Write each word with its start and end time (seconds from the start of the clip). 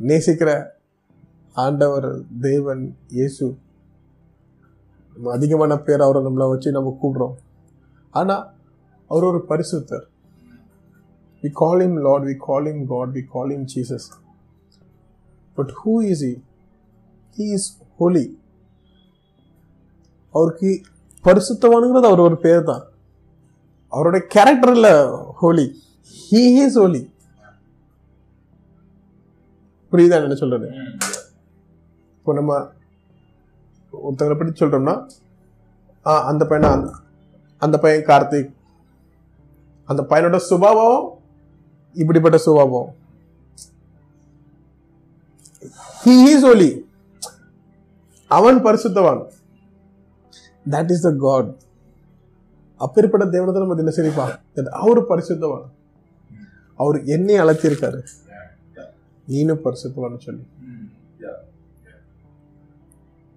நேசிக்கிற 0.00 0.50
ஆண்டவர் 1.56 2.08
தேவன் 2.40 2.82
இயேசு. 3.16 3.46
நம்ம 5.16 5.32
அதிகமான 5.36 5.72
பேர் 5.86 6.04
அவரை 6.06 6.20
நம்மளை 6.26 6.46
வச்சு 6.50 6.76
நம்ம 6.76 6.92
கூப்பிடுறோம். 7.00 7.36
ஆனால் 8.14 8.44
அவர் 9.10 9.28
ஒரு 9.30 9.40
பரிசுத்தர். 9.50 10.04
We 11.42 11.50
call 11.62 11.82
him 11.86 11.98
lord 12.06 12.26
we 12.30 12.36
call 12.48 12.68
him 12.72 12.84
god 12.92 13.12
we 13.16 13.22
call 13.34 13.50
him 13.56 13.66
Jesus 13.74 14.06
but 15.58 15.72
who 15.80 15.94
is 16.12 16.24
he 16.30 16.34
he 17.36 17.46
is 17.56 17.68
holy 17.98 18.24
அவருக்கு 20.34 20.70
பரிசுத்தவானுங்கிறது 21.24 22.10
அவர் 22.10 22.26
ஒரு 22.28 22.36
பேர் 22.46 22.64
தான் 22.64 22.84
அவருடைய 23.92 24.22
கேரக்டரில் 24.34 24.92
ஹோலி 25.40 25.66
ஹீ 26.16 26.42
இஸ் 26.64 26.78
ஹோலி 26.82 27.02
புரியுதா 29.92 30.16
என்ன 30.26 30.36
சொல்றது? 30.42 30.66
இப்போ 32.18 32.32
நம்ம 32.38 32.52
ஒருத்தங்களை 33.92 34.36
பற்றி 34.38 34.52
சொல்றோம்னா 34.60 34.94
ஆ 36.06 36.12
அந்த 36.30 36.42
பையனா 36.50 36.72
அந்த 37.62 37.76
பையன் 37.82 38.08
கார்த்திக். 38.10 38.50
அந்த 39.88 40.02
பையனோட 40.10 40.38
சுபாவம் 40.48 41.00
இப்படிப்பட்ட 42.02 42.38
சுபாவம். 42.46 42.90
ஹி 46.02 46.16
இஸ் 46.34 46.46
ஒலி 46.50 46.70
அவன் 48.30 48.58
பரிசுத்தவான். 48.66 49.22
தட் 50.74 50.92
இஸ் 50.94 51.06
த 51.08 51.12
காட் 51.26 51.50
அப்பேற்பட்ட 52.84 53.24
தேவனத்தை 53.34 53.60
நம்ம 53.64 53.76
தினசரி 53.82 54.10
பார்க்க 54.20 54.76
அவர் 54.82 55.00
பரிசுத்தவான். 55.12 55.66
அவர் 56.80 56.98
என்னை 57.14 57.36
அழைச்சிருக்காரு 57.42 58.00
நீனும் 59.28 59.60
பரிசுத்தவான்னு 59.64 60.18
சொல்லி. 60.18 60.46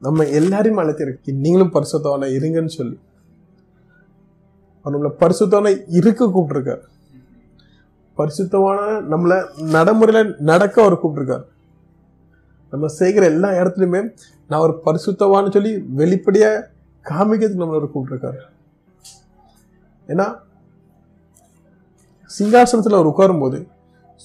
நம்ம 0.02 0.25
எல்லாரையும் 0.25 0.80
அழைத்திருக்கு 0.80 1.36
நீங்களும் 1.36 1.73
பரிசுத்தவான 1.73 2.25
இருங்கன்னு 2.28 2.67
சொல்லி. 2.67 3.00
அவர் 4.81 5.00
நம்மளை 5.00 5.14
பரிசுத்தவான 5.20 5.83
இருக்க 5.88 6.25
கூப்பிட்டுருக்காரு. 6.25 6.81
பரிசுத்தமான 8.16 8.81
நம்மளை 8.81 9.45
நடைமுறையில 9.59 10.38
நடக்க 10.38 10.81
அவர் 10.81 11.06
கூப்பிட்டுருக்காரு. 11.06 11.44
நம்ம 12.72 12.88
செய்கிற 12.88 13.26
எல்லா 13.26 13.50
இடத்துலையுமே 13.50 14.17
நான் 14.48 14.59
ஒரு 14.59 14.81
பரிசுத்தவான்னு 14.86 15.52
சொல்லி 15.52 15.76
வெளிப்படையா 15.76 16.64
காமிக்கிறதுக்கு 17.03 17.61
நம்மளை 17.61 17.76
அவர் 17.76 17.95
கூப்பிட்டுருக்காரு. 17.95 18.39
ஏன்னா 20.08 20.39
சிங்காசனத்தில் 22.39 23.00
அவர் 23.00 23.08
உட்காரும்போது 23.08 23.67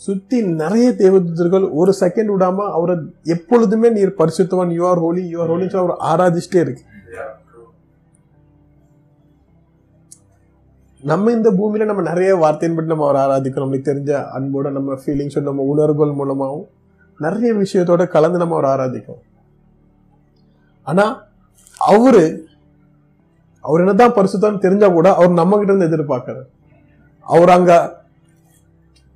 சுத்தி 0.04 0.38
நிறைய 0.42 0.90
தேவதூதர்கள் 0.90 1.64
ஒரு 1.72 1.92
செகண்ட் 2.00 2.30
விடாம 2.32 2.64
அவரை 2.76 2.96
எப்பொழுதுமே 3.22 3.88
நீர் 3.90 4.18
பரிசுத்தவன் 4.18 4.72
you 4.72 4.86
are 4.88 4.98
holy 4.98 5.28
you 5.28 5.40
are 5.40 5.48
holy 5.48 5.68
அவர் 5.68 5.96
ஆராதிச்சிட்டே 6.10 6.60
இருக்கு. 6.60 6.84
நம்ம 11.02 11.30
இந்த 11.30 11.50
பூமியில 11.50 11.84
நம்ம 11.84 12.02
நிறைய 12.02 12.34
வார்த்தையின் 12.34 12.76
பற்றி 12.78 12.92
நம்ம 12.92 13.08
அவர் 13.08 13.20
ஆராதிக்கிறோம். 13.24 13.66
நம்மளுக்கு 13.66 13.90
தெரிஞ்ச 13.90 14.12
அன்போட 14.36 14.70
நம்ம 14.70 14.94
ஃபீலிங்ஸோட 15.04 15.42
நம்ம 15.42 15.62
உணர்வுகள் 15.62 16.18
மூலமாகவும் 16.20 16.66
நிறைய 17.18 17.52
விஷயத்தோட 17.54 18.08
கலந்து 18.08 18.38
நம்ம 18.38 18.56
அவர் 18.56 18.70
ஆராதிக்கிறோம். 18.72 19.22
ஆனா 20.82 21.04
அவரு 21.78 22.24
அவர் 23.60 23.80
என்னதான் 23.80 24.16
பரிசுத்தான்னு 24.16 24.58
தெரிஞ்சா 24.58 24.88
கூட 24.88 25.14
அவர் 25.14 25.38
நம்ம 25.42 25.56
கிட்ட 25.58 25.72
இருந்து 25.72 25.90
எதிர்பார்க்கிறார் 25.90 26.48
அவர் 27.20 27.48
அங்க 27.48 27.72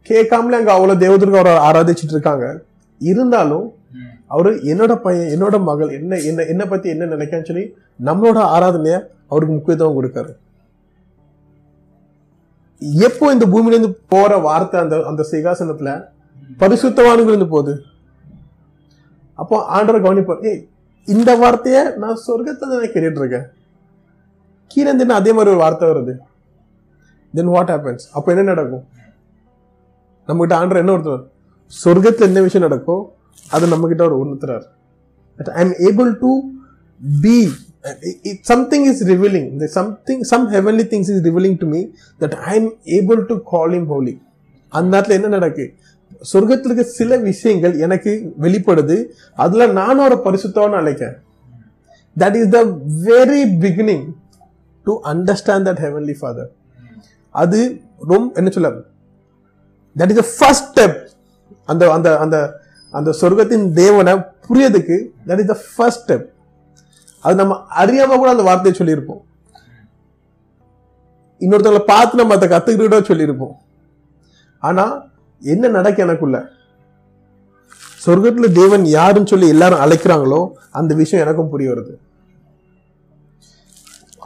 கேட்காமலே 0.06 0.58
அங்க 0.58 0.72
அவ்வளவு 0.72 1.02
தேவதற்கு 1.04 1.40
அவர் 1.42 1.64
ஆராதிச்சிட்டு 1.68 2.14
இருக்காங்க 2.16 2.46
இருந்தாலும் 3.00 3.66
அவரு 4.28 4.50
என்னோட 4.72 4.94
பையன் 4.94 5.30
என்னோட 5.34 5.56
மகள் 5.62 5.90
என்ன 5.90 6.18
என்ன 6.30 6.44
என்ன 6.52 6.66
பத்தி 6.66 6.88
என்ன 6.88 7.08
நினைக்கான்னு 7.14 7.48
சொல்லி 7.48 7.64
நம்மளோட 8.08 8.38
ஆராதனைய 8.56 8.96
அவருக்கு 9.32 9.54
முக்கியத்துவம் 9.56 9.96
கொடுக்காரு. 9.98 10.30
எப்போ 13.06 13.32
இந்த 13.32 13.46
பூமியில 13.46 13.76
இருந்து 13.76 13.92
போற 14.12 14.36
வார்த்தை 14.46 14.80
அந்த 14.80 14.96
அந்த 15.10 15.22
சிகாசனத்துல 15.32 15.94
இருந்து 17.26 17.48
போகுது? 17.54 17.72
அப்போ 19.38 19.56
ஆண்டவர் 19.76 20.04
கவனிப்பார் 20.06 20.44
ஏய் 20.50 20.62
இந்த 21.08 21.30
வார்த்தைய 21.42 21.78
நான் 22.02 22.22
சொர்க்கத்தை 22.26 22.64
தான் 22.68 22.92
கேட்டுட்டு 22.94 23.20
இருக்கேன் 23.22 23.46
கீழே 24.70 24.92
அதே 25.20 25.32
மாதிரி 25.36 25.52
ஒரு 25.54 25.62
வார்த்தை 25.64 25.86
வருது. 25.90 26.14
தென் 27.34 27.52
வாட் 27.54 27.72
ஹேப்பன்ஸ் 27.74 28.06
அப்போ 28.16 28.28
என்ன 28.32 28.42
நடக்கும்? 28.52 28.84
நம்மகிட்ட 30.30 30.54
ஆண்டர் 30.60 30.82
என்ன 30.82 30.94
ஒருத்தர் 30.96 31.24
சொர்க்கத்தில் 31.72 32.28
என்ன 32.30 32.41
விஷயம் 32.46 32.66
நடக்கோ 32.66 32.96
அது 33.56 33.64
நம்மகிட்ட 33.72 34.02
ஒரு 34.08 34.16
உணர்த்துறாரு. 34.22 34.64
I 35.58 35.62
am 35.64 35.76
able 35.88 36.10
to 36.24 36.30
be 37.24 37.36
something 38.50 38.86
is 38.91 39.02
revealing 39.10 39.46
something 39.76 40.24
some 40.32 40.44
heavenly 40.54 40.84
things 40.92 41.10
is 41.14 41.22
revealing 41.28 41.56
to 41.62 41.68
me 41.74 41.80
that 42.22 42.36
I 42.52 42.54
am 42.60 42.70
able 42.98 43.20
to 43.30 43.36
call 43.52 43.74
him 43.78 43.88
holy 43.92 44.14
அந்த 44.72 44.88
நேரத்தில் 44.94 45.16
என்ன 45.18 45.30
நடக்கு? 45.36 45.64
சொர்க்கத்தில் 46.32 46.68
இருக்க 46.68 46.84
சில 46.98 47.16
விஷயங்கள் 47.28 47.74
எனக்கு 47.86 48.12
வெளிப்படுது. 48.44 48.97
அதில் 49.44 49.72
நானும் 49.78 50.04
ஒரு 50.08 50.16
பரிசுத்தவன்னு 50.26 50.78
அழைக்கேன் 50.80 51.16
that 52.16 52.36
is 52.41 52.52
the 52.56 52.60
very 53.08 53.42
beginning 53.64 54.04
to 54.86 54.94
understand 55.12 55.66
that 55.68 55.82
heavenly 55.86 56.16
father 56.20 56.50
அது 57.34 57.60
ரொம்ப 58.10 58.28
என்ன 58.41 58.50
சொல்ல? 58.56 58.70
தட் 59.98 60.18
இஸ் 60.18 60.38
ஃபர்ஸ்ட் 60.38 60.80
ஸ்டெப் 60.80 60.98
அந்த 61.64 61.92
அந்த 61.92 62.18
அந்த 62.18 62.60
அந்த 62.90 63.16
சொர்க்கத்தின் 63.20 63.72
தேவனை 63.72 64.12
புரியதுக்கு 64.48 64.98
that 65.26 65.40
is 65.40 65.46
the 65.46 65.56
first 65.76 66.12
step 66.12 66.26
அது 67.20 67.34
நம்ம 67.34 67.56
அறியாம 67.76 68.16
கூட 68.16 68.30
அந்த 68.30 68.42
வார்த்தையை 68.42 68.74
சொல்லியிருப்போம். 68.80 69.20
இன்னொருத்தவங்களை 71.40 71.84
பார்த்து 71.84 72.16
நம்ம 72.16 72.34
அதை 72.34 72.48
கத்துக்கிட்டு 72.48 73.10
சொல்லியிருப்போம். 73.10 73.52
ஆனா 74.58 74.84
என்ன 75.42 75.68
நடக்க 75.68 76.02
எனக்குள்ள? 76.02 76.50
சொர்க்கத்துல 78.06 78.52
தேவன் 78.52 78.84
யாருன்னு 78.84 79.26
சொல்லி 79.26 79.48
எல்லாரும் 79.48 79.80
அழைக்கிறாங்களோ 79.80 80.50
அந்த 80.70 80.94
விஷயம் 80.94 81.24
எனக்கும் 81.26 81.48
புரிய 81.48 81.70
வருது. 81.70 81.94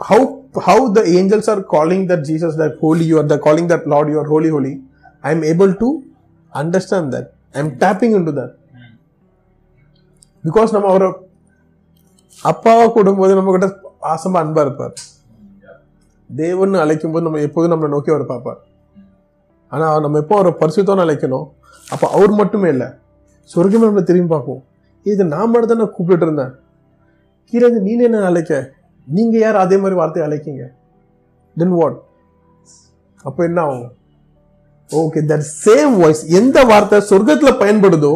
How 0.09 0.25
how 0.67 0.91
the 0.91 1.01
angels 1.01 1.49
are 1.49 1.63
calling 1.63 2.05
that 2.07 2.25
Jesus 2.29 2.57
that 2.61 2.77
holy 2.79 3.11
you 3.11 3.17
are 3.21 3.29
the 3.29 3.39
calling 3.39 3.67
that 3.73 3.85
Lord 3.85 4.07
you 4.13 4.19
are 4.23 4.29
I 5.27 5.33
am 5.35 5.41
able 5.51 5.71
to 5.81 5.87
understand 6.61 7.07
that. 7.13 7.25
I 7.55 7.61
am 7.63 7.69
tapping 7.83 8.13
into 8.19 8.33
that. 8.39 8.51
Because 10.45 10.73
நம்ம 10.75 10.89
அவரை 10.93 11.07
அப்பாவை 12.51 12.85
கூடும்போது 12.95 13.37
நம்ம 13.37 13.53
கிட்ட 13.55 13.67
பாசமா 14.05 14.39
அன்பாக 14.43 14.65
இருப்பார். 14.67 14.93
தேவன் 16.29 16.81
அழைக்கும் 16.83 17.13
போது 17.13 17.25
நம்ம 17.27 17.41
எப்போதும் 17.47 17.73
நம்மளை 17.73 17.89
நோக்கி 17.95 18.13
அவர் 18.13 18.25
பார்ப்பார். 18.33 18.59
ஆனால் 19.71 20.03
நம்ம 20.05 20.19
எப்போ 20.23 20.35
அவரை 20.39 20.53
பரிசுத்தோன்னு 20.61 21.05
அழைக்கணும்? 21.05 21.47
அப்போ 21.93 22.05
அவர் 22.17 22.33
மட்டுமே 22.41 22.69
இல்லை. 22.75 22.89
சொர்க்கமே 23.53 23.85
நம்மளை 23.87 24.05
திரும்பி 24.09 24.31
பார்ப்போம் 24.35 24.61
இது 25.11 25.23
நான் 25.33 25.51
மட்டும் 25.51 25.71
தான் 25.71 25.83
நான் 25.83 25.95
கூப்பிட்டு 25.97 26.25
இருந்தேன். 26.27 26.53
கீழே 27.49 27.67
நீ 27.87 27.93
என்ன 28.07 28.23
அழைக்க? 28.29 28.53
நீங்கள் 29.07 29.41
யார்? 29.43 29.63
அதே 29.65 29.75
மாதிரி 29.81 29.97
வார்த்தையை 29.99 30.25
அழைக்கீங்க. 30.27 30.63
தென் 31.59 31.75
வாட் 31.79 31.99
அப்போ 33.27 33.41
என்ன 33.49 33.59
ஆகும்? 33.67 33.91
ஓகே 34.91 35.19
தட் 35.31 35.45
சேம் 35.65 35.93
வாய்ஸ் 35.97 36.23
எந்த 36.39 36.63
வார்த்தை 36.63 36.99
சொர்க்கத்துல 37.09 37.51
பயன்படுதோ 37.63 38.13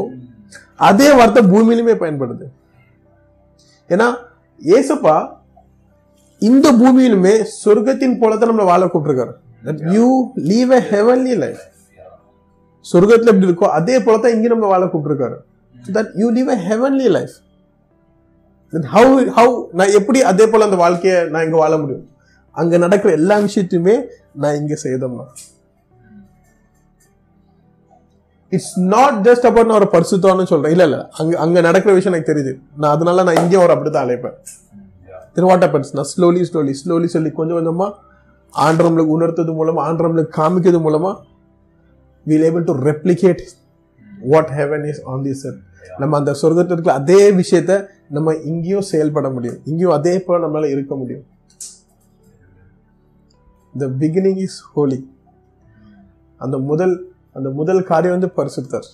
அதே 0.75 1.15
வார்த்தை 1.15 1.41
பூமியிலுமே 1.43 1.95
பயன்படுது. 2.03 2.45
ஏன்னா 3.89 4.07
ஏசப்பா 4.77 5.15
இந்த 6.39 6.71
பூமியிலுமே 6.71 7.33
சொர்க்கத்தின் 7.65 8.19
போலதான் 8.21 8.49
நம்மளை 8.51 8.65
வாழ 8.65 8.85
கூப்பிட்டுருக்காரு. 8.85 9.33
You 9.95 10.31
leave 10.35 10.71
a 10.71 10.81
heavenly 10.91 11.35
life 11.43 11.61
சொர்க்கத்துல 12.93 13.31
எப்படி 13.33 13.47
இருக்கோ 13.47 13.69
அதே 13.79 13.99
போலதான் 13.99 14.33
இங்க 14.35 14.47
நம்ம 14.47 14.67
வாழ 14.67 14.85
கூப்பிட்டுருக்காரு. 14.85 15.37
That 15.91 16.11
you 16.15 16.29
leave 16.29 16.49
a 16.49 16.57
heavenly 16.69 17.09
life 17.17 17.35
how 18.73 19.13
how 19.37 19.53
நான் 19.73 19.95
எப்படி 19.99 20.21
அதே 20.21 20.47
போல 20.47 20.63
அந்த 20.63 20.75
வாழ்க்கையை 20.75 21.23
நான் 21.29 21.43
இங்க 21.43 21.57
வாழ 21.57 21.77
முடியும்? 21.77 22.07
அங்க 22.51 22.77
நடக்கிற 22.77 23.13
எல்லா 23.13 23.37
விஷயத்தையுமே 23.37 23.95
நான் 24.33 24.55
இங்க 24.55 24.75
செய்தோம்னா. 24.83 25.25
இட்ஸ் 28.49 28.79
நாட் 28.93 29.17
ஜஸ்ட் 29.27 29.45
அபவுட் 29.49 29.69
நான் 29.69 29.79
ஒரு 29.79 29.89
பரிசுத்தம்னு 29.91 30.45
சொல்றேன். 30.51 30.73
இல்ல 30.75 30.83
இல்ல. 30.83 30.97
அங்க 31.17 31.37
அங்க 31.37 31.61
நடக்கிற 31.61 31.93
விஷயம் 31.93 32.15
எனக்கு 32.15 32.31
தெரியுது. 32.31 32.53
நான் 32.77 32.93
அதனால 32.95 33.23
நான் 33.23 33.39
இங்கே 33.43 33.55
ஒரு 33.55 33.71
அப்படித்தான் 33.75 34.07
அழைப்பேன். 34.07 34.37
தென் 35.33 35.45
வாட் 35.45 35.63
ஹேப்பன்ஸ் 35.63 35.91
நான் 35.97 36.09
ஸ்லோலி 36.13 36.43
ஸ்லோலி 36.49 36.73
ஸ்லோலி 36.81 37.05
சொல்லி 37.05 37.31
கொஞ்சம் 37.31 37.57
கொஞ்சமா 37.57 37.87
ஆண்டரம்லுக்கு 38.53 39.15
உணர்த்தது 39.17 39.51
மூலமா 39.59 39.81
ஆண்டரம்லுக்கு 39.89 40.31
காமிக்கிறது 40.37 40.79
மூலமா 40.85 41.11
we'll 42.25 42.45
able 42.49 42.63
to 42.63 42.73
replicate 42.89 43.41
what 44.21 44.51
heaven 44.59 44.85
is 44.87 45.01
on 45.03 45.21
the 45.21 45.33
sir 45.33 45.57
நம்ம 45.97 46.17
அந்த 46.17 46.31
சொர்க்கத்தில் 46.41 46.75
இருக்கிற 46.75 46.93
அதே 46.93 47.31
விஷயத்த 47.31 47.73
நம்ம 48.09 48.33
இங்கேயும் 48.51 48.87
செயல்பட 48.91 49.29
முடியும். 49.29 49.59
இங்கேயும் 49.65 49.91
அதே 49.91 50.19
போல 50.19 50.47
நம்மளால 50.47 50.71
இருக்க 50.71 50.95
முடியும். 50.95 51.25
த 53.77 53.87
பிகினிங் 54.01 54.41
இஸ் 54.47 54.59
ஹோலி 54.73 54.99
அந்த 56.37 56.57
முதல் 56.57 56.95
அந்த 57.35 57.49
முதல் 57.59 57.81
காரியம் 57.83 58.15
வந்து 58.15 58.29
பரிசுத்தர். 58.37 58.87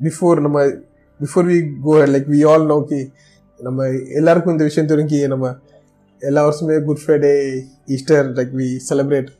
பிஃபோர் 0.00 0.38
நம்ம 0.40 0.58
before 1.20 1.48
we 1.50 1.58
go 1.82 1.94
like 2.14 2.28
we 2.34 2.40
all 2.50 2.66
know 2.66 2.78
கி 2.82 3.00
நம்ம 3.60 3.86
எல்லாருக்கும் 4.18 4.54
இந்த 4.54 4.64
விஷயம் 4.64 4.90
தெரிஞ்சு 4.92 5.18
நம்ம 5.28 5.48
எல்லா 6.22 6.42
வருஷமே 6.46 6.76
good 6.84 7.02
Friday 7.02 7.32
Easter 7.86 8.28
like 8.38 8.52
we 8.60 8.68
celebrate 8.88 9.30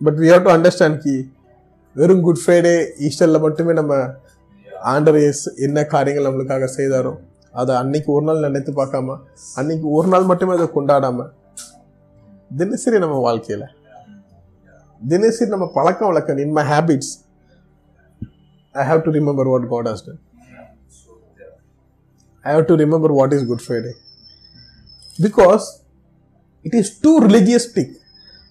but 0.00 0.18
we 0.22 0.28
have 0.28 0.44
to 0.44 0.52
understand 0.52 0.98
கி 1.02 1.16
வெறும் 1.96 2.22
குட் 2.22 2.42
ஃப்ரைடே 2.42 2.74
ஈஸ்டரில் 2.98 3.40
மட்டுமே 3.40 3.72
நம்ம 3.72 3.94
ஆண்டர் 4.92 5.18
எஸ் 5.22 5.44
என்ன 5.58 5.84
காரியங்கள் 5.86 6.26
நம்மளுக்காக 6.28 6.68
செய்தாரோ 6.76 7.12
அதை 7.54 7.72
அன்னைக்கு 7.76 8.10
ஒரு 8.12 8.24
நாள் 8.24 8.46
நினைத்து 8.46 8.72
பார்க்காம 8.72 9.16
அன்னைக்கு 9.56 9.86
ஒரு 9.90 10.08
நாள் 10.08 10.24
மட்டுமே 10.24 10.54
அதை 10.54 10.68
கொண்டாடாமல் 10.74 11.30
தினசரி 12.56 12.98
நம்ம 12.98 13.18
வாழ்க்கையில் 13.20 13.66
தினசரி 15.00 15.50
நம்ம 15.52 15.66
பழக்க 15.76 16.00
வழக்கம் 16.08 16.40
in 16.42 16.54
my 16.56 16.62
habits 16.70 17.12
I 18.74 18.82
have 18.88 19.00
to 19.06 19.10
remember 19.16 19.48
what 19.52 19.64
god 19.72 19.88
has 19.90 20.04
done 20.06 20.20
I 22.44 22.50
have 22.54 22.66
to 22.70 22.74
remember 22.82 23.14
what 23.18 23.34
is 23.36 23.46
good 23.50 23.64
Friday 23.66 23.92
because 25.26 25.66
it 26.66 26.76
is 26.80 26.92
too 27.04 27.12
religious 27.26 27.94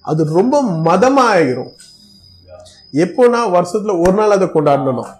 அது 0.05 0.27
ரொம்ப 0.39 0.61
மதமாக 0.89 1.35
ஆகிரும் 1.35 1.71
எப்போனா 3.05 3.39
வருஷத்துல 3.55 3.95
ஒரு 4.03 4.15
நாள் 4.19 4.35
அதை 4.35 4.47
கொண்டாடணும். 4.55 5.11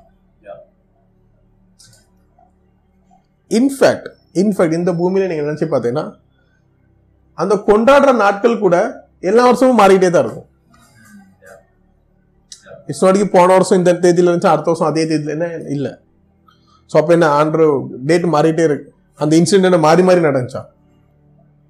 இன்ஃபேக்ட் 3.51 4.09
இன்ஃபேக்ட் 4.41 4.79
இந்த 4.81 4.91
பூமியில 5.01 5.27
நீங்க 5.29 5.45
நினைச்சு 5.49 5.67
பார்த்தீங்கன்னா 5.71 6.05
அந்த 7.41 7.55
கொண்டாடுற 7.69 8.11
நாட்கள் 8.25 8.63
கூட 8.65 8.75
எல்லா 9.29 9.43
வருஷமும் 9.49 9.79
மாறிக்கிட்டே 9.79 10.09
தான் 10.13 10.25
இருக்கும். 10.25 10.48
இட்ஸ் 12.89 13.03
நாட் 13.05 13.19
போன 13.37 13.49
வருஷம் 13.55 13.79
இந்த 13.81 13.91
தேதியில் 14.03 14.29
இருந்துச்சு 14.29 14.53
அடுத்த 14.53 14.69
வருஷம் 14.71 14.89
அதே 14.91 15.03
தேதியில் 15.11 15.35
என்ன? 15.37 15.47
இல்லை. 15.75 15.91
ஸோ 16.91 16.95
அப்போ 17.01 17.11
என்ன 17.17 17.27
ஆண்டு 17.39 17.65
டேட் 18.09 18.27
மாறிட்டே 18.35 18.63
இருக்கு. 18.69 18.87
அந்த 19.19 19.33
இன்சிடென்ட் 19.39 19.85
மாறி 19.87 20.03
மாறி 20.07 20.21
நடந்துச்சா? 20.27 20.61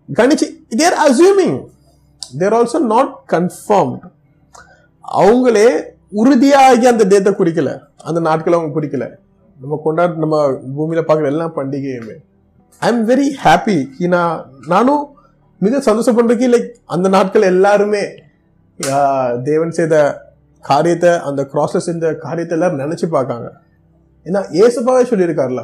கணிச்சு 0.09 0.47
they're 0.81 0.97
assuming 1.07 1.57
they're 2.41 2.55
also 2.59 2.79
not 2.93 3.11
confirmed 3.33 4.05
அவங்களே 5.21 5.67
உறுதியாகி 6.21 6.85
அந்த 6.91 7.03
டேத்தை 7.11 7.31
குறிக்கல. 7.39 7.71
அந்த 8.07 8.19
நாட்களை 8.27 8.55
அவங்க 8.57 8.73
குறிக்கல. 8.77 9.05
நம்ம 9.57 9.79
கொண்டாட 9.85 10.11
நம்ம 10.23 10.35
பூமியில் 10.77 11.07
பார்க்குற 11.07 11.27
எல்லா 11.33 11.45
பண்டிகையுமே. 11.59 12.15
ஐ 12.81 12.89
எம் 12.93 13.03
வெரி 13.11 13.27
ஹாப்பி 13.43 13.77
நான் 14.15 14.35
நானும் 14.73 15.03
மிக 15.65 15.79
சந்தோஷப்படுறதுக்கு 15.87 16.47
லைக் 16.53 16.69
அந்த 16.95 17.07
நாட்கள் 17.15 17.51
எல்லாருமே 17.53 18.03
தேவன் 19.47 19.77
செய்த 19.79 19.95
காரியத்தை 20.65 21.11
அந்த 21.27 21.41
கிராஸ்ல 21.51 21.79
செஞ்ச 21.87 22.13
காரியத்தை 22.25 22.53
எல்லாரும் 22.57 22.81
நினைச்சு 22.83 23.07
பார்க்காங்க. 23.15 23.47
ஏன்னா 24.25 24.41
ஏசுபாவே 24.63 25.03
சொல்லியிருக்காருல. 25.11 25.61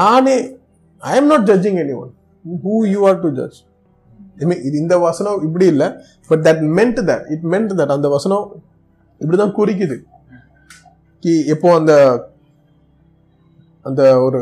நானே 0.00 0.36
I 1.02 1.12
am 1.20 1.30
not 1.32 1.46
judging 1.50 1.78
anyone 2.02 2.10
who 2.64 2.74
you 2.94 3.00
are 3.10 3.20
to 3.24 3.30
judge 3.38 3.60
இது 4.66 4.76
இந்த 4.82 4.94
வசனம் 5.06 5.42
இப்படி 5.46 5.66
இல்லை. 5.72 5.88
But 6.30 6.42
that 6.46 6.62
meant 6.78 7.00
that 7.08 7.24
it 7.34 7.46
meant 7.54 7.72
that 7.80 7.94
அந்த 7.96 8.08
வசனம் 8.16 8.46
இப்படிதான் 9.20 9.56
குறிக்குது. 9.58 9.96
கி 11.22 11.32
எப்போ 11.54 11.68
அந்த 11.80 11.94
அந்த 13.88 14.02
ஒரு 14.26 14.40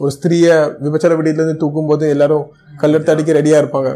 ஒரு 0.00 0.10
ஸ்திரீய 0.16 0.48
விபச்சார 0.84 1.12
வீட்டில 1.18 1.40
இருந்து 1.40 1.60
தூக்கும் 1.62 1.90
போது 1.90 2.04
எல்லாரும் 2.14 2.44
கல்லெடுத்து 2.80 3.12
அடிக்க 3.14 3.38
ரெடியா 3.38 3.60
இருப்பாங்க. 3.62 3.90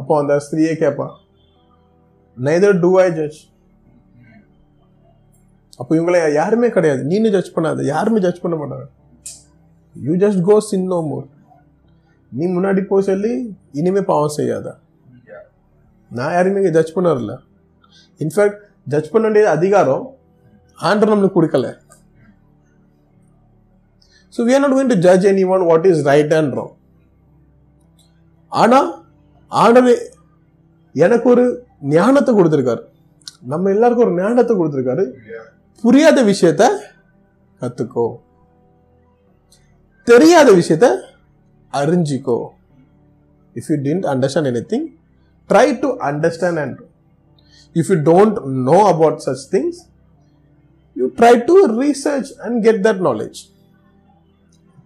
அப்போ 0.00 0.12
அந்த 0.22 0.34
ஸ்திரீயே 0.46 0.72
கேட்பா 0.82 1.06
நெதர் 2.46 2.76
டூ 2.84 2.90
ஐ 3.04 3.06
ஜட்ஜ் 3.18 3.38
அப்போ 5.80 5.92
இவங்களை 5.98 6.20
யாருமே 6.40 6.68
கிடையாது. 6.76 7.02
நீனு 7.10 7.28
ஜட்ஜ் 7.34 7.54
பண்ணாத. 7.56 7.84
யாருமே 7.94 8.20
ஜட்ஜ் 8.24 8.42
பண்ண 8.44 8.56
மாட்டாங்க. 8.60 8.86
You 10.06 10.14
just 10.22 10.40
go 10.48 10.56
sin 10.70 10.88
no 10.92 10.98
more 11.10 11.26
நீ 12.38 12.44
முன்னாடி 12.54 12.82
போய் 12.90 13.06
சொல்லி 13.10 13.32
இனிமே 13.80 14.02
பாவம் 14.12 14.36
செய்யாத. 14.38 14.66
நான் 16.18 16.34
யாருமே 16.36 16.70
ஜட்ஜ் 16.78 16.94
பண்ணல 16.96 17.34
இன்ஃபேக்ட் 18.24 18.60
ஜட்ஜ் 18.94 19.12
பண்ண 19.12 19.24
வேண்டிய 19.28 19.50
அதிகாரம். 19.56 20.04
ஆண்டர் 20.88 21.12
நம்மளுக்கு 21.12 21.38
கொடுக்கல. 21.38 21.68
So 24.34 24.44
we 24.46 24.52
are 24.56 24.62
not 24.64 24.72
going 24.76 24.90
to 24.92 25.00
judge 25.06 25.24
anyone 25.34 25.62
what 25.70 25.84
is 25.90 25.98
right 26.10 26.32
and 26.38 26.50
wrong. 26.56 26.72
ஆனா 28.62 28.78
ஆண்டவர் 29.62 30.02
எனக்கு 30.94 31.26
ஒரு 31.34 31.44
ஞானத்தை 31.80 32.34
கொடுத்துருக்காரு. 32.34 32.80
நம்ம 33.42 33.70
எல்லாருக்கும் 33.70 34.06
ஒரு 34.06 34.22
ஞானத்தை 34.22 34.56
கொடுத்துருக்காரு. 34.56 35.12
புரியாத 35.82 36.22
விஷயத்த 36.22 36.68
கத்துக்கோ. 37.60 38.16
தெரியாத 40.04 40.52
விஷயத்த 40.52 41.00
அறிஞ்சிக்கோ. 41.72 42.48
If 43.54 43.68
you 43.68 43.76
tend 43.76 44.04
understand 44.04 44.50
anything 44.68 44.96
try 45.48 45.78
to 45.80 45.98
understand 45.98 46.60
and 46.60 46.78
if 47.74 47.88
you 47.88 47.94
don't 47.94 48.44
know 48.44 48.86
about 48.86 49.22
such 49.26 49.54
things 49.54 49.80
you 50.94 51.06
try 51.06 51.44
to 51.44 51.82
research 51.82 52.32
and 52.38 52.62
get 52.62 52.86
that 52.86 53.00
knowledge 53.00 53.56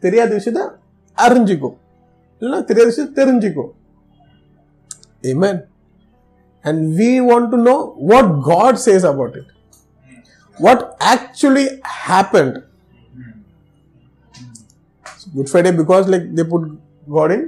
தெரியாத 0.00 0.34
விஷயத்த 0.34 0.68
அறிஞ்சிக்கும் 1.16 1.76
இல்லைன்னா 2.40 2.64
தெரியாத 2.64 2.94
விஷயத்த 2.94 3.18
தெரிஞ்சிக்கோ. 3.18 3.66
ஏமேன் 5.22 5.70
And 6.65 6.97
we 6.99 7.21
want 7.21 7.51
to 7.51 7.57
know 7.57 7.79
what 8.11 8.25
God 8.43 8.79
says 8.85 9.03
about 9.03 9.35
it. 9.35 9.45
What 10.59 10.79
actually 10.99 11.67
happened. 11.83 12.55
Good 15.35 15.49
Friday 15.49 15.71
because 15.71 16.07
like 16.07 16.25
they 16.33 16.43
put 16.45 16.63
God 17.07 17.31
in 17.31 17.41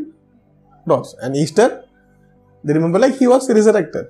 cross. 0.88 1.16
And 1.22 1.36
Easter, 1.36 1.68
they 2.63 2.74
remember 2.74 3.00
like 3.00 3.16
he 3.16 3.28
was 3.28 3.50
resurrected. 3.50 4.08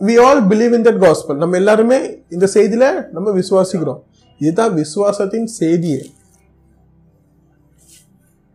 We 0.00 0.18
all 0.18 0.40
believe 0.42 0.72
in 0.78 0.82
that 0.88 0.98
gospel. 1.06 1.34
நம்ம 1.42 1.56
எல்லாருமே 1.62 1.98
இந்த 2.34 2.46
செய்தியில 2.54 2.86
நம்ம 3.14 3.32
விசுவாசிக்கிறோம் 3.38 4.00
இதுதான் 4.40 4.74
விசுவாசத்தின் 4.80 5.48
செய்தியே 5.60 6.02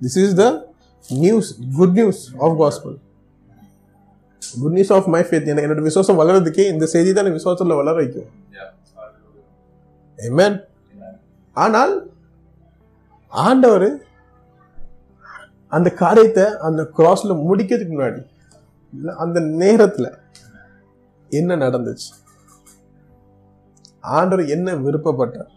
this 0.01 0.17
is 0.23 0.35
the 0.41 0.45
news 1.09 1.49
good 1.79 1.95
news 1.99 2.21
of 2.45 2.55
gospel 2.61 2.95
good 4.58 4.72
news 4.72 4.92
of 4.92 5.06
my 5.06 5.22
faith 5.22 5.50
எனக்கு 5.52 5.68
என்னோட 5.68 5.82
விசுவாசம் 5.82 6.18
வளர்றதுக்கே 6.20 6.66
இந்த 6.72 6.86
செய்தி 6.86 7.12
தான் 7.12 7.32
விசுவாசத்தில் 7.38 7.80
வளர 7.80 7.92
வைக்கும். 7.92 8.30
Amen. 10.18 10.52
ஆனால் 11.52 11.92
ஆண்டவர் 13.28 13.88
அந்த 15.68 15.90
காரியத்தை 15.90 16.44
அந்த 16.68 16.82
கிராஸ்ல 16.96 17.34
முடிக்கிறதுக்கு 17.48 17.94
முன்னாடி 17.96 18.20
அந்த 19.16 19.40
நேரத்துல 19.40 20.06
என்ன 21.28 21.56
நடந்துச்சு? 21.56 22.08
ஆண்டவர் 24.00 24.46
என்ன 24.46 24.74
விருப்பப்பட்டார்? 24.74 25.50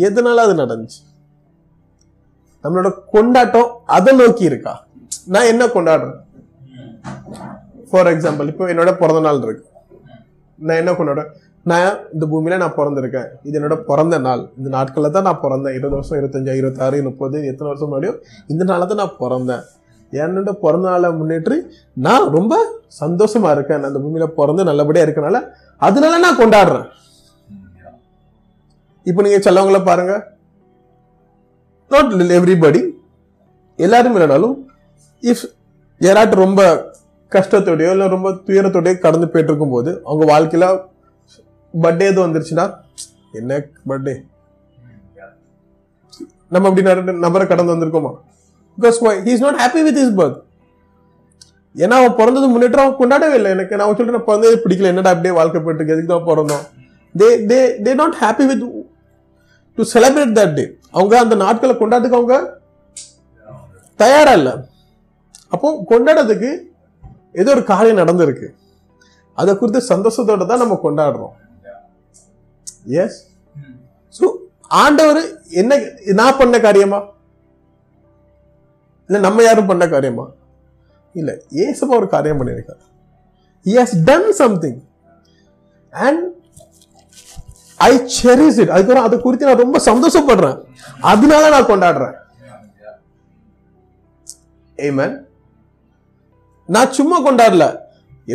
எதனால 0.00 0.44
அது 0.44 0.54
நடந்துச்சு? 0.62 1.00
நம்மளோட 2.64 2.98
கொண்டாட்டம் 3.10 3.70
அதை 3.86 4.16
நோக்கி 4.16 4.44
இருக்கா? 4.44 4.86
நான் 5.26 5.50
என்ன 5.52 5.66
கொண்டாடுறேன்? 5.66 6.20
ஃபார் 7.90 8.10
எக்ஸாம்பிள் 8.12 8.50
இப்போ 8.52 8.64
என்னோட 8.72 8.90
பிறந்த 9.02 9.20
நாள் 9.26 9.42
இருக்கு. 9.46 9.64
நான் 10.58 10.80
என்ன 10.82 10.92
கொண்டாடுறேன் 10.98 11.30
நான் 11.70 11.86
இந்த 12.14 12.24
பூமியில 12.32 12.56
நான் 12.62 12.76
பிறந்திருக்கேன். 12.78 13.28
இது 13.46 13.56
என்னோட 13.58 13.76
பிறந்த 13.88 14.16
நாள். 14.26 14.42
இந்த 14.58 14.68
நாட்களில் 14.74 15.14
தான் 15.16 15.26
நான் 15.28 15.40
பிறந்தேன். 15.44 15.74
இருபது 15.78 15.96
வருஷம் 15.96 16.18
இருபத்தஞ்சு 16.20 16.58
இருபத்தாறு 16.60 16.98
முப்பது 17.08 17.36
எத்தனை 17.50 17.68
வருஷம் 17.70 17.88
முன்னாடியும் 17.90 18.18
இந்த 18.52 18.62
நாளில் 18.70 18.90
தான் 18.92 19.02
நான் 19.02 19.18
பிறந்தேன். 19.22 19.64
என்னோட 20.12 20.52
பிறந்த 20.64 20.86
நாளை 20.92 21.08
முன்னேற்றி 21.20 21.56
நான் 22.06 22.26
ரொம்ப 22.36 22.54
சந்தோஷமா 23.00 23.50
இருக்கேன். 23.56 23.80
நான் 23.80 23.90
அந்த 23.92 24.02
பூமியில 24.04 24.28
பிறந்து 24.38 24.68
நல்லபடியா 24.70 25.06
இருக்கனால 25.06 25.40
அதனால 25.88 26.20
நான் 26.26 26.40
கொண்டாடுறேன். 26.42 26.86
இப்போ 29.10 29.20
நீங்க 29.24 29.40
செல்லவங்கள 29.46 29.80
பாருங்க. 29.90 30.14
நாட் 31.90 32.14
எவ்ரிபடி 32.38 32.80
எல்லாரும் 33.78 34.16
இல்லைனாலும் 34.16 34.56
இஃப் 35.22 35.44
யாராட்டும் 36.00 36.44
ரொம்ப 36.44 36.62
கஷ்டத்தோடையோ 37.32 37.90
இல்லை 37.94 38.06
ரொம்ப 38.14 38.28
துயரத்தோடையோ 38.46 38.96
கடந்து 39.04 39.26
போயிட்டு 39.32 39.50
இருக்கும்போது 39.52 39.90
அவங்க 40.08 40.24
வாழ்க்கையில 40.32 40.66
பர்த்டே 41.74 42.06
எதுவும் 42.10 42.26
வந்துருச்சுன்னா 42.26 42.64
என்ன 43.40 43.60
பர்த்டே 43.90 44.14
நம்ம 46.54 46.68
அப்படி 46.68 46.82
நபரை 47.24 47.44
கடந்து 47.46 47.72
வந்திருக்கோமா? 47.74 48.10
Because 48.78 48.98
he 49.26 49.32
is 49.36 49.44
not 49.46 49.60
happy 49.62 49.80
with 49.86 49.98
his 50.02 50.12
birth 50.18 50.36
ஏன்னா 51.74 51.96
அவன் 52.00 52.14
பிறந்தது 52.18 52.46
முன்னேற்றம் 52.52 52.84
அவன் 52.84 52.98
கொண்டாடவே 53.00 53.36
இல்லை. 53.38 53.50
எனக்கு 53.56 53.78
நான் 53.78 53.96
சொல்லிட்டு 53.96 54.26
பிறந்தது 54.28 54.28
பிறந்ததே 54.28 54.60
பிடிக்கல. 54.64 54.90
என்னடா 54.92 55.10
அப்படியே 55.14 55.34
வாழ்க்கை 55.38 55.60
போயிட்டு 55.64 55.92
எதுக்கு 55.94 56.12
தான் 56.12 56.28
பிறந்தோம்? 56.28 56.62
They 57.14 57.28
they 57.50 57.58
they 57.86 57.94
not 58.02 58.16
happy 58.22 58.46
with 58.50 58.62
to 59.78 59.84
celebrate 59.94 60.36
that 60.38 60.54
day 60.58 60.64
அவங்க 60.98 61.14
அந்த 61.24 61.36
நாட்களை 61.44 61.74
கொண்டாடுறதுக்கு 61.80 62.18
அவங்க 62.20 62.36
தயாரா 64.00 64.32
இல்லை. 64.40 64.54
அப்போ 65.52 65.68
கொண்டாடுறதுக்கு 65.90 66.50
ஏதோ 67.40 67.50
ஒரு 67.56 67.62
காரியம் 67.72 68.00
நடந்திருக்கு. 68.02 68.48
அதை 69.40 69.52
குறித்து 69.60 69.80
சந்தோஷத்தோட 69.92 70.44
தான் 70.50 70.62
நம்ம 70.62 70.78
கொண்டாடுறோம். 70.84 71.34
எஸ் 73.02 73.18
ஸோ 74.18 74.24
ஆண்டவர் 74.84 75.20
என்ன 75.60 75.78
நான் 76.20 76.38
பண்ண 76.40 76.56
காரியமா? 76.66 77.00
இல்லை 79.08 79.20
நம்ம 79.26 79.42
யாரும் 79.46 79.70
பண்ண 79.70 79.84
காரியமா? 79.94 80.24
இல்லை 81.20 81.34
ஏசப்பா 81.64 81.98
ஒரு 82.00 82.08
காரியம் 82.14 82.38
பண்ணியிருக்காரு. 82.40 82.82
He 83.66 83.74
has 83.80 83.92
done 84.08 84.28
something 84.40 84.80
and 85.92 86.22
I 87.88 87.92
cherish 88.16 88.58
it 88.62 88.72
அதுக்கப்புறம் 88.74 89.06
அதை 89.08 89.16
குறித்து 89.26 89.48
நான் 89.48 89.62
ரொம்ப 89.64 89.78
சந்தோஷப்படுறேன். 89.90 90.58
அதனால 91.12 91.48
நான் 91.54 91.70
கொண்டாடுறேன். 91.70 92.16
ஏமன் 94.78 95.16
நான் 96.74 96.94
சும்மா 96.98 97.16
கொண்டாடல. 97.26 97.64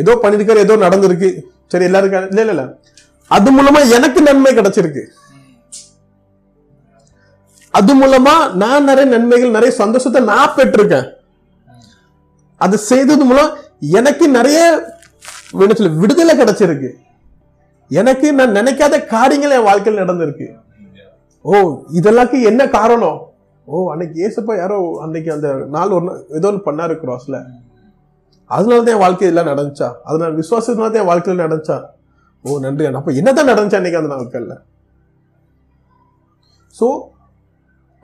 ஏதோ 0.02 0.12
பண்ணிருக்காரு 0.22 0.64
ஏதோ 0.66 0.74
நடந்திருக்கு. 0.84 1.28
சரி 1.72 1.86
எல்லாருக்கும் 1.88 2.30
இல்ல 2.32 2.52
இல்ல 2.54 2.64
அது 3.36 3.50
மூலமா 3.56 3.80
எனக்கு 3.96 4.20
நன்மை 4.28 4.52
கிடைச்சிருக்கு. 4.58 5.02
அது 7.78 7.92
மூலமா 8.00 8.34
நான் 8.62 8.88
நிறைய 8.90 9.06
நன்மைகள் 9.12 9.54
நிறைய 9.56 9.72
சந்தோஷத்தை 9.82 10.20
நான் 10.30 10.56
பெற்றிருக்கேன். 10.56 11.06
அது 12.64 12.76
செய்தது 12.90 13.24
மூலம் 13.30 13.52
எனக்கு 14.00 14.24
நிறைய 14.38 14.58
விடுதலை 16.02 16.34
கிடைச்சிருக்கு. 16.40 16.90
எனக்கு 17.90 18.26
நான் 18.38 18.56
நினைக்காத 18.58 19.00
காரியங்கள் 19.14 19.56
என் 19.56 19.68
வாழ்க்கையில் 19.68 20.02
நடந்திருக்கு. 20.02 20.46
ஓ 21.44 21.52
இதெல்லாக்கு 21.98 22.38
என்ன 22.50 22.62
காரணம்? 22.76 23.18
ஓ 23.68 23.80
அன்னைக்கு 23.92 24.16
ஏசப்பா 24.26 24.54
யாரோ 24.60 24.78
அன்னைக்கு 25.04 25.30
அந்த 25.36 25.48
நாள் 25.74 25.94
ஒரு 25.96 26.06
ஏதோ 26.38 26.48
ஒன்று 26.50 26.66
பண்ணாரு 26.68 26.94
கிராஸ்ல 27.02 27.38
அதனால 28.56 28.78
தான் 28.84 28.94
என் 28.96 29.04
வாழ்க்கை 29.04 29.28
எல்லாம் 29.30 29.50
நடந்துச்சா? 29.52 29.88
அதனால 30.08 30.30
விசுவாசத்தினால 30.40 30.90
தான் 30.92 31.02
என் 31.04 31.10
வாழ்க்கையில் 31.12 31.44
நடந்துச்சா? 31.44 31.78
ஓ 32.44 32.58
நன்றி 32.66 32.84
அப்போ 32.88 33.00
அப்ப 33.00 33.18
என்னதான் 33.20 33.50
நடந்துச்சா 33.52 33.78
அன்னைக்கு 33.80 34.00
அந்த 34.00 34.10
நாட்களில்? 34.14 34.58
சோ 36.78 36.86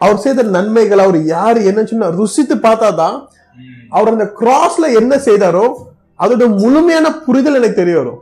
அவர் 0.04 0.22
செய்த 0.24 0.42
நன்மைகள் 0.56 1.04
அவர் 1.04 1.18
யார் 1.34 1.58
என்ன 1.70 1.80
சொன்னா 1.90 2.08
ருசித்து 2.20 2.56
பார்த்தா 2.66 2.88
தான் 3.02 3.16
அவர் 3.96 4.14
அந்த 4.14 4.26
கிராஸ்ல 4.40 4.86
என்ன 5.00 5.14
செய்தாரோ 5.28 5.66
அதோட 6.24 6.44
முழுமையான 6.62 7.06
புரிதல் 7.26 7.58
எனக்கு 7.60 7.80
தெரிய 7.80 7.96
வரும். 8.00 8.20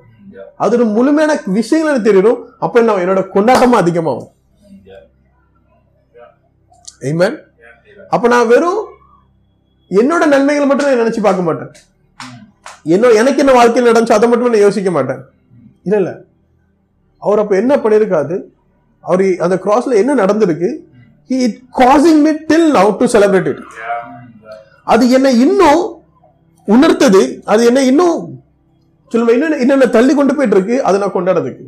அதோட 0.65 0.85
முழுமையான 0.97 1.33
விஷயங்கள் 1.59 1.91
எனக்கு 1.93 2.09
தெரிய 2.09 2.21
வரும். 2.23 2.41
அப்ப 2.65 2.83
நான் 2.89 3.03
என்னோட 3.05 3.23
கொண்டாட்டமும் 3.35 3.81
அதிகமாகும். 3.83 4.31
Amen. 7.11 7.33
அப்ப 8.15 8.25
நான் 8.35 8.51
வெறும் 8.53 8.81
என்னோட 9.91 10.25
நன்மைகள் 10.35 10.69
மட்டும் 10.69 10.89
நான் 10.89 11.03
நினைச்சு 11.03 11.23
பார்க்க 11.27 11.49
மாட்டேன். 11.49 11.73
என்ன 12.87 13.09
எனக்கு 13.09 13.39
என்ன 13.39 13.53
வாழ்க்கையில் 13.53 13.93
நடந்துச்சு 13.93 14.13
அதை 14.13 14.29
மட்டும் 14.29 14.51
நான் 14.51 14.61
யோசிக்க 14.61 14.91
மாட்டேன். 14.91 15.21
இல்ல 15.83 15.97
இல்ல. 15.97 16.25
அவர் 17.19 17.39
அப்போ 17.39 17.57
என்ன 17.57 17.77
பண்ணியிருக்காது 17.77 18.45
அவர் 19.01 19.37
அந்த 19.39 19.61
கிராஸ்ல 19.65 19.95
என்ன 19.95 20.15
நடந்திருக்கு? 20.15 20.69
He 21.31 21.43
it 21.43 21.59
causing 21.79 22.23
me 22.25 22.33
till 22.47 22.73
now 22.73 22.97
to 22.97 23.05
celebrate 23.05 23.63
அது 24.83 25.11
என்ன 25.11 25.31
இன்னும் 25.31 26.05
உணர்த்தது. 26.69 27.43
அது 27.45 27.67
என்ன 27.67 27.83
இன்னும் 27.83 28.43
சொல்லுங்க 29.09 29.33
இன்னும் 29.33 29.61
இன்னும் 29.61 29.91
தள்ளி 29.91 30.15
கொண்டு 30.15 30.35
போயிட்டு 30.35 30.57
இருக்கு 30.57 30.85
அதை 30.85 31.01
நான் 31.01 31.13
கொண்டாடுறதுக்கு. 31.13 31.65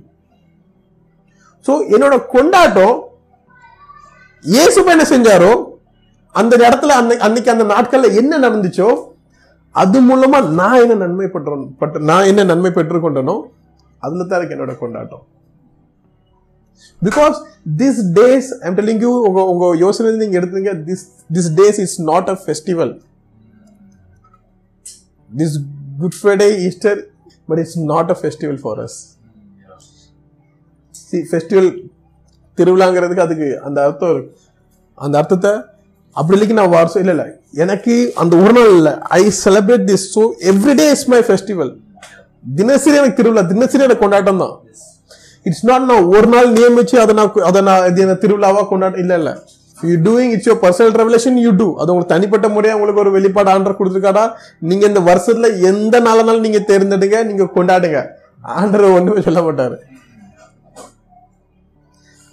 சோ 1.66 1.90
என்னோட 1.90 2.26
கொண்டாட்டம் 2.26 3.02
இயேசு 4.44 4.84
என்ன 4.84 5.04
செஞ்சாரோ 5.10 5.76
அந்த 6.30 6.56
இடத்துல 6.56 6.92
அன்னை- 7.00 7.16
அன்னைக்கு 7.16 7.50
அந்த 7.50 7.64
நாட்கள்ல 7.64 8.14
என்ன 8.14 8.38
நடந்துச்சோ 8.38 8.88
அது 9.74 9.98
மூலமா 10.00 10.38
நான் 10.52 10.80
என்ன 10.82 10.94
நன்மை 10.94 11.26
பெற்றோம் 11.26 11.64
பட்டு 11.76 11.98
நான் 12.10 12.24
என்ன 12.24 12.44
நன்மை 12.44 12.70
பெற்றுக்கொண்டனோ 12.70 13.34
அதுல 14.02 14.24
தான் 14.24 14.38
இருக்கு 14.38 14.54
என்னோட 14.56 14.74
கொண்டாட்டம். 14.78 15.24
Because 17.02 17.36
this 17.80 18.00
days 18.12 18.48
I'm 18.64 18.76
telling 18.76 19.02
you 19.02 19.12
உங்க 19.28 19.40
உங்க 19.44 19.66
யோசனை 19.76 20.10
நீங்க 20.16 20.38
எடுத்தீங்க 20.40 20.72
this 20.84 21.04
this 21.32 21.50
days 21.54 21.78
is 21.78 21.96
not 22.02 22.30
a 22.30 22.36
festival 22.44 22.92
this 25.30 25.56
Good 26.00 26.18
Friday 26.20 26.48
Easter 26.66 27.00
but 27.48 27.58
it's 27.58 27.78
not 27.84 28.10
a 28.10 28.18
festival 28.22 28.60
for 28.62 28.80
us 28.80 28.98
see 30.94 31.20
festival 31.30 31.70
திருவிழாங்கிறதுக்கு 32.58 33.26
அதுக்கு 33.26 33.50
அந்த 33.60 33.78
அர்த்தம் 33.82 34.20
அந்த 34.98 35.14
அர்த்தத்தை 35.18 35.52
அப்படி 36.16 36.34
இல்லைக்கு 36.36 36.56
நான் 36.60 36.72
வாரசம் 36.76 37.02
இல்லை 37.02 37.14
இல்லை 37.16 37.26
எனக்கு 37.64 37.94
அந்த 38.22 38.34
ஒரு 38.44 38.52
நாள் 38.56 38.72
இல்லை. 38.78 38.92
I 39.18 39.22
celebrate 39.44 39.84
this 39.90 40.06
so 40.14 40.22
everyday 40.52 40.86
is 40.94 41.06
my 41.12 41.20
festival 41.28 41.70
தினசரி 42.58 42.96
எனக்கு 43.00 43.18
திருவிழா 43.20 43.44
தினசரி 43.52 43.84
எனக்கு 43.86 44.02
கொண்டாட்டம் 44.04 44.42
தான். 44.42 44.54
இட்ஸ் 45.46 45.66
நாட் 45.70 45.86
நான் 45.90 46.08
ஒரு 46.16 46.28
நாள் 46.34 46.48
நியமிச்சு 46.56 46.96
அதை 47.04 47.12
நான் 47.18 47.32
அதை 47.50 47.60
நான் 47.68 47.86
இது 47.90 48.02
என்ன 48.04 48.16
திருவிழாவா 48.24 48.62
கொண்டாட 48.72 48.98
இல்ல 49.04 49.14
இல்ல. 49.20 49.30
You 49.78 49.96
doing 50.06 50.32
it's 50.34 50.48
your 50.48 50.60
personal 50.62 50.94
revelation 51.00 51.36
you 51.44 51.50
do 51.60 51.66
அது 51.80 51.90
உங்களுக்கு 51.92 52.14
தனிப்பட்ட 52.14 52.46
முறையா 52.54 52.76
உங்களுக்கு 52.78 53.02
ஒரு 53.04 53.10
வெளிப்பாடு 53.16 53.50
ஆண்டர் 53.54 53.78
கொடுத்துருக்காடா 53.80 54.24
நீங்க 54.70 54.84
இந்த 54.90 55.02
வருஷத்துல 55.10 55.50
எந்த 55.70 56.00
நாளனாலும் 56.06 56.46
நீங்க 56.46 56.60
தேர்ந்தெடுங்க 56.70 57.18
நீங்க 57.28 57.44
கொண்டாடுங்க. 57.56 58.00
ஆண்டர் 58.58 58.86
ஒண்ணுமே 58.96 59.22
சொல்ல 59.28 59.40
மாட்டாரு. 59.48 59.76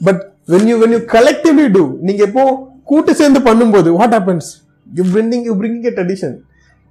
But 0.01 0.21
when 0.53 0.67
you 0.71 0.77
when 0.83 0.95
you 0.95 1.01
collectively 1.15 1.67
do 1.75 1.83
நீங்க 2.07 2.23
எப்போ 2.29 2.45
கூட்டு 2.87 3.11
சேர்ந்து 3.15 3.39
பண்ணும்போது 3.39 3.89
what 3.99 4.15
happens 4.17 4.49
you 4.87 5.03
printing 5.13 5.45
you 5.49 5.53
bringing 5.61 5.87
a 5.91 5.95
tradition 5.99 6.35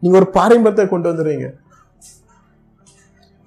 நீங்க 0.03 0.17
ஒரு 0.21 0.29
பாரம்பரியத்தை 0.39 0.87
கொண்டு 0.93 1.09
வந்துடுவீங்க 1.11 1.49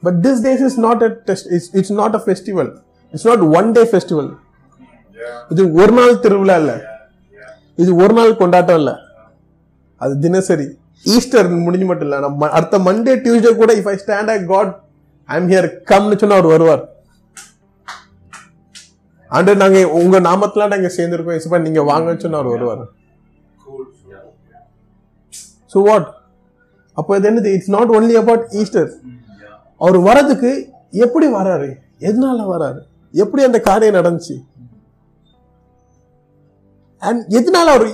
but 0.04 0.18
this 0.26 0.42
days 0.46 0.64
is 0.68 0.80
not 0.88 1.04
a 1.04 1.10
test 1.30 1.48
it's 1.56 1.70
it's 1.80 1.96
not 2.02 2.16
a 2.20 2.22
festival 2.26 2.70
it's 3.14 3.28
not 3.28 3.44
one 3.60 3.70
day 3.78 3.84
festival 3.94 4.30
இது 5.52 5.64
ஒரு 5.82 5.94
நாள் 6.00 6.22
திருவிழா 6.24 6.56
இல்ல. 6.62 6.74
இது 7.78 7.92
ஒரு 8.04 8.14
நாள் 8.14 8.40
கொண்டாட்டம் 8.42 8.80
இல்ல. 8.82 8.92
அது 10.02 10.14
தினசரி. 10.20 10.68
ஈஸ்டர் 11.06 11.48
முடிஞ்சு 11.66 11.86
மட்டும் 11.86 12.08
இல்ல. 12.08 12.20
நம்ம 12.20 12.50
அடுத்த 12.58 12.78
மண்டே 12.88 13.14
டியூஸ்டே 13.24 13.52
கூட 13.56 13.72
if 13.80 13.90
I 13.94 13.96
stand 14.04 14.32
at 14.36 14.46
God 14.54 14.72
I 15.30 15.38
am 15.42 15.50
here 15.54 15.68
கம்னு 15.92 16.20
சொன்னா 16.22 16.36
அவர் 16.36 16.52
வருவார். 16.54 16.84
அண்டு 19.32 19.56
நாங்க 19.56 19.80
உங்க 19.92 20.20
நாமத்துல 20.22 20.68
நாங்க 20.68 20.90
சேர்ந்திருக்கோம் 20.90 21.38
இசப்பா 21.38 21.62
நீங்க 21.62 21.82
வாங்கன்னு 21.84 22.20
சொன்னா 22.20 22.38
அவர் 22.38 22.54
வருவார். 22.54 22.84
ஸோ 25.72 25.84
வாட் 25.84 26.08
அப்போ 26.98 27.16
இது 27.16 27.30
என்னது? 27.32 27.50
It's 27.54 27.70
not 27.70 27.90
only 27.90 28.14
about 28.14 28.46
Easter 28.52 28.90
அவர் 29.82 29.98
வரதுக்கு 30.00 30.52
எப்படி 30.98 31.28
வராரு 31.30 31.70
எதனால 32.02 32.40
வராரு 32.50 32.80
எப்படி 33.14 33.44
அந்த 33.44 33.60
காரியம் 33.60 33.96
நடந்துச்சு? 33.96 34.36
அண்ட் 37.04 37.24
எதனால 37.30 37.68
அவர் 37.70 37.88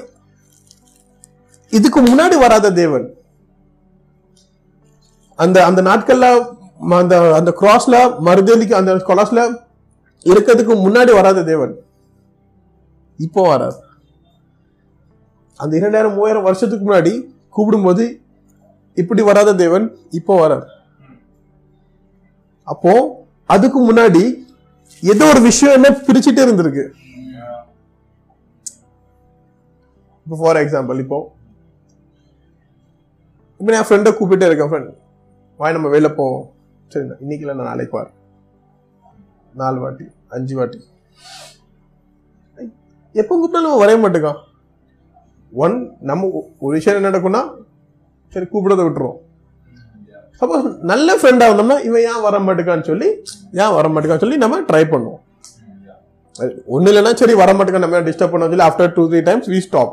இதுக்கு 1.74 2.00
முன்னாடி 2.02 2.36
வராத 2.40 2.72
தேவன்? 2.74 3.06
அந்த 5.40 5.66
அந்த 5.66 5.82
நாட்கள்ல 5.82 6.26
ம- 6.82 6.98
அந்த 6.98 7.16
அந்த 7.34 7.52
கிராஸ்ல 7.60 7.96
மறுதலிக்கு 8.20 8.76
அந்த 8.76 8.94
கொலாஸ்ல 9.08 9.42
இருக்கிறதுக்கு 10.32 10.74
முன்னாடி 10.86 11.12
வராத 11.20 11.44
தேவன். 11.52 11.74
இப்போ 13.26 13.42
வரார். 13.50 13.78
அந்த 15.60 15.74
இரண்டாயிரம் 15.80 16.16
மூவாயிரம் 16.18 16.48
வருஷத்துக்கு 16.48 16.86
முன்னாடி 16.88 17.14
கூப்பிடும்போது 17.56 18.06
இப்படி 19.02 19.22
வராத 19.30 19.56
தேவன் 19.64 19.86
இப்போ 20.20 20.34
வரார். 20.42 20.66
அப்போ 22.72 22.94
அதுக்கு 23.54 23.80
முன்னாடி 23.90 24.24
ஏதோ 25.14 25.26
ஒரு 25.34 25.42
விஷயம் 25.50 25.76
என்ன 25.78 25.90
பிரிச்சுட்டே 26.08 26.44
இருந்திருக்கு. 26.46 26.84
இப்போ 30.26 30.36
ஃபார் 30.42 30.60
எக்ஸாம்பிள் 30.64 31.00
இப்போ 31.06 31.20
இப்போ 33.60 33.72
நான் 33.74 33.88
ஃப்ரெண்டை 33.88 34.12
கூப்பிட்டே 34.20 34.48
இருக்கேன் 34.50 34.70
ஃப்ரெண்ட் 34.72 34.92
வாய் 35.60 35.76
நம்ம 35.78 35.90
வெளில 35.96 36.10
போவோம் 36.20 36.46
சரிண்ணா 36.92 37.16
இன்னைக்கு 37.24 37.44
இல்லை 37.46 37.56
நான் 37.60 37.72
நாளைக்கு 37.72 37.98
வரேன். 38.00 38.18
நாலு 39.62 39.80
வாட்டி 39.84 40.06
அஞ்சு 40.36 40.54
வாட்டி. 40.60 40.80
எப்போ 43.16 43.34
கூப்பிட்டாலும் 43.34 43.82
வரைய 43.82 43.98
மாட்டேங்கான் 44.04 44.40
ஒன் 45.54 45.76
நம்ம 46.10 46.30
ஒரு 46.66 46.74
விஷயம் 46.78 46.98
என்ன 47.00 47.10
நடக்கும்னா 47.10 47.42
சரி 48.34 48.48
கூப்பிடத 48.54 48.84
விட்டுருவோம். 48.86 49.20
சப்போஸ் 50.40 50.64
நல்ல 50.92 51.10
ஃப்ரெண்டாக 51.18 51.50
இருந்தோம்னா 51.50 51.78
இவன் 51.88 52.06
ஏன் 52.12 52.24
வர 52.28 52.38
மாட்டேக்கான்னு 52.46 52.88
சொல்லி 52.92 53.10
ஏன் 53.64 53.76
வர 53.78 53.86
மாட்டேக்கான்னு 53.94 54.24
சொல்லி 54.24 54.40
நம்ம 54.44 54.62
ட்ரை 54.70 54.84
பண்ணுவோம். 54.94 55.20
ஒண்ணு 56.76 56.90
இல்லைன்னா 56.92 57.12
சரி 57.22 57.34
வர 57.42 57.52
மாட்டேங்க 57.58 57.82
நம்ம 57.84 58.00
டிஸ்டர்ப் 58.08 58.34
பண்ண 58.34 58.48
சொல்லி 58.54 58.66
after 58.70 58.94
two 58.96 59.04
three 59.12 59.20
times 59.28 59.50
we 59.54 59.60
stop 59.68 59.92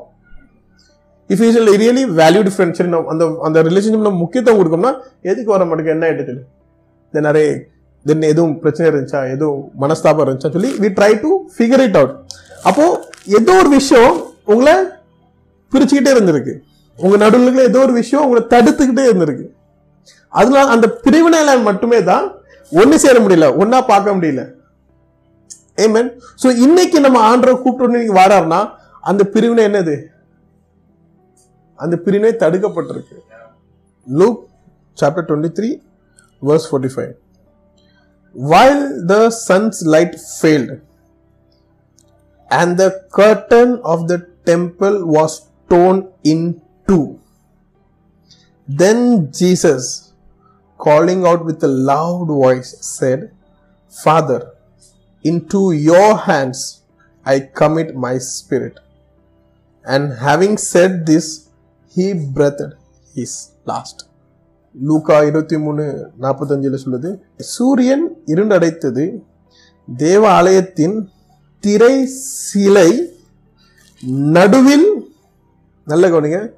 if 1.30 1.42
is 1.46 1.58
really 1.82 2.04
valued 2.20 2.50
friend 2.54 2.76
சரி 2.78 2.90
நம்ம 2.94 3.10
அந்த 3.14 3.24
அந்த 3.48 3.58
ரிலேஷன்ஷிப் 3.68 4.06
நம்ம 4.06 4.20
முக்கியத்துவம் 4.24 4.60
கொடுக்கோம்னா 4.60 4.92
எதுக்கு 5.30 5.50
வர 5.54 5.64
மாட்டேங்க 5.70 5.92
என்ன 5.96 6.06
ஆகிட்டு 6.08 6.26
சொல்லி? 6.30 6.44
நிறைய 7.14 7.50
தென் 8.08 8.30
எதுவும் 8.32 8.54
பிரச்சனை 8.62 8.86
இருந்துச்சா? 8.90 9.20
எதுவும் 9.34 9.62
மனஸ்தாபம் 9.82 10.24
இருந்துச்சா 10.24 10.50
சொல்லி 10.56 10.70
we 10.82 10.88
try 10.98 11.12
to 11.24 11.30
figure 11.54 11.82
it 11.86 11.98
out 12.00 12.14
அப்போ 12.68 12.84
ஏதோ 13.38 13.54
ஒரு 13.62 13.70
விஷயம் 13.78 14.14
உங்களை 14.52 14.74
பிரிச்சுக்கிட்டே 15.72 16.12
இருந்திருக்கு. 16.16 16.54
உங்க 16.98 17.16
நடுவில் 17.22 17.66
ஏதோ 17.70 17.80
ஒரு 17.86 17.94
விஷயம் 18.00 18.24
உங்களை 18.26 18.42
தடுத்துக்கிட்டே 18.54 19.04
இருந்திருக்கு. 19.10 19.46
அதனால 20.40 20.64
அந்த 20.74 20.86
பிரிவினையில 21.04 21.52
மட்டுமே 21.68 21.98
தான் 22.10 22.24
ஒண்ணு 22.80 22.96
சேர 23.04 23.16
முடியல 23.24 23.46
ஒன்னா 23.62 23.78
பார்க்க 23.92 24.16
முடியல. 24.16 24.42
ஏமேன் 25.84 26.10
சோ 26.42 26.48
இன்னைக்கு 26.64 26.98
நம்ம 27.06 27.18
ஆண்டரை 27.30 27.54
கூப்பிட்டு 27.62 27.94
நீங்க 27.96 28.14
வராருன்னா 28.22 28.60
அந்த 29.10 29.22
பிரிவினை 29.34 29.62
என்னது? 29.68 29.94
அந்த 31.84 31.94
பிரிவினை 32.04 32.32
தடுக்கப்பட்டிருக்கு. 32.42 33.16
Luke 34.06 34.40
chapter 35.00 35.26
twenty 35.28 35.50
three 35.58 35.70
verse 36.48 36.68
forty 36.70 36.90
five 36.94 37.12
while 38.32 39.06
the 39.06 39.30
sun's 39.30 39.82
light 39.86 40.14
failed 40.40 40.80
and 42.50 42.76
the 42.76 42.90
curtain 43.10 43.80
of 43.84 44.08
the 44.08 44.18
temple 44.44 45.06
was 45.06 45.48
torn 45.68 46.08
in 46.24 46.60
two 46.88 47.18
then 48.66 49.30
jesus 49.32 50.12
calling 50.78 51.26
out 51.26 51.44
with 51.44 51.62
a 51.64 51.74
loud 51.92 52.26
voice 52.26 52.70
said 52.80 53.30
father 54.02 54.40
into 55.22 55.72
your 55.72 56.16
hands 56.16 56.82
i 57.24 57.38
commit 57.40 57.94
my 57.94 58.16
spirit. 58.18 58.78
And 59.84 60.12
having 60.18 60.56
said 60.58 61.06
this 61.06 61.48
he 61.94 62.12
breathed 62.14 62.74
his 63.14 63.52
last 63.64 64.09
லூக்கா 64.74 65.22
இருபத்தி 65.22 65.58
மூணு 65.58 66.12
நாற்பத்தஞ்சில் 66.20 66.82
சொல்லுது 66.84 67.20
சூரியன் 67.36 68.04
இருண்டடைத்தது. 68.26 69.22
தேவ 69.96 70.30
ஆலயத்தின் 70.30 71.10
திரை 71.60 72.06
சிலை 72.06 72.90
நடுவில் 74.36 74.88
நல்ல 75.84 76.08
கவனிங்க. 76.08 76.50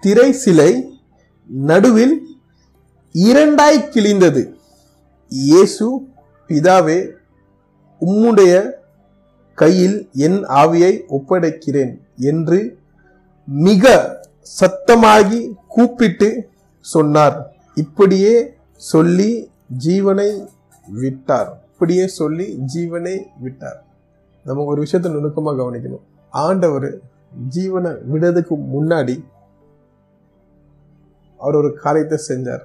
திரை 0.00 0.32
சிலை 0.32 0.98
நடுவில் 1.46 2.14
இரண்டாய் 3.14 3.88
கிழிந்தது. 3.94 4.42
இயேசு 5.28 5.86
பிதாவே 6.48 6.98
உம்முடைய 8.00 8.78
கையில் 9.54 10.08
என் 10.12 10.44
ஆவியை 10.62 10.92
ஒப்படைக்கிறேன் 11.08 11.92
என்று 12.16 12.58
மிக 13.44 13.94
சத்தமாகி 14.60 15.40
கூப்பிட்டு 15.68 16.48
சொன்னார். 16.80 17.59
இப்படியே 17.82 18.34
சொல்லி 18.92 19.30
ஜீவனை 19.86 20.28
விட்டார். 21.02 21.50
இப்படியே 21.72 22.04
சொல்லி 22.20 22.46
ஜீவனை 22.72 23.16
விட்டார். 23.44 23.78
நம்ம 24.46 24.64
ஒரு 24.72 24.80
விஷயத்தை 24.84 25.10
நுணுக்கமாக 25.16 25.58
கவனிக்கணும். 25.60 26.04
ஆண்டவர் 26.32 26.88
ஜீவனை 27.56 27.92
விடுறதுக்கு 28.12 28.54
முன்னாடி 28.74 29.16
அவர் 31.40 31.58
ஒரு 31.60 31.70
காரியத்தை 31.84 32.18
செஞ்சார். 32.30 32.64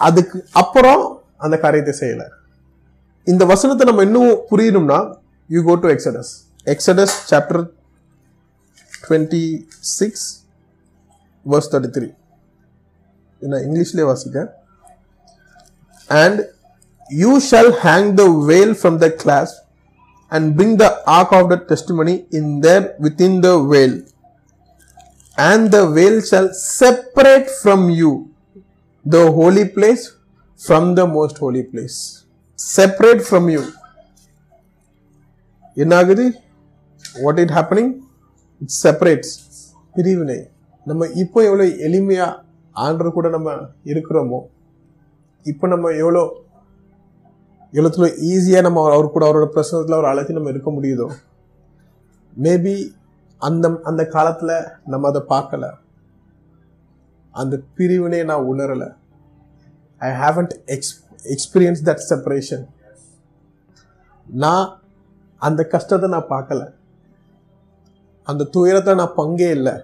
அதுக்கு 0.00 0.38
அப்புறம் 0.62 1.02
அந்த 1.44 1.56
காரியத்தை 1.64 1.94
செய்யல. 2.00 2.24
இந்த 3.26 3.44
வசனத்தை 3.52 3.84
நம்ம 3.88 4.04
இன்னும் 4.08 4.32
புரியணும்னா 4.50 4.98
you 5.50 5.60
go 5.68 5.74
to 5.84 5.88
Exodus 5.94 6.32
Exodus 6.72 7.16
chapter 7.30 7.62
twenty 9.04 9.44
six 9.98 10.26
verse 11.46 11.70
thirty 11.72 11.90
three 11.96 12.08
நான் 13.42 13.64
இங்கிலீஷ்லேயே 13.66 14.06
வாசிக்கேன் 14.08 14.48
and 16.10 16.40
you 17.10 17.32
shall 17.48 17.72
hang 17.84 18.10
the 18.20 18.26
veil 18.46 18.74
from 18.80 18.98
the 18.98 19.08
clasps 19.22 19.52
and 20.32 20.46
bring 20.56 20.76
the 20.76 20.86
ark 21.18 21.34
of 21.38 21.48
the 21.48 21.58
testimony 21.70 22.14
in 22.30 22.52
there 22.60 22.86
within 23.00 23.38
the 23.40 23.52
veil 23.72 23.96
and 25.38 25.68
the 25.70 25.80
veil 25.98 26.20
shall 26.30 26.50
separate 26.78 27.50
from 27.58 27.86
you 28.00 28.10
the 29.06 29.20
holy 29.32 29.64
place 29.76 30.04
from 30.60 30.88
the 30.94 31.04
most 31.16 31.38
holy 31.38 31.62
place 31.72 31.98
separate 32.58 33.22
from 33.28 33.48
you 33.54 33.62
என்ன 35.76 35.94
ஆகுது 35.96 36.24
what 37.04 37.40
it 37.40 37.52
happening 37.58 37.92
it 38.60 38.74
separates 38.82 39.32
பிரிவினை. 39.94 40.38
நம்ம 40.86 41.06
இப்போ 41.14 41.38
எவ்வளோ 41.44 41.64
எளிமையாக 41.86 42.32
ஆண்டர் 42.84 43.16
கூட 43.16 43.28
நம்ம 43.28 43.50
இருக்கிறோமோ? 43.84 44.38
இப்போ 45.42 45.66
நம்ம 45.68 45.90
எவ்வளோ 46.02 46.22
எழுத்துல 47.72 48.06
ஈஸியாக 48.30 48.66
நம்ம 48.66 48.82
அவர் 48.92 49.14
கூட 49.14 49.24
அவரோட 49.28 49.46
பிரசனத்தில் 49.54 49.96
அவர் 49.96 50.10
அழைச்சி 50.10 50.38
நம்ம 50.38 50.50
இருக்க 50.50 50.70
முடியுதோ? 50.70 51.06
மேபி 52.42 52.74
அந்த 53.40 53.66
அந்த 53.82 54.02
காலத்தில் 54.06 54.54
நம்ம 54.84 55.08
அதை 55.08 55.22
பார்க்கல. 55.28 55.66
அந்த 57.34 57.54
பிரிவினை 57.74 58.20
நான் 58.24 58.48
உணரலை. 58.52 58.88
I 59.98 60.10
haven't 60.22 60.54
ex 60.74 60.94
experience 61.34 61.84
that 61.84 62.06
separation 62.10 62.64
நான் 64.26 64.66
அந்த 65.42 65.60
கஷ்டத்தை 65.74 66.08
நான் 66.10 66.32
பார்க்கல. 66.34 66.62
அந்த 68.28 68.44
துயரத்தை 68.44 68.94
நான் 68.94 69.18
பங்கே 69.20 69.50
இல்லை. 69.50 69.74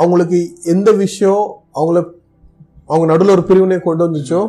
அவங்களுக்கு 0.00 0.38
எந்த 0.72 0.88
விஷயம் 1.04 1.44
அவங்கள 1.78 1.98
அவங்க 2.90 3.06
நடுவில் 3.10 3.34
ஒரு 3.36 3.44
பிரிவினை 3.48 3.78
கொண்டு 3.86 4.02
வந்துச்சோ 4.06 4.40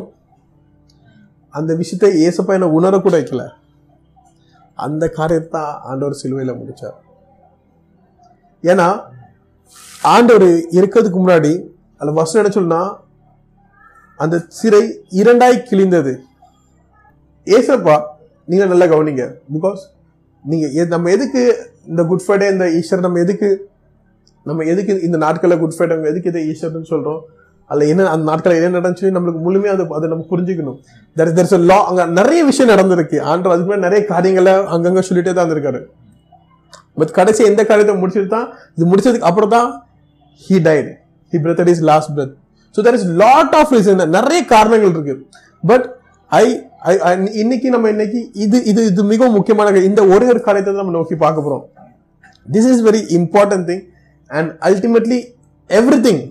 அந்த 1.54 1.70
விஷயத்தை 1.80 2.10
ஏசப்பா 2.26 2.52
என்ன 2.56 2.68
உணரக்கூட 2.78 3.14
வைக்கல. 3.18 3.44
அந்த 4.78 5.04
காரியத்தை 5.18 5.62
ஆண்டவர் 5.90 6.20
சிலுவையில் 6.20 6.58
முடித்தார் 6.58 6.98
ஏன்னா 8.64 8.86
ஆண்டவர் 10.14 10.48
இருக்கிறதுக்கு 10.78 11.18
முன்னாடி 11.20 11.52
அந்த 12.00 12.10
வசனம் 12.20 12.40
என்ன 12.42 12.52
சொல்லுனா 12.56 12.82
அந்த 14.20 14.36
சிறை 14.58 14.82
இரண்டாய் 15.20 15.66
கிழிந்தது. 15.70 16.12
ஏசப்பா 17.46 17.96
நீங்க 18.48 18.64
நல்லா 18.72 18.86
கவனிங்க. 18.92 19.24
பிகாஸ் 19.54 19.82
நீங்க 20.44 20.84
நம்ம 20.94 21.10
எதுக்கு 21.16 21.42
இந்த 21.90 22.02
குட் 22.10 22.24
ஃப்ரைடே 22.24 22.48
இந்த 22.54 22.66
ஈஸ்டர் 22.78 23.06
நம்ம 23.06 23.20
எதுக்கு 23.24 23.48
நம்ம 24.46 24.64
எதுக்கு 24.72 24.92
இந்த 25.06 25.16
நாட்களில் 25.24 25.60
குட் 25.62 25.76
ஃப்ரைடே 25.76 25.96
எதுக்கு 26.12 26.30
இதை 26.32 26.42
ஈஸ்டர்னு 26.50 26.90
சொல்கிறோம் 26.92 27.20
அதில் 27.70 27.90
என்ன 27.92 28.06
அந்த 28.12 28.24
நாட்களில் 28.30 28.58
என்ன 28.60 28.76
நடந்துச்சு? 28.78 29.08
நம்மளுக்கு 29.16 29.40
முழுமையாக 29.46 29.74
அது 29.76 29.84
அதை 29.98 30.06
நம்ம 30.12 30.24
புரிஞ்சுக்கணும். 30.30 30.78
தெர் 31.16 31.32
தெர்ஸ் 31.36 31.56
லா 31.70 31.76
அங்கே 31.90 32.04
நிறைய 32.18 32.40
விஷயம் 32.48 32.70
நடந்திருக்கு. 32.72 33.18
ஆண்டவர் 33.30 33.54
அதுக்கு 33.54 33.70
மேலே 33.72 33.82
நிறைய 33.86 34.00
காரியங்களை 34.12 34.54
அங்கங்கே 34.76 35.02
சொல்லிட்டே 35.08 35.32
தான் 35.34 35.44
இருந்திருக்காரு 35.44 35.80
பட் 37.00 37.12
கடைசி 37.18 37.42
எந்த 37.50 37.62
காரியத்தை 37.68 37.94
முடிச்சுட்டு 38.00 38.30
தான் 38.36 38.48
இது 38.76 38.88
முடிச்சதுக்கு 38.92 39.28
அப்புறம் 39.30 39.52
தான் 39.56 39.68
he 40.42 40.56
died 40.66 40.90
he 41.32 41.38
breath 41.44 41.70
his 41.74 41.84
last 41.90 42.12
breath 42.16 42.34
so 42.74 42.82
there 42.86 42.98
is 42.98 43.06
lot 43.22 43.54
of 43.60 43.72
reason 43.76 44.02
நிறைய 44.16 44.40
காரணங்கள் 44.54 44.92
இருக்கு. 44.94 45.14
பட் 45.64 45.86
ஐ 46.32 46.44
ஐ 47.10 47.12
இன்னைக்கு 47.42 47.68
நம்ம 47.74 47.88
இன்னைக்கு 47.94 48.20
இது 48.44 48.58
இது 48.72 48.80
இது 48.90 49.02
மிகவும் 49.12 49.36
முக்கியமான 49.38 49.84
இந்த 49.90 50.02
ஒரே 50.14 50.26
ஒரு 50.34 50.42
காரியத்தை 50.48 50.70
தான் 50.72 50.82
நம்ம 50.84 50.96
நோக்கி 50.98 51.16
பார்க்க 51.24 51.46
போகிறோம் 51.46 51.64
this 52.46 52.68
is 52.72 52.84
very 52.88 53.02
important 53.20 53.66
thing 53.70 53.82
and 54.30 54.50
ultimately 54.60 55.20
every 55.70 56.00
thing 56.00 56.22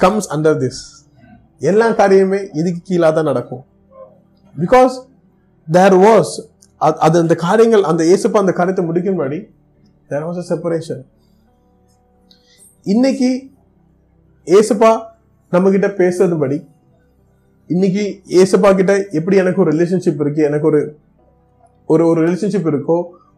comes 0.00 0.28
under 0.30 0.58
this 0.58 0.80
எல்லா 1.60 1.90
காரியமே 1.90 2.40
இதுக்கு 2.52 2.80
கீழாக 2.84 3.12
தான் 3.14 3.24
நடக்கும் 3.24 3.64
பிகாஸ் 4.56 4.94
தேர் 5.68 5.94
வாஸ் 5.94 6.34
அது 6.80 7.18
அந்த 7.18 7.34
காரியங்கள் 7.34 7.82
அந்த 7.82 8.02
இயேசுப்பா 8.04 8.38
அந்த 8.38 8.52
காரியத்தை 8.52 8.84
முடிக்கும் 8.84 9.16
முன்னாடி 9.18 9.38
தேர் 10.10 10.22
வாஸ் 10.22 10.38
அ 10.38 10.42
செப்பரேஷன் 10.42 11.02
இன்னைக்கு 12.86 13.30
ஏசப்பா 14.46 14.90
நம்ம 15.52 15.70
பேசுறதுபடி 15.70 16.58
இன்னைக்கு 17.70 18.22
ஏசப்பா 18.28 18.74
கிட்ட 18.74 18.92
எப்படி 19.10 19.36
எனக்கு 19.36 19.60
ஒரு 19.60 19.70
ரிலேஷன்ஷிப் 19.70 20.20
இருக்கு 20.20 20.42
எனக்கு 20.42 20.66
ஒரு 20.66 20.80
ஒரு 21.88 22.06
ஒரு 22.06 22.20
ரிலேஷன்ஷிப் 22.26 22.68
இருக்கோ 22.68 22.96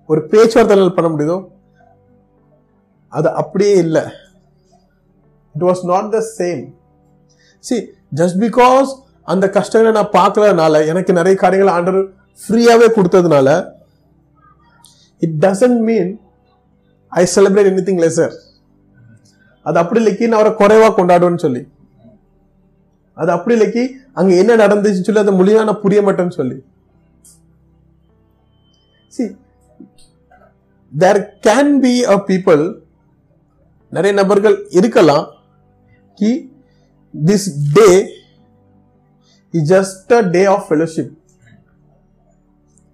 ஒரு 0.08 0.20
பேச்சுவார்த்தை 0.26 0.88
பண்ண 0.88 1.08
முடியுதோ 1.08 1.36
அது 3.12 3.28
அப்படியே 3.40 3.74
இல்லை. 3.84 4.02
It 5.54 5.64
was 5.68 5.82
not 5.92 6.10
the 6.16 6.20
same 6.38 6.62
see 7.64 7.76
just 8.20 8.38
because 8.44 8.90
அந்த 9.28 9.46
கஷ்டங்களை 9.56 9.92
நான் 9.92 10.14
பார்க்கலனால 10.18 10.86
எனக்கு 10.86 11.12
நிறைய 11.12 11.34
காரியங்கள் 11.42 11.74
ஆண்டர் 11.76 12.00
ஃப்ரீயாகவே 12.40 12.88
கொடுத்ததுனால 12.96 13.48
it 15.22 15.36
doesn't 15.46 15.80
mean 15.88 16.10
I 17.12 17.24
celebrate 17.34 17.70
any 17.72 17.84
thing 17.88 18.02
lesser 18.04 18.34
அது 19.66 19.78
அப்படி 19.82 20.00
இல்லைக்கு 20.00 20.28
நான் 20.28 20.40
அவரை 20.40 20.52
குறைவாக 20.60 20.92
கொண்டாடுவேன்னு 20.98 21.44
சொல்லி. 21.44 21.62
அது 23.16 23.30
அப்படி 23.32 23.54
இல்லைக்கு 23.56 23.82
அங்கே 24.12 24.34
என்ன 24.42 24.52
நடந்துச்சுன்னு 24.56 25.08
சொல்லி 25.08 25.24
அதை 25.24 25.34
முழுமையாக 25.38 25.68
நான் 25.68 25.82
புரிய 25.82 26.00
மாட்டேன்னு 26.06 26.36
சொல்லி. 26.38 26.56
See 29.12 29.24
there 30.92 31.20
can 31.48 31.74
be 31.84 31.92
a 32.14 32.16
people 32.30 32.62
நிறைய 33.92 34.12
நபர்கள் 34.20 34.56
இருக்கலாம். 34.78 35.26
கி 36.18 36.30
this 37.14 37.48
day 37.76 37.88
is 39.54 39.68
just 39.74 40.12
a 40.18 40.20
day 40.36 40.42
of 40.54 40.66
fellowship 40.68 41.12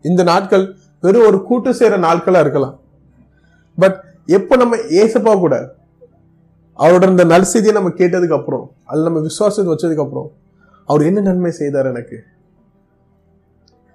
இந்த 0.05 0.23
நாட்கள் 0.33 0.65
வெறும் 1.05 1.27
ஒரு 1.29 1.39
கூட்டு 1.49 1.71
சேர 1.81 1.97
நாட்களாக 2.05 2.45
இருக்கலாம். 2.45 2.77
பட் 3.79 3.99
எப்போ 4.39 4.55
நம்ம 4.63 4.77
ஏசப்பா 5.03 5.33
கூட 5.45 5.55
அவரோட 6.79 7.07
இந்த 7.15 7.25
நல்செய்தியை 7.33 7.75
நம்ம 7.77 7.91
கேட்டதுக்கு 8.01 8.39
அப்புறம் 8.39 8.65
அதில் 8.85 9.07
நம்ம 9.09 9.21
விசுவாசத்தை 9.29 9.69
வச்சதுக்கு 9.73 10.05
அப்புறம் 10.05 10.29
அவர் 10.89 11.07
என்ன 11.09 11.21
நன்மை 11.21 11.53
செய்தார் 11.61 11.91
எனக்கு? 11.93 12.19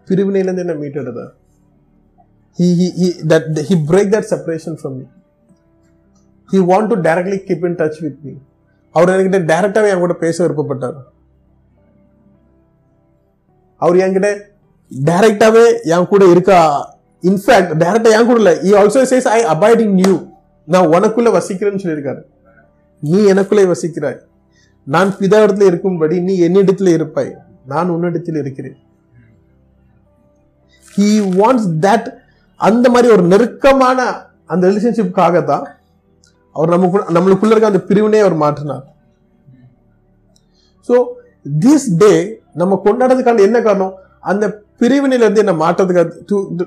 பிரிவினையிலேருந்து 0.08 0.64
என்ன 0.66 0.76
மீட்டெடுத்தார். 0.84 1.34
He 2.60 2.68
he 3.00 3.10
that 3.34 3.60
he 3.70 3.76
break 3.90 4.14
that 4.16 4.30
separation 4.32 4.78
from 4.80 4.96
me 5.00 5.06
he 6.52 6.54
want 6.54 6.88
to 6.88 6.96
directly 6.96 7.38
keep 7.48 7.66
in 7.66 7.76
touch 7.76 8.00
with 8.00 8.18
me 8.24 8.32
அவர் 8.92 9.10
என்கிட்ட 9.10 9.40
டைரக்டாவே 9.52 9.90
என் 9.90 10.00
கூட 10.00 10.14
பேச 10.14 10.48
விருப்பப்பட்டார். 10.48 10.98
அவர் 13.78 13.96
என்கிட்ட 13.96 14.40
டைரக்டாகவே 15.06 15.66
என் 15.84 16.08
கூட 16.08 16.26
இருக்கா? 16.26 16.60
இன்ஃபேக்ட் 17.22 17.72
டைரக்டாக 17.84 18.12
என் 18.18 18.26
கூட 18.26 18.40
இல்லை. 18.42 18.56
He 18.64 18.72
also 18.72 19.02
says 19.12 19.28
I 19.28 19.44
abiding 19.44 19.94
in you 19.94 20.26
நான் 20.66 20.88
உனக்குள்ளே 20.88 21.32
வசிக்கிறேன்னு 21.38 21.84
சொல்லியிருக்காரு. 21.84 22.22
நீ 23.00 23.20
எனக்குள்ளே 23.34 23.74
வசிக்கிறாய். 23.74 24.20
நான் 24.84 25.14
பிதாவிடத்துல 25.20 25.66
இருக்கும்படி 25.66 26.20
நீ 26.20 26.42
என்னிடத்துல 26.48 26.94
இருப்பாய். 26.94 27.36
நான் 27.66 27.90
உன்னிடத்தில் 27.90 28.36
இருக்கிறேன். 28.36 28.78
ஹீ 30.98 31.10
வாண்ட்ஸ் 31.40 31.70
தட் 31.82 32.08
அந்த 32.56 32.90
மாதிரி 32.90 33.14
ஒரு 33.14 33.24
நெருக்கமான 33.24 34.26
அந்த 34.46 34.68
ரிலேஷன்ஷிப்காக 34.68 35.44
தான் 35.44 35.68
அவர் 36.56 36.74
நமக்கு 36.76 37.16
நம்மளுக்குள்ள 37.16 37.54
இருக்க 37.54 37.72
அந்த 37.74 37.82
பிரிவினை 37.90 38.20
அவர் 38.26 38.36
மாற்றினார். 38.44 38.86
ஸோ 40.88 40.96
திஸ் 41.66 41.88
டே 42.02 42.14
நம்ம 42.62 42.80
கொண்டாடுறதுக்கான 42.86 43.44
என்ன 43.48 43.58
காரணம்? 43.68 43.94
அந்த 44.32 44.46
பிரிவினையிலேருந்து 44.82 45.44
என்ன 45.44 45.54
மாற்றதுக்கு 45.64 46.66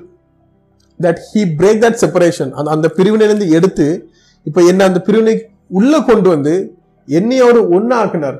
that 0.99 1.21
he 1.29 1.41
break 1.59 1.83
that 1.83 1.99
separation 2.03 2.51
அந்த 2.57 2.69
அந்த 2.75 2.87
பிரிவினையிலேருந்து 2.97 3.47
எடுத்து 3.57 3.87
இப்போ 4.45 4.61
என்ன 4.71 4.85
அந்த 4.89 4.99
பிரிவினை 5.07 5.35
உள்ள 5.79 5.93
கொண்டு 6.09 6.27
வந்து 6.33 6.53
என்னை 7.07 7.37
அவர் 7.45 7.59
ஒன்னாக்குனார் 7.77 8.37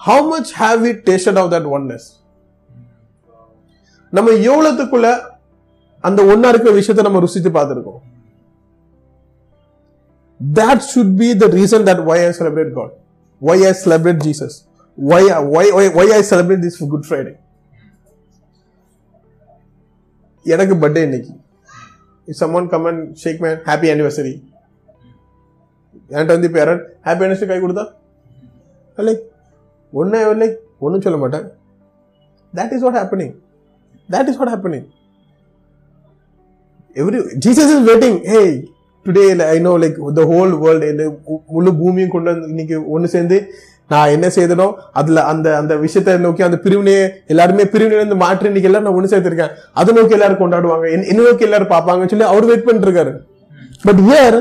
how 0.00 0.24
much 0.32 0.52
have 0.60 0.78
we 0.86 0.92
tasted 1.08 1.40
of 1.40 1.50
that 1.54 1.68
oneness 1.76 2.08
நம்ம 4.16 4.30
எவ்வளவுக்குள்ள 4.50 5.08
அந்த 6.04 6.20
ஒன்னா 6.32 6.48
இருக்கிற 6.52 6.72
விஷயத்தை 6.78 7.02
நம்ம 7.06 7.20
ருசித்து 7.24 7.50
பார்த்துருக்கோம். 7.56 8.00
that 10.39 10.79
should 10.83 11.11
be 11.17 11.33
the 11.33 11.49
reason 11.49 11.85
that 11.85 12.03
why 12.03 12.17
I 12.27 12.31
celebrate 12.31 12.73
God, 12.73 12.91
why 13.41 13.55
I 13.67 13.73
celebrate 13.73 14.19
Jesus, 14.21 14.53
why 14.97 15.21
why 15.53 15.65
why, 15.77 15.85
why 15.89 16.05
I 16.11 16.21
celebrate 16.23 16.61
this 16.61 16.77
Good 16.93 17.05
Friday. 17.05 17.35
எனக்கு 20.45 20.75
பர்த்டே 20.81 21.03
இன்னைக்கு 21.07 21.31
if 22.27 22.39
someone 22.41 22.67
come 22.73 22.85
and 22.89 23.03
shake 23.21 23.39
man 23.43 23.57
happy 23.69 23.87
anniversary 23.93 24.33
என்கிட்ட 26.11 26.31
வந்து 26.35 26.47
இப்போ 26.49 26.59
யாரும் 26.61 26.83
happy 27.07 27.23
anniversary 27.25 27.49
கை 27.51 27.59
கொடுத்தா 27.63 27.85
like 28.97 29.23
ஒன்னே 29.93 30.21
like 30.41 30.57
ஒன்றும் 30.85 31.05
சொல்ல 31.07 31.19
மாட்டேன் 31.23 31.47
that 32.53 32.71
is 32.75 32.81
what 32.85 32.93
happening 32.93 33.31
that 34.09 34.27
is 34.31 34.37
what 34.39 34.49
happening 34.53 34.83
every 36.95 37.19
jesus 37.45 37.67
is 37.75 37.81
waiting 37.89 38.15
hey 38.33 38.47
today 39.06 39.24
I 39.54 39.58
know 39.66 39.72
like 39.82 39.98
the 40.18 40.22
whole 40.30 40.52
world 40.62 40.88
என்ன 40.92 41.04
முழு 41.54 41.70
பூமியும் 41.80 42.14
கொண்டு 42.14 42.30
வந்து 42.30 42.48
இன்னைக்கு 42.52 42.76
ஒன்று 42.94 43.08
சேர்ந்து 43.14 43.38
நான் 43.92 44.12
என்ன 44.14 44.26
செய்தனோ 44.34 44.66
அதுல 44.98 45.22
அந்த 45.30 45.46
அந்த 45.60 45.76
விஷயத்தை 45.84 46.12
நோக்கி 46.24 46.42
அந்த 46.46 46.58
பிரிவினையை 46.64 47.04
எல்லாருமே 47.32 47.64
பிரிவினையிலிருந்து 47.72 48.18
மாற்றி 48.24 48.46
இன்னைக்கு 48.50 48.68
எல்லாரும் 48.68 48.88
நான் 48.88 48.98
ஒன்று 48.98 49.12
சேர்த்திருக்கேன். 49.12 49.54
அதை 49.80 49.94
நோக்கி 49.96 50.16
எல்லாரும் 50.16 50.40
கொண்டாடுவாங்க. 50.42 50.86
என்ன 50.92 51.24
நோக்கி 51.28 51.46
எல்லாரும் 51.48 51.72
பார்ப்பாங்கன்னு 51.72 52.12
சொல்லி 52.12 52.28
அவர் 52.32 52.48
வெயிட் 52.50 52.66
பண்ணிட்டு 52.66 52.88
இருக்காரு 52.88 53.12
but 53.86 54.02
here 54.08 54.36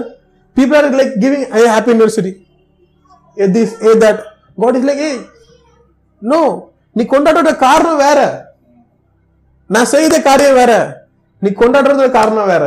people 0.58 0.78
are 0.80 0.90
like 1.00 1.16
giving 1.24 1.48
I 1.60 1.64
happy 1.76 1.92
university 1.94 2.34
this 3.38 3.74
a 3.88 3.94
that 4.06 4.22
God 4.64 4.78
is 4.80 4.88
like 4.90 5.02
a 5.08 5.12
no 6.22 6.42
நீ 6.96 7.04
கொண்டாடுற 7.16 7.52
காரணம் 7.66 8.04
வேற. 8.06 8.20
நான் 9.70 9.92
செய்த 9.96 10.22
காரியம் 10.30 10.60
வேற. 10.62 10.74
நீ 11.42 11.50
கொண்டாடுறது 11.50 12.12
காரணம் 12.20 12.52
வேற. 12.54 12.66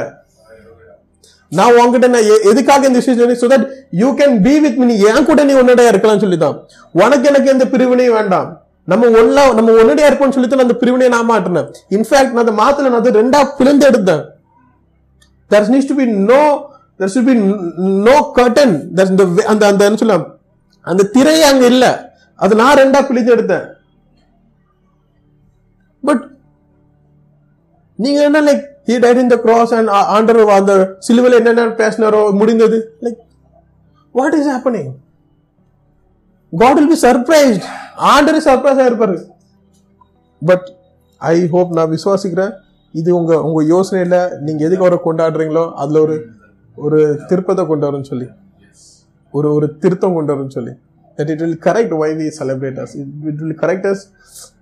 நான் 1.59 1.77
உன்கிட்ட 1.81 2.07
நான் 2.15 2.29
எதுக்காக 2.51 2.87
இந்த 2.89 2.99
விஷயம் 3.01 3.21
சொல்லி 3.21 3.39
so 3.43 3.49
that 3.53 3.67
you 4.03 4.09
can 4.21 4.37
be 4.47 4.55
with 4.65 4.79
me 4.81 4.87
நீ 4.91 4.97
என் 5.11 5.27
கூட 5.31 5.41
நீ 5.49 5.55
உன்னடையா 5.61 5.91
இருக்கலாம்னு 5.93 6.25
சொல்லிதான் 6.27 6.57
உனக்கு 7.03 7.29
எனக்கு 7.31 7.53
எந்த 7.55 7.65
பிரிவினையும் 7.73 8.17
வேண்டாம். 8.19 8.49
நம்ம 8.89 9.09
ஒன்னா 9.21 9.43
நம்ம 9.59 9.73
ஒன்னடையா 9.81 10.09
இருப்போம்னு 10.11 10.37
சொல்லி 10.37 10.49
தான் 10.53 10.65
அந்த 10.67 10.77
பிரிவினையை 10.83 11.11
நான் 11.17 11.29
மாட்டினேன் 11.33 11.69
இன்ஃபேக்ட் 11.97 12.35
நான் 12.37 12.45
அதை 12.45 12.55
மாத்தல 12.63 12.91
நான் 12.93 13.03
அதை 13.03 13.13
ரெண்டா 13.21 13.41
பிளந்து 13.59 13.87
எடுத்தேன். 13.91 14.23
There 15.51 15.67
needs 15.75 15.89
to 15.91 15.97
be 16.01 16.07
no 16.31 16.43
there 16.99 17.11
should 17.15 17.29
be 17.31 17.37
no 18.09 18.17
curtain 18.39 18.75
there's 18.97 19.13
இந்த 19.15 19.25
அந்த 19.53 19.63
அந்த 19.71 19.83
என்ன 19.89 20.01
சொல்லலாம்? 20.03 20.27
அந்த 20.87 21.03
திரையே 21.15 21.45
அங்க 21.53 21.65
இல்ல. 21.75 21.87
அது 22.39 22.53
நான் 22.63 22.79
ரெண்டா 22.83 23.01
பிழிஞ்சு 23.09 23.35
எடுத்தேன். 23.37 23.67
பட் 26.05 26.23
நீங்க 27.99 28.21
என்ன 28.29 28.41
like 28.49 28.65
he 28.89 28.95
died 29.05 29.21
in 29.23 29.33
the 29.33 29.37
cross 29.45 29.73
and 29.79 29.91
under 30.17 30.41
அந்த 30.59 30.75
சிலுவையில் 31.07 31.39
என்னென்ன 31.41 31.75
பேசினாரோ 31.81 32.21
முடிந்தது. 32.41 32.79
Like 33.05 33.21
what 34.19 34.37
is 34.41 34.51
happening 34.55 34.91
God 36.63 36.79
will 36.79 36.93
be 36.95 37.01
surprised 37.07 37.67
under 38.15 38.41
surprise 38.49 38.83
இருப்பாரு. 38.89 39.17
பட் 40.51 40.67
ஐ 41.33 41.35
ஹோப் 41.55 41.75
நான் 41.79 41.93
விசுவாசிக்கிறேன். 41.97 42.55
இது 43.01 43.11
உங்க 43.19 43.33
உங்க 43.49 43.61
யோசனையில 43.75 44.17
நீங்க 44.47 44.65
எதுக்கு 44.69 44.85
அவரை 44.85 44.99
கொண்டாடுறீங்களோ 45.05 45.65
அதுல 45.83 46.01
ஒரு 46.07 46.17
ஒரு 46.87 47.01
திருப்பத்தை 47.29 47.67
கொண்டு 47.67 47.87
வரும்னு 47.87 48.11
சொல்லி. 48.13 48.29
ஒரு 49.31 49.49
ஒரு 49.55 49.67
திருத்தம் 49.83 50.15
கொண்டு 50.15 50.33
வரும்னு 50.35 50.57
சொல்லி. 50.59 50.73
That 51.17 51.31
it 51.33 51.43
will 51.45 51.59
correct 51.69 51.95
why 52.03 52.11
we 52.19 52.27
celebrate 52.41 52.79
as 52.83 52.95
it 53.01 53.41
it 53.51 53.59
கரெக்ட் 53.63 53.63
correct 53.63 53.85
us 53.93 54.01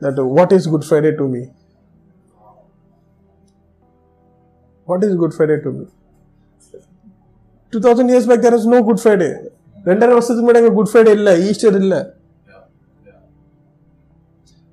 that 0.05 0.17
uh, 0.23 0.27
what 0.37 0.51
is 0.57 0.65
good 0.73 0.85
friday 0.89 1.13
what 4.91 5.05
is 5.07 5.17
Good 5.17 5.35
Friday 5.37 5.57
to 5.65 5.71
me 5.73 5.85
two 7.73 7.81
thousand 7.81 8.13
years 8.13 8.29
back 8.31 8.45
there 8.47 8.57
is 8.59 8.71
no 8.73 8.79
Good 8.89 9.03
Friday 9.03 9.31
ரெண்டரை 9.85 10.13
வருஷத்துக்கு 10.13 10.47
முன்னாடி 10.47 10.73
good 10.79 10.91
Friday 10.91 11.13
இல்லை 11.19 11.35
Easter 11.49 11.79
இல்ல 11.83 11.97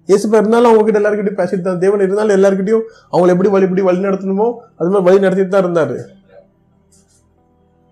இயேசுப்பா 0.09 0.39
இருந்தாலும் 0.41 0.69
அவங்ககிட்ட 0.69 0.99
எல்லாருக்கிட்டையும் 0.99 1.39
பேசிட்டு 1.39 1.63
தான் 1.63 1.81
தேவன் 1.81 2.03
இருந்தாலும் 2.05 2.35
எல்லாருக்கிட்டையும் 2.35 2.85
அவங்களை 3.13 3.31
எப்படி 3.33 3.49
வழி 3.55 3.83
வழி 3.87 4.05
நடத்தணுமோ 4.05 4.47
அது 4.77 4.89
மாதிரி 4.89 5.07
வழி 5.07 5.23
நடத்திட்டு 5.25 5.55
தான் 5.55 5.65
இருந்தார் 5.65 5.95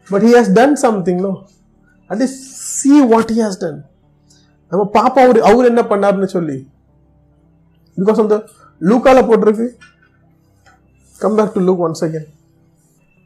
but 0.09 0.25
he 0.27 0.31
has 0.35 0.51
done 0.53 0.75
something 0.83 1.21
no 1.25 1.31
at 2.09 2.21
is 2.21 2.37
see 2.71 2.93
what 3.11 3.33
he 3.35 3.39
has 3.41 3.59
done 3.63 3.79
நம்ம 4.71 4.83
பாப்பா 4.95 5.19
அவர் 5.25 5.39
அவர் 5.41 5.69
என்ன 5.71 5.81
பண்ணாருன்னு 5.91 6.29
சொல்லி 6.35 6.57
பிகாஸ் 7.97 8.21
அந்த 8.23 8.37
லூக்கால 8.81 9.19
போட்டிருக்கு 9.27 9.67
come 11.21 11.37
back 11.37 11.51
to 11.55 11.61
look 11.67 11.83
once 11.85 12.03
again. 12.07 12.25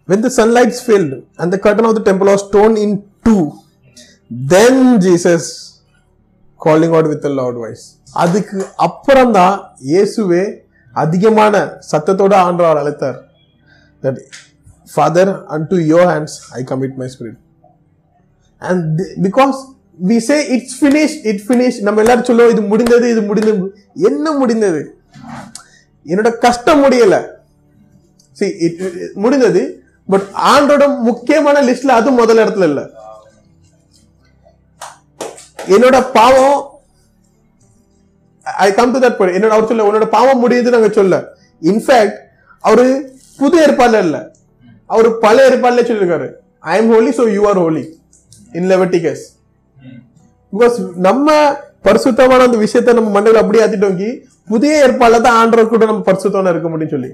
When 0.08 0.24
the 0.26 0.32
sunlight 0.32 0.74
failed 0.88 1.12
and 1.40 1.48
the 1.54 1.60
curtain 1.66 1.86
of 1.86 1.96
the 1.98 2.04
temple 2.04 2.28
was 2.28 2.44
torn 2.50 2.74
in 2.84 2.92
two, 3.26 3.42
then 4.50 4.76
Jesus 5.00 5.44
calling 6.62 6.92
out 6.96 7.08
with 7.12 7.26
a 7.26 7.34
loud 7.40 7.56
voice. 7.64 7.84
அதுக்கு 8.22 8.60
அப்புறம் 8.86 9.34
தான் 9.38 9.56
இயேசுவே 9.90 10.44
அதிகமான 10.94 11.56
சத்தத்தோட 11.90 12.34
ஆண்டவர் 12.48 12.80
அழைத்தார் 12.82 13.18
that 14.04 14.20
Father 14.90 15.32
and 15.54 15.68
to 15.72 15.78
your 15.92 16.08
hands 16.14 16.38
I 16.58 16.62
commit 16.72 16.96
my 17.02 17.08
spirit 17.16 17.40
and 18.62 19.00
because 19.28 19.58
we 20.10 20.18
say 20.30 20.38
it's 20.56 20.78
finish 20.80 21.16
it 21.32 21.44
finish 21.48 21.78
நம்ம 21.88 22.02
எல்லாரும் 22.04 22.28
சொல்லுவோம் 22.30 22.54
இது 22.56 22.64
முடிந்தது 22.72 23.08
இது 23.14 23.24
முடிந்தது 23.30 23.68
என்ன 24.10 24.32
முடிந்தது 24.42 24.82
என்னோட 26.06 26.32
கஷ்டம் 26.46 26.84
முடியலை 26.86 27.22
முடிந்தது 29.16 29.62
பட் 30.10 30.26
ஆண்டோட 30.52 30.84
முக்கியமான 31.08 31.58
லிஸ்ட்ல 31.68 31.98
அது 32.00 32.12
முதல் 32.20 32.42
இடத்துல 32.44 32.68
இல்ல. 32.72 32.82
என்னோட 35.70 35.98
பாவம் 36.16 36.58
I 38.46 38.70
come 38.74 38.94
to 38.94 39.02
that 39.04 39.18
point 39.18 39.38
என்னோட 39.38 39.54
அவர் 39.56 39.70
சொல்ல 39.70 39.88
உன்னோட 39.88 40.08
பாவம் 40.14 40.42
முடியுது 40.44 40.76
நாங்க 40.76 40.90
சொல்ல. 40.94 41.16
இன்ஃபேக்ட் 41.62 42.18
அவரு 42.64 42.86
புது 43.40 43.58
ஏற்பாடுல 43.64 44.02
இல்ல. 44.06 44.18
அவர் 44.90 45.10
பழைய 45.20 45.50
ஏற்பாடுல 45.50 45.84
சொல்லியிருக்காரு 45.84 46.28
I 46.66 46.76
am 46.78 46.92
holy 46.94 47.12
so 47.18 47.26
you 47.34 47.44
are 47.50 47.62
holy 47.64 47.84
in 48.54 48.70
Leviticus 48.72 49.26
because 50.54 50.78
நம்ம 51.08 51.28
பரிசுத்தமான 51.86 52.46
அந்த 52.48 52.58
விஷயத்தை 52.64 52.94
நம்ம 52.94 53.12
மண்டையில 53.16 53.42
அப்படியே 53.42 53.64
ஆத்திட்டோங்கி 53.66 54.10
புதிய 54.48 54.72
ஏற்பாடுல 54.86 55.20
தான் 55.26 55.38
ஆண்டவர் 55.42 55.72
கூட 55.74 55.86
நம்ம 55.86 56.04
பரிசுத்தமான 56.08 56.52
இருக்க 56.54 56.70
முடியும் 56.70 56.94
சொல்லி. 56.96 57.12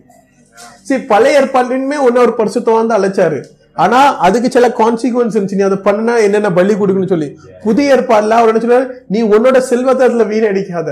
சரி 0.87 1.03
பழைய 1.11 1.41
ஏற்பாடுலையுமே 1.41 1.97
ஒன்னு 2.07 2.23
ஒரு 2.25 2.33
பரிசுத்தம் 2.39 2.89
தான் 2.89 2.97
அழைச்சாரு. 2.99 3.39
ஆனா 3.83 3.99
அதுக்கு 4.25 4.49
சில 4.55 4.67
கான்சிக்வன்ஸ் 4.79 5.35
இருந்துச்சு. 5.35 5.57
நீ 5.59 5.63
அதை 5.69 5.77
பண்ணா 5.87 6.13
என்னென்ன 6.25 6.49
பலி 6.57 6.73
கொடுக்கணும்னு 6.73 7.13
சொல்லி. 7.13 7.29
புதிய 7.65 7.95
ஏற்பாடுல 7.95 8.37
அவர் 8.39 8.51
என்ன 8.51 8.61
சொல்றாரு? 8.63 8.87
நீ 9.13 9.21
உன்னோட 9.33 9.57
செல்வத்தை 9.71 10.03
அதுல 10.07 10.25
வீணடிக்காத 10.33 10.89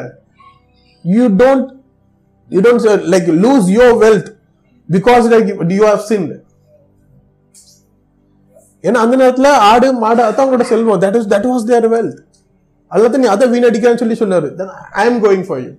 you 1.06 1.26
don't 1.42 1.70
you 2.56 2.62
don't 2.66 3.06
like 3.14 3.30
lose 3.46 3.70
your 3.78 3.96
wealth 4.06 4.30
because 4.90 5.30
like 5.36 5.74
you 5.78 5.86
have 5.92 6.04
sinned 6.12 6.34
ஏன்னா 8.88 9.00
அந்த 9.06 9.16
நேரத்துல 9.22 9.50
ஆடு 9.72 9.90
மாடு 10.04 10.22
அதான் 10.30 10.44
அவங்களோட 10.44 10.68
செல்வம். 10.74 11.02
That 11.04 11.18
is 11.20 11.32
that 11.34 11.50
was 11.52 11.70
their 11.72 11.90
wealth 11.96 12.20
அல்லது 12.88 13.20
நீ 13.22 13.28
அதை 13.36 13.46
வீணடிக்கிறேன்னு 13.54 14.02
சொல்லி 14.02 14.18
சொன்னாரு. 14.24 14.48
I 15.02 15.06
am 15.12 15.24
going 15.26 15.46
for 15.48 15.62
you 15.66 15.72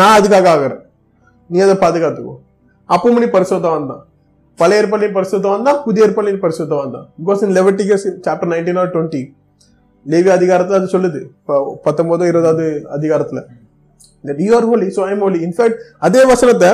நான் 0.00 0.14
அதுக்காக 0.20 0.48
ஆகிறேன். 0.54 0.83
நீ 1.48 1.58
அதை 1.58 1.74
பாதுகாத்துக்கோ. 1.74 2.36
அப்பவும் 2.88 3.18
நீ 3.18 3.24
பரிசுத்தம் 3.24 3.70
வந்தான். 3.70 4.06
பழைய 4.56 4.82
ஏற்பாட்டின் 4.82 5.14
பரிசுத்தம் 5.14 5.62
தான் 5.62 5.82
புதிய 5.84 6.06
ஏற்பாட்டின் 6.06 6.40
பரிசுத்தம் 6.40 6.90
வந்தான். 6.90 7.08
Because 7.26 7.48
in 7.48 7.56
Leviticus 7.56 8.28
chapter 8.28 8.50
nineteen 8.52 8.78
or 8.78 8.90
twenty 8.90 9.34
Levi 10.06 10.28
அதிகாரத்தில் 10.28 10.76
அது 10.76 10.86
சொல்லுது. 10.86 11.26
ப- 11.44 11.80
பத்தொன்பதோ 11.84 12.26
இருபதாவது 12.26 12.88
அதிகாரத்தில். 12.88 13.44
That 14.24 14.42
you 14.42 14.56
are 14.56 14.66
holy 14.66 14.86
so 14.86 15.00
i 15.00 15.12
am 15.12 15.22
holy. 15.22 15.74
அதே 15.98 16.24
வசனத்தை 16.24 16.68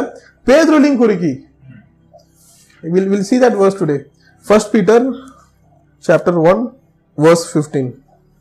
பேதுருலையும் 0.47 0.97
குறுக்கி. 0.97 1.45
Will 2.81 3.09
will 3.09 3.23
see 3.23 3.41
that 3.41 3.57
verse 3.57 3.79
today 3.81 3.99
first 4.47 4.73
Peter 4.73 5.13
chapter 6.07 6.43
one 6.43 6.73
verse 7.17 7.45
fifteen 7.55 7.91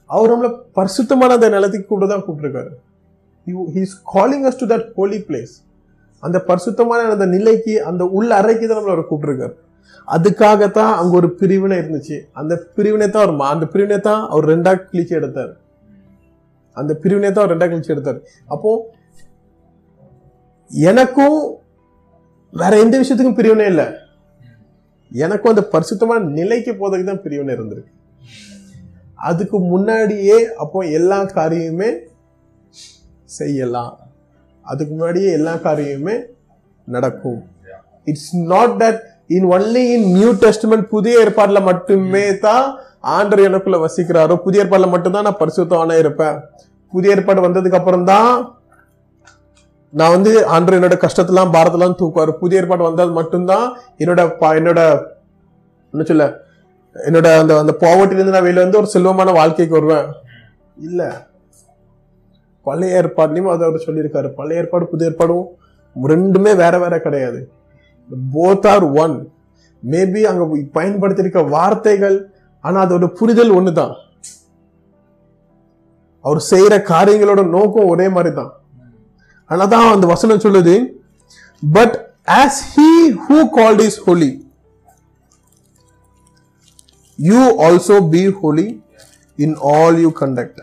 அவர் 0.06 0.38
நம்மளை 0.38 0.62
பரிசுத்தமான 0.74 1.34
அந்த 1.34 1.50
நிலத்துக்கு 1.50 1.88
கூட 1.88 2.08
தான் 2.08 2.24
கூப்பிட்டுருக்காரு. 2.28 2.70
He 3.48 3.76
is 3.76 3.88
calling 4.04 4.44
us 4.44 4.64
that 4.64 4.94
holy 4.94 5.18
holy 5.18 5.46
அந்த 6.20 6.40
பரிசுத்தமான 6.40 7.10
அந்த 7.10 7.26
நிலைக்கு 7.26 7.84
அந்த 7.84 8.06
உள்ள 8.06 8.36
அறைக்கு 8.36 8.68
தான் 8.68 8.78
நம்மளை 8.78 8.92
அவர் 8.92 9.06
கூப்பிட்டுருக்காரு. 9.12 9.54
அதுக்காகத்தான் 10.08 10.94
அங்க 10.94 11.16
ஒரு 11.16 11.36
பிரிவினை 11.36 11.78
இருந்துச்சு. 11.78 12.22
அந்த 12.32 12.64
பிரிவினை 12.76 13.10
தான் 13.10 13.24
அவர் 13.24 13.36
மா- 13.36 13.52
அந்த 13.52 13.66
பிரிவினை 13.66 14.00
தான் 14.00 14.28
அவர் 14.28 14.46
ரெண்டா 14.46 14.88
கிழிச்சு 14.92 15.10
எடுத்தார். 15.10 15.58
அந்த 16.72 16.96
பிரிவினை 16.96 17.32
தான் 17.32 17.50
அவர் 17.50 17.58
ரெண்டா 17.58 17.74
கிழிச்சு 17.74 17.90
எடுத்தார். 17.90 18.22
அப்போ 18.48 18.96
எனக்கும் 20.70 21.58
வேற 22.52 22.80
எந்த 22.80 23.02
விஷயத்துக்கும் 23.02 23.34
பிரிவினை 23.34 23.66
இல்லை. 23.66 23.86
எனக்கும் 25.12 25.56
அந்த 25.56 25.68
பரிசுத்தமான 25.68 26.24
நிலைக்கு 26.24 26.72
போறதுக்கு 26.72 27.04
தான் 27.04 27.22
பிரிவினை 27.22 27.56
இருந்திருக்கு. 27.56 27.92
அதுக்கு 29.16 29.60
முன்னாடியே 29.60 30.54
அப்போ 30.54 30.80
எல்லா 30.80 31.24
காரியமுமே 31.24 32.00
செய்யலாம். 33.24 34.00
அதுக்கு 34.72 34.92
முன்னாடியே 34.96 35.30
எல்லா 35.38 35.54
காரியமுமே 35.68 36.16
நடக்கும். 36.88 37.40
It's 38.10 38.32
not 38.54 38.76
that 38.82 39.00
in 39.38 39.48
only 39.56 39.84
in 39.96 40.08
New 40.18 40.30
Testament 40.44 40.86
புதிய 40.94 41.24
ஏற்பாட்டில் 41.24 41.68
மட்டுமே 41.70 42.24
தான் 42.46 42.66
ஆண்டர் 43.18 43.42
எனக்குள்ள 43.48 43.78
வசிக்கிறாரோ 43.84 44.36
புதிய 44.46 44.64
ஏற்பாட்டில் 44.64 44.94
மட்டும்தான் 44.94 45.28
நான் 45.28 45.42
பரிசுத்தமான 45.42 45.98
இருப்பேன். 46.04 46.38
புதிய 46.94 47.14
ஏற்பாடு 47.16 47.46
வந்ததுக்கு 47.48 47.80
அப்புறம் 47.80 48.08
தான் 48.14 48.32
நான் 49.94 50.14
வந்து 50.16 50.32
ஆண்டர் 50.56 50.78
என்னோட 50.78 50.96
கஷ்டத்தெல்லாம் 51.04 51.54
பாரத்தெல்லாம் 51.56 51.98
தூக்குவார். 52.00 52.32
புதிய 52.42 52.62
ஏற்பாடு 52.62 52.84
வந்தால் 52.88 53.18
மட்டும்தான் 53.20 53.66
என்னோட 54.02 54.22
என்னோட 54.60 54.82
என்ன 55.94 56.04
சொல்ல 56.10 56.26
என்னோட 56.96 57.28
அந்த 57.42 57.54
அந்த 57.62 57.74
poverty-ல 57.84 58.26
நான் 58.36 58.46
வெளியில் 58.46 58.64
வந்து 58.66 58.80
ஒரு 58.82 58.90
செல்வமான 58.94 59.34
வாழ்க்கைக்கு 59.38 59.78
வருவேன். 59.78 60.08
இல்லை. 60.88 61.10
பழைய 62.70 63.00
ஏற்பாடுலையும் 63.02 63.52
அதை 63.54 63.64
அவர் 63.70 63.86
சொல்லியிருக்காரு. 63.88 64.30
பழைய 64.40 64.62
ஏற்பாடு 64.64 64.92
புது 64.92 65.06
ஏற்பாடும் 65.10 65.48
ரெண்டுமே 65.96 66.52
வேற 66.64 66.74
வேற 66.84 66.96
கிடையாது. 67.06 67.40
போத் 68.36 68.68
ஆர் 68.74 68.86
ஒன் 69.04 69.16
மேபி 69.84 70.22
அங்க 70.30 70.44
பயன்படுத்தியிருக்க 70.78 71.42
வார்த்தைகள் 71.56 72.18
ஆனா 72.64 72.78
அதோட 72.86 73.08
புரிதல் 73.20 73.56
ஒண்ணுதான். 73.60 73.96
அவர் 76.26 76.42
செய்யற 76.52 76.76
காரியங்களோட 76.90 77.42
நோக்கம் 77.56 77.92
ஒரே 77.92 78.08
மாதிரி 78.16 78.32
தான் 78.36 78.50
ஆனாதான் 79.50 79.94
அந்த 79.96 80.08
வசனம் 80.12 80.42
சொல்லுது 80.46 80.74
but 81.64 81.96
as 82.42 82.60
he 82.74 82.90
who 83.28 83.38
called 83.58 83.84
is 83.86 84.00
holy 84.08 84.32
you 87.20 87.44
also 87.68 87.98
be 88.16 88.24
holy 88.42 88.68
in 89.46 89.56
all 89.74 89.98
you 90.04 90.12
conduct 90.22 90.60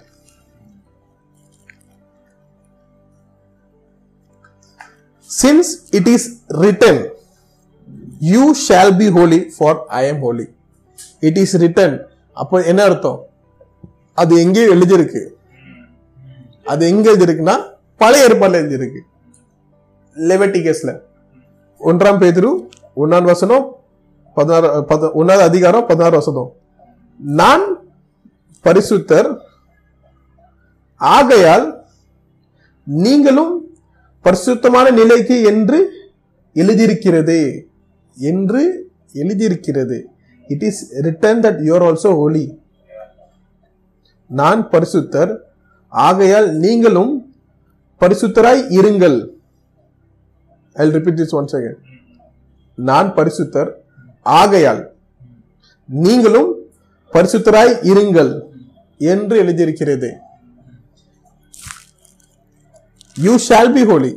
since 5.43 5.81
it 5.91 6.07
is 6.07 6.43
written 6.49 7.09
you 8.21 8.55
shall 8.69 8.97
be 8.97 9.11
holy 9.11 9.53
for 9.59 9.87
I 9.87 10.07
am 10.07 10.21
holy 10.21 10.55
it 11.21 11.37
is 11.37 11.57
written 11.57 12.01
அப்போ 12.33 12.63
என்ன 12.63 12.83
அர்த்தம்? 12.83 13.25
அது 14.15 14.41
எங்கேயோ 14.41 14.75
எழுதியிருக்கு? 14.75 15.27
அது 16.65 16.89
எங்க 16.89 17.13
எழுதியிருக்குன்னா 17.13 17.63
பழைய 17.97 18.29
ஏற்பாடுல 18.29 18.53
எழுதியிருக்கு. 18.53 19.01
லெவட்டிகஸ்ல. 20.15 20.99
ஒன்றாம் 21.85 22.19
பேதிரு 22.19 22.69
ஒன்னாம் 22.97 23.23
வசனம் 23.23 23.77
பதினாறு 24.35 24.81
பத- 24.81 25.11
ஒன்னாவது 25.19 25.41
அதிகாரம் 25.41 25.87
பதினாறு 25.87 26.17
வசனம். 26.17 26.53
நான் 27.19 27.77
பரிசுத்தர் 28.65 29.39
ஆகையால் 30.97 31.85
நீங்களும் 32.85 33.66
பரிசுத்தமான 34.27 34.87
நிலைக்கு 35.01 35.37
என்று 35.53 35.79
எழுதியிருக்கிறது. 36.63 37.39
என்று 38.17 38.63
எழுதியிருக்கிறது. 39.23 39.99
It 40.53 40.65
is 40.69 40.83
written 41.07 41.41
that 41.45 41.61
you are 41.69 41.85
also 41.89 42.11
holy 42.21 42.45
நான் 44.41 44.63
பரிசுத்தர். 44.73 45.33
ஆகையால் 45.93 46.49
நீங்களும் 46.65 47.13
பரிசுத்தராய் 48.01 48.63
இருங்கள். 48.79 49.19
I 50.85 50.87
repeat 50.97 51.21
this 51.21 51.37
one 51.39 51.51
second 51.53 51.81
நான் 52.75 53.09
பரிசுத்தர். 53.19 53.71
ஆகையால் 54.23 54.83
நீங்களும் 55.89 56.51
பரிசுத்தராய் 57.13 57.75
இருங்கள் 57.93 58.33
என்று 58.99 59.35
எழுதியிருக்கிறது. 59.43 60.11
You 63.17 63.33
shall 63.47 63.73
be 63.77 63.83
holy 63.91 64.13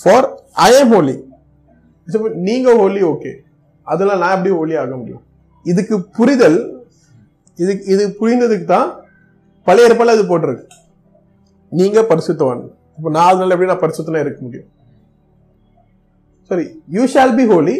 for 0.00 0.26
I 0.66 0.70
am 0.80 0.92
holy 0.94 1.16
நீங்க 2.48 2.68
ஹோலி 2.80 3.00
ஓகே 3.12 3.32
அதெல்லாம் 3.86 4.20
நான் 4.22 4.34
எப்படி 4.36 4.52
ஹோலி 4.58 4.74
ஆக 4.82 4.94
முடியும்? 5.00 5.22
இதுக்கு 5.66 5.96
புரிதல் 6.16 6.58
இதுக்கு 7.58 7.84
இது 7.94 8.04
புரிந்ததுக்கு 8.20 8.66
தான் 8.74 8.88
பழைய 9.66 9.86
ஏற்பாடுல 9.88 10.14
அது 10.16 10.24
போட்டிருக்கு. 10.30 10.64
நீங்க 11.72 11.98
பரிசுத்தவான். 12.10 12.62
இப்போ 12.96 13.10
நான் 13.16 13.28
அதனால 13.30 13.54
எப்படி 13.54 13.70
நான் 13.70 13.84
பரிசுத்தனா 13.84 14.22
இருக்க 14.24 14.40
முடியும்? 14.46 14.68
Sorry 16.50 16.64
you 16.96 17.04
shall 17.14 17.36
be 17.38 17.44
holy 17.52 17.76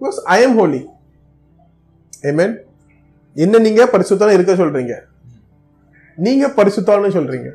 because 0.00 0.18
I 0.36 0.38
am 0.46 0.56
holy 0.60 0.80
amen 2.30 2.54
என்ன 3.36 3.60
நீங்க 3.66 3.82
பரிசுத்தனா 3.94 4.36
இருக்க 4.36 4.54
சொல்றீங்க? 4.62 4.94
நீங்க 6.18 6.46
பரிசுத்தான்னு 6.58 7.14
சொல்றீங்க. 7.18 7.48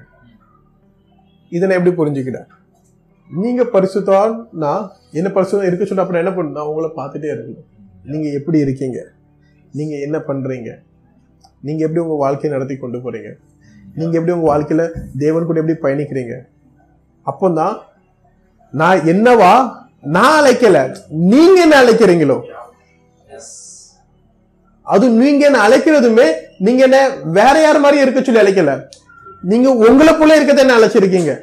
இதை 1.50 1.70
எப்படி 1.70 1.96
புரிஞ்சுக்கிறேன் 1.96 2.48
நீங்க 3.32 3.64
பரிசுத்தான்னா 3.64 4.90
என்ன 5.12 5.30
பரிசுத்தம் 5.30 5.68
இருக்க 5.68 5.86
சொல்ல 5.86 6.02
அப்புறம் 6.02 6.26
என்ன 6.26 6.32
பண்ணணும்? 6.36 6.52
நான் 6.52 6.66
உங்களை 6.66 6.90
பார்த்துட்டே 6.96 7.34
இருக்கணும். 7.36 7.68
நீங்க 8.04 8.30
எப்படி 8.30 8.60
இருக்கீங்க? 8.60 9.06
நீங்க 9.74 9.96
என்ன 9.98 10.18
பண்றீங்க? 10.18 10.70
நீங்க 11.62 11.82
எப்படி 11.82 12.02
உங்க 12.06 12.14
வாழ்க்கையை 12.14 12.60
நடத்தி 12.60 12.78
கொண்டு 12.78 12.98
போறீங்க? 12.98 13.30
நீங்க 13.96 14.18
எப்படி 14.18 14.38
உங்க 14.38 14.58
வாழ்க்கையில 14.58 14.92
தேவன் 15.18 15.46
கூட 15.46 15.64
எப்படி 15.64 15.78
பயணிக்கிறீங்க? 15.82 16.36
அப்போதான் 17.26 17.78
நான் 18.72 19.00
என்னவா? 19.00 19.78
நான் 20.02 20.44
அழைக்கல. 20.44 20.98
நீங்க 21.10 21.62
என்ன 21.62 21.84
அழைக்கிறீங்களோ? 21.84 22.42
அது 24.82 25.10
நீங்க 25.10 25.46
என்ன 25.46 25.68
அழைக்கிறதுமே 25.68 26.32
நீங்க 26.58 26.84
என்ன 26.84 27.10
வேற 27.24 27.62
யார் 27.62 27.80
மாதிரி 27.80 28.02
இருக்க 28.02 28.24
சொல்லி 28.24 28.42
அழைக்கல. 28.42 28.88
நீங்க 29.43 29.69
உங்களை 29.88 30.13
போல 30.15 30.38
இருக்கதை 30.38 30.63
அழைச்சிருக்கீங்க? 30.78 31.34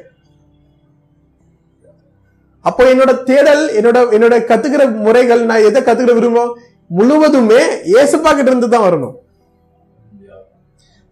அப்போ 2.65 2.83
என்னோட 2.91 3.11
தேடல் 3.29 3.63
என்னோட 3.79 3.97
என்னோட 4.15 4.35
கத்துக்கிற 4.49 4.83
முறைகள் 5.05 5.41
நான் 5.49 5.65
எதை 5.67 5.79
கத்துக்கிற 5.81 6.15
விரும்பும் 6.17 6.51
முழுவதுமே 6.97 7.61
ஏசப்பா 8.01 8.31
கிட்ட 8.31 8.49
இருந்து 8.51 8.69
தான் 8.73 8.85
வரணும். 8.87 9.15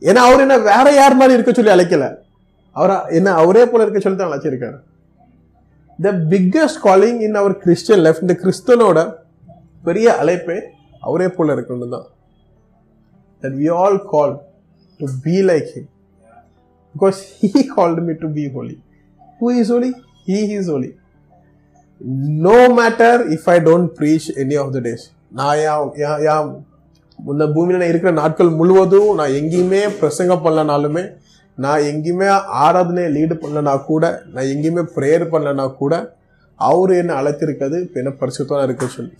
ஏன்னா 0.01 0.21
அவர் 0.27 0.43
என்ன 0.45 0.57
வேற 0.71 0.87
யார் 0.99 1.17
மாதிரி 1.19 1.35
இருக்க 1.37 1.51
சொல்லி 1.57 1.73
அழைக்கல. 1.75 2.05
அவரா 2.75 2.97
என்ன 3.17 3.33
அவரே 3.41 3.63
போல 3.71 3.83
இருக்க 3.83 3.99
சொல்லி 4.03 4.19
தான் 4.19 4.29
அழைச்சிருக்காரு. 4.31 4.77
The 5.99 6.11
biggest 6.33 6.81
calling 6.87 7.19
in 7.27 7.39
our 7.41 7.55
Christian 7.63 8.03
life 8.05 8.23
இந்த 8.25 8.35
கிறிஸ்தனோட 8.43 8.99
பெரிய 9.87 10.07
அழைப்பே 10.21 10.57
அவரே 11.07 11.27
போல 11.37 11.55
இருக்கணும் 11.55 11.95
தான். 11.95 12.07
That 13.43 13.57
we 13.61 13.67
all 13.81 13.99
call 14.13 14.33
to 14.99 15.07
be 15.25 15.37
like 15.51 15.69
him 15.75 15.89
because 16.95 17.19
he 17.39 17.49
called 17.73 17.99
me 18.07 18.13
to 18.21 18.27
be 18.35 18.45
holy 18.55 18.75
who 19.41 19.49
is 19.61 19.71
holy? 19.73 19.91
He 20.27 20.37
is 20.57 20.67
holy. 20.67 20.91
No 22.45 22.57
matter 22.77 23.19
if 23.35 23.45
I 23.51 23.57
don't 23.67 23.91
preach 23.99 24.25
any 24.43 24.55
of 24.61 24.71
the 24.73 24.79
days 24.87 25.03
நான் 25.37 25.59
யா 26.23 26.35
இந்த 27.19 27.45
பூமியில் 27.53 27.79
நான் 27.81 27.91
இருக்கிற 27.91 28.11
நாட்கள் 28.13 28.49
முழுவதும் 28.59 29.11
நான் 29.19 29.35
எங்கேயுமே 29.39 29.81
பிரசங்கம் 29.99 30.43
பண்ணலனாலுமே 30.45 31.03
நான் 31.57 31.85
எங்கேயுமே 31.91 32.27
ஆராதனையை 32.63 33.09
லீடு 33.15 33.35
பண்ணலனா 33.43 33.75
கூட 33.89 34.05
நான் 34.33 34.49
எங்கேயுமே 34.53 34.83
ப்ரேயர் 34.95 35.25
பண்ணலனா 35.33 35.65
கூட 35.81 35.93
அவர் 36.59 36.91
என்ன 36.97 37.13
அழைத்திருக்கிறது 37.21 37.77
இப்போ 37.85 37.97
என்ன 38.01 38.11
பரிசுத்தமாக 38.19 38.65
இருக்க 38.67 38.87
சொல்லி 38.97 39.15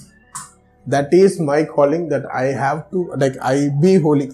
that 0.88 1.14
is 1.22 1.38
my 1.52 1.60
calling 1.76 2.06
that 2.14 2.28
I 2.42 2.46
have 2.64 2.82
to 2.94 3.02
like 3.24 3.38
I 3.52 3.58
be 3.84 3.94
holy 4.06 4.28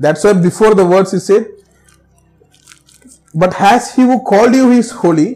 that's 0.00 0.26
before 0.46 0.78
the 0.80 0.86
words 0.92 1.14
is 1.20 1.30
it 1.36 1.48
but 3.33 3.53
has 3.53 3.93
he 3.95 4.03
who 4.03 4.17
called 4.21 4.55
you 4.55 4.71
is 4.71 4.91
holy, 4.91 5.29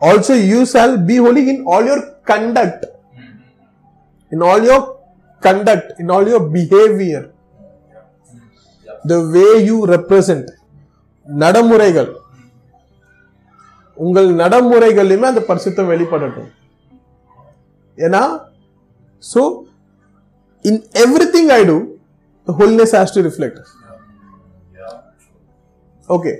also 0.00 0.34
you 0.34 0.60
shall 0.66 0.96
be 1.10 1.16
holy 1.16 1.48
in 1.50 1.64
all 1.66 1.84
your 1.84 2.00
conduct, 2.24 2.84
in 4.32 4.42
all 4.42 4.62
your 4.62 4.80
conduct, 5.40 5.98
in 6.00 6.10
all 6.10 6.26
your 6.26 6.40
behavior, 6.48 7.22
the 9.04 9.20
way 9.34 9.50
you 9.64 9.78
represent. 9.86 10.46
நடைமுறைகள் 11.26 12.10
உங்கள் 13.96 14.28
நடைமுறைகளிலுமே 14.40 15.26
அந்த 15.30 15.40
பரிசுத்தம் 15.48 15.90
வெளிப்படட்டும் 15.92 16.50
ஏன்னா 17.98 18.22
So, 19.22 19.42
in 20.64 20.74
everything 20.94 21.46
I 21.50 21.64
do, 21.64 21.98
the 22.46 22.52
holiness 22.52 22.92
has 22.92 23.10
to 23.14 23.22
reflect. 23.22 23.56
Okay. 26.08 26.34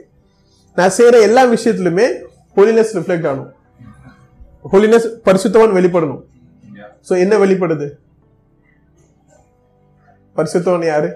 நான் 0.78 0.94
செய்யற 0.98 1.16
எல்லா 1.28 1.42
விஷயத்திலுமே 1.54 2.06
ஹோலினஸ் 2.58 2.94
ரிஃப்ளெக்ட் 2.98 3.28
ஆகணும். 3.30 3.52
ஹோலினஸ் 4.72 5.08
பரிசுத்தவன் 5.28 5.76
வெளிப்படணும். 5.78 6.22
ஸோ 7.08 7.14
என்ன 7.24 7.38
வெளிப்படுது? 7.44 7.88
பரிசுத்தவன் 10.38 10.86
யாரு? 10.92 11.10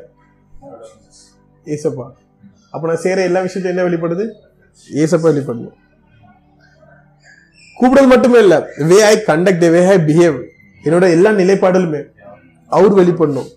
ஏசப்பா. 1.75 2.05
அப்ப 2.73 2.83
நான் 2.89 3.03
செய்யற 3.03 3.19
எல்லா 3.29 3.39
விஷயத்தையும் 3.45 3.73
என்ன 3.73 3.85
வெளிப்படுது? 3.87 4.25
ஏசப்பா 5.03 5.27
வெளிப்படணும். 5.31 5.75
கூப்பிடுறது 7.79 8.09
மட்டுமே 8.13 8.39
இல்ல. 8.45 8.55
வே 8.91 8.99
ஐ 9.11 9.15
கண்டக்ட் 9.31 9.65
வே 9.75 9.81
ஐ 9.95 9.97
பிஹேவ் 10.09 10.37
என்னோட 10.85 11.05
எல்லா 11.15 11.31
நிலைப்பாடுகளுமே 11.41 12.01
அவர் 12.77 12.93
வெளிப்படணும். 12.99 13.49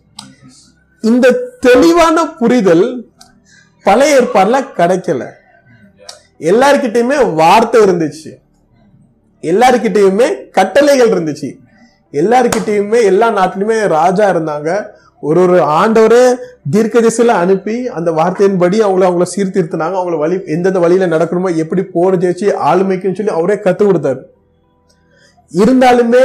இந்த 1.11 1.27
தெளிவான 1.67 2.25
புரிதல் 2.41 2.87
பழைய 3.87 4.19
ஏற்பாடுல 4.21 4.59
கிடைக்கல. 4.79 5.23
எல்லார்கிட்டயுமே 6.41 7.35
வார்த்தை 7.35 7.83
இருந்துச்சு. 7.83 8.31
எல்லார்கிட்டயுமே 9.43 10.51
கட்டளைகள் 10.51 11.09
இருந்துச்சு. 11.09 11.59
எல்லார்கிட்டயுமே 12.13 13.03
எல்லா 13.03 13.29
நாட்டிலுமே 13.29 13.89
ராஜா 13.89 14.31
இருந்தாங்க. 14.31 14.83
ஒரு 15.21 15.41
ஒரு 15.41 15.59
ஆண்டவரே 15.59 16.37
தீர்க்க 16.71 17.01
திசையில 17.01 17.27
அனுப்பி 17.27 17.89
அந்த 17.89 18.11
வார்த்தையின்படி 18.11 18.77
அவங்கள 18.87 19.07
அவங்கள 19.09 19.27
சீர்திருத்தினாங்க. 19.37 19.97
அவங்கள 20.01 20.19
வழி 20.19 20.41
எந்தெந்த 20.47 20.79
வழியில 20.79 21.17
நடக்கணுமோ 21.17 21.57
எப்படி 21.57 21.83
போட 21.83 22.17
ஜெயிச்சு 22.17 22.53
ஆளுமைக்குன்னு 22.65 23.15
சொல்லி 23.15 23.33
அவரே 23.33 23.55
கத்து 23.55 23.83
கொடுத்தாரு. 23.83 24.21
இருந்தாலுமே 25.55 26.25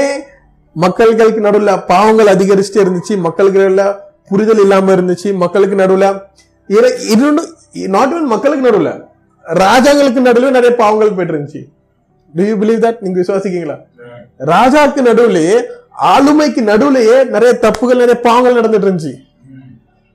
மக்கள்களுக்கு 0.82 1.40
நடுவில் 1.40 1.84
பாவங்கள் 1.88 2.36
அதிகரிச்சுட்டே 2.36 2.74
இருந்துச்சு. 2.74 3.18
மக்களுக்கு 3.18 3.94
புரிதல் 4.30 4.60
இல்லாம 4.60 4.96
இருந்துச்சு. 4.96 5.34
மக்களுக்கு 5.34 5.76
நடுவில் 5.76 6.14
நாட் 7.88 8.14
even 8.14 8.22
மக்களுக்கு 8.22 8.72
நடுவில் 8.72 9.14
ராஜாங்களுக்கு 9.46 10.20
நடுவுல 10.20 10.52
நிறைய 10.52 10.76
பாவங்கள் 10.76 11.16
போயிட்டு 11.16 11.34
இருந்துச்சு 11.34 11.62
டு 12.34 12.44
யூ 12.44 12.56
பிலீவ் 12.56 12.82
தட் 12.82 13.02
நீங்க 13.02 13.20
விசுவாசிக்கீங்களா 13.22 13.78
ராஜாக்கு 14.48 15.02
நடுவுலயே 15.02 15.58
ஆளுமைக்கு 16.08 16.62
நடுவுலயே 16.64 17.24
நிறைய 17.30 17.54
தப்புகள் 17.60 17.98
நிறைய 17.98 18.22
பாவங்கள் 18.22 18.60
நடந்துட்டு 18.60 18.88
இருந்துச்சு 18.88 19.14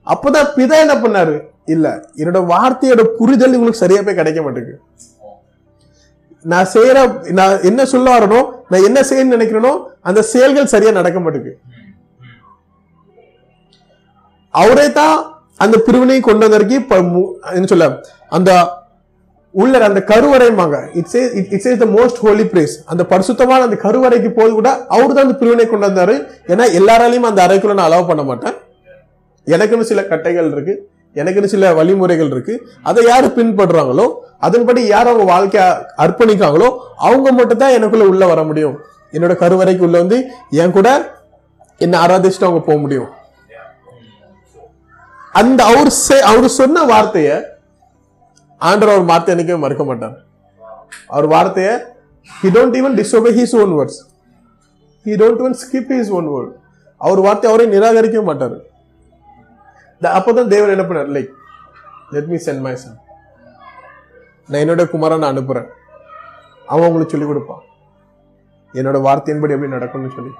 அப்பதான் 0.06 0.46
பிதா 0.56 0.76
என்ன 0.80 0.94
பண்ணாரு? 0.94 1.34
இல்ல 1.66 1.86
என்னோட 2.16 2.38
வார்த்தையோட 2.46 3.02
புரிதல் 3.18 3.54
உங்களுக்கு 3.54 3.78
சரியா 3.78 4.02
போய் 4.02 4.14
கிடைக்க 4.14 4.42
மாட்டேங்குது. 4.42 4.78
நான் 6.44 6.66
செய்யற 6.74 6.98
நான் 7.30 7.60
என்ன 7.62 7.84
சொல்ல 7.84 8.18
வரணும் 8.18 8.46
நான் 8.68 8.82
என்ன 8.84 9.00
செய்யணும்னு 9.02 9.36
நினைக்கிறேனோ 9.36 9.72
அந்த 10.02 10.22
செயல்கள் 10.22 10.66
சரியா 10.66 10.90
நடக்க 10.90 11.20
மாட்டேங்குது. 11.20 11.54
அவரே 14.54 14.92
தான் 14.92 15.16
அந்த 15.58 15.76
பிரிவினையை 15.78 16.20
கொண்டு 16.20 16.46
மு- 17.10 17.26
என்ன 17.54 17.66
சொல்ல 17.66 17.88
அந்த 18.28 18.50
உள்ள 19.54 19.78
அந்த 19.86 20.00
கருவறைமாங்க 20.10 20.76
it's 20.98 21.16
it's 21.54 21.68
is 21.70 21.80
the 21.82 21.86
most 21.94 22.20
holy 22.24 22.44
place 22.50 22.74
அந்த 22.92 23.02
பரிசுத்தமான 23.12 23.64
அந்த 23.68 23.76
கருவறைக்கு 23.84 24.30
போது 24.38 24.52
கூட 24.58 24.70
அவர் 24.94 25.14
தான் 25.16 25.26
அந்த 25.26 25.36
பிரிவினை 25.40 25.64
கொண்டு 25.70 25.86
வந்தாரு 25.88 26.14
ஏன்னா 26.52 26.64
எல்லாராலையும் 26.78 27.28
அந்த 27.30 27.40
அறைக்குள்ள 27.46 27.74
நான் 27.78 27.90
அலோவ் 27.90 28.10
பண்ண 28.10 28.22
மாட்டேன். 28.30 28.56
எனக்குன்னு 29.46 29.90
சில 29.90 30.00
கட்டைகள் 30.10 30.50
இருக்கு. 30.54 30.74
எனக்குன்னு 31.20 31.52
சில 31.54 31.72
வழிமுறைகள் 31.78 32.30
இருக்கு. 32.34 32.54
அதை 32.88 33.04
யார் 33.10 33.26
பின்பற்றுறாங்களோ 33.38 34.06
அதன்படி 34.46 34.80
யார் 34.94 35.10
அவங்க 35.12 35.26
வாழ்க்கைய 35.34 35.64
அர்ப்பணிக்காங்களோ 36.04 36.68
அவங்க 37.08 37.28
மட்டும் 37.38 37.62
தான் 37.62 37.76
எனக்குள்ள 37.78 38.04
உள்ள 38.12 38.26
வர 38.32 38.42
முடியும். 38.50 38.76
என்னோட 39.14 39.34
கருவறைக்கு 39.44 39.86
உள்ள 39.88 39.98
வந்து 40.02 40.18
என் 40.62 40.76
கூட 40.78 40.90
என்ன 41.84 41.94
ஆராதிச்சுட்டு 42.04 42.48
அவங்க 42.48 42.62
போக 42.68 42.78
முடியும். 42.84 43.08
அந்த 45.40 45.60
அவர் 45.70 45.90
அவர் 46.32 46.48
சொன்ன 46.60 46.84
வார்த்தையை 46.92 47.36
ஆண்டவர் 48.60 48.94
அவர் 48.94 49.06
வார்த்தை 49.06 49.34
என்னைக்குமே 49.34 49.58
மறுக்க 49.58 49.84
மாட்டார். 49.84 50.24
அவர் 51.06 51.26
வார்த்தையை 51.26 51.74
he 52.42 52.46
don't 52.46 52.76
even 52.76 52.96
disobey 52.96 53.30
his 53.38 53.62
own 53.62 53.70
words 53.70 54.08
he 55.04 55.12
don't 55.12 55.40
even 55.40 55.54
skip 55.54 55.90
his 55.90 56.08
own 56.08 56.28
word 56.28 56.52
அவர் 56.96 57.20
வார்த்தை 57.20 57.52
அவரை 57.52 57.78
நிராகரிக்க 57.78 58.22
மாட்டார். 58.22 58.56
த- 60.00 60.18
அப்பதான் 60.18 60.48
தேவன் 60.48 60.78
என்ன 60.78 60.82
பண்ணார்? 60.82 61.06
Like 61.06 61.28
let 62.10 62.24
me 62.24 62.34
send 62.34 62.60
my 62.60 62.76
son 62.76 62.98
நான் 64.48 64.62
என்னோட 64.62 64.82
குமாரை 64.82 65.18
நான் 65.18 65.30
அனுப்புகிறேன் 65.30 65.68
அவன் 66.66 66.92
உங்களுக்கு 66.92 67.10
சொல்லிக் 67.10 67.28
கொடுப்பான். 67.28 67.60
என்னோட 68.72 68.98
வார்த்தையின்படி 68.98 69.50
எப்படி 69.50 69.72
நடக்கணும்னு 69.72 70.14
சொல்லி. 70.14 70.30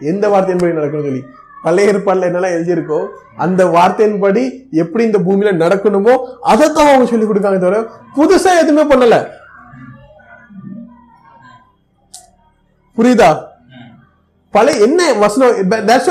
எந்த 0.00 0.28
வார்த்தையின்படி 0.28 0.78
நடக்கணும்னு 0.78 1.02
சொல்லி. 1.02 1.26
பழைய 1.66 1.92
ஏற்பாடுல 1.92 2.28
என்னெல்லாம் 2.28 2.56
எழுதியிருக்கோ 2.56 3.00
அந்த 3.44 3.62
வார்த்தையின்படி 3.76 4.42
எப்படி 4.82 5.02
இந்த 5.08 5.18
பூமியில 5.26 5.52
நடக்கணுமோ 5.64 6.14
அதை 6.52 6.66
தான் 6.68 6.90
அவங்க 6.92 7.08
சொல்லி 7.10 7.26
கொடுக்காங்க 7.30 7.60
தவிர 7.64 7.80
புதுசா 8.16 8.52
எதுவுமே 8.62 8.84
பண்ணல. 8.92 9.16
புரியுதா? 12.98 13.30
பழைய 14.54 14.84
என்ன 14.84 15.00
வசனம்? 15.22 15.56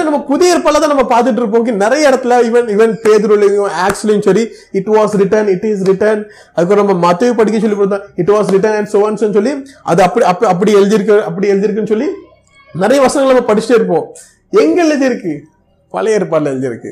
நம்ம 0.07 0.19
புதிய 0.31 0.53
ஏற்பாடுல 0.55 0.81
தான் 0.81 0.91
நம்ம 0.93 1.05
பார்த்துட்டு 1.13 1.41
இருப்போம். 1.41 1.79
நிறைய 1.83 2.09
இடத்துல 2.09 2.35
ஈவன் 2.49 2.67
ஈவன் 2.73 2.93
பேதுருலையும் 3.05 3.71
ஆக்ஸ்லையும் 3.85 4.25
சரி 4.27 4.43
it 4.79 4.91
was 4.97 5.15
written 5.21 5.49
it 5.53 5.65
is 5.71 5.83
written 5.89 6.21
அதுக்கு 6.55 6.79
நம்ம 6.81 6.95
மத்திய 7.07 7.33
படிக்க 7.39 7.63
சொல்லி 7.63 7.79
கொடுத்தோம் 7.79 8.05
இட் 8.23 8.31
வாஸ் 8.35 8.51
ரிட்டர்ன் 8.55 8.77
அண்ட் 8.81 8.91
சோன்ஸ் 8.93 9.25
சொல்லி 9.39 9.53
அது 9.91 10.03
அப்படி 10.07 10.25
அப்படி 10.31 10.51
அப்படி 10.53 10.73
எழுதியிருக்கு 10.81 11.17
அப்படி 11.29 11.51
எழுதியிருக்குன்னு 11.53 11.93
சொல்லி 11.95 12.09
நிறைய 12.75 12.99
வசனங்கள் 13.05 13.33
நம்ம 13.33 13.47
படிச்சுட்டே 13.49 13.77
இருப்போம். 13.79 14.05
எங்க 14.61 14.77
எழுதியிருக்கு 14.85 15.33
பழைய 15.93 16.17
ஏற்பாடுல 16.19 16.51
எழுதியிருக்கு 16.53 16.91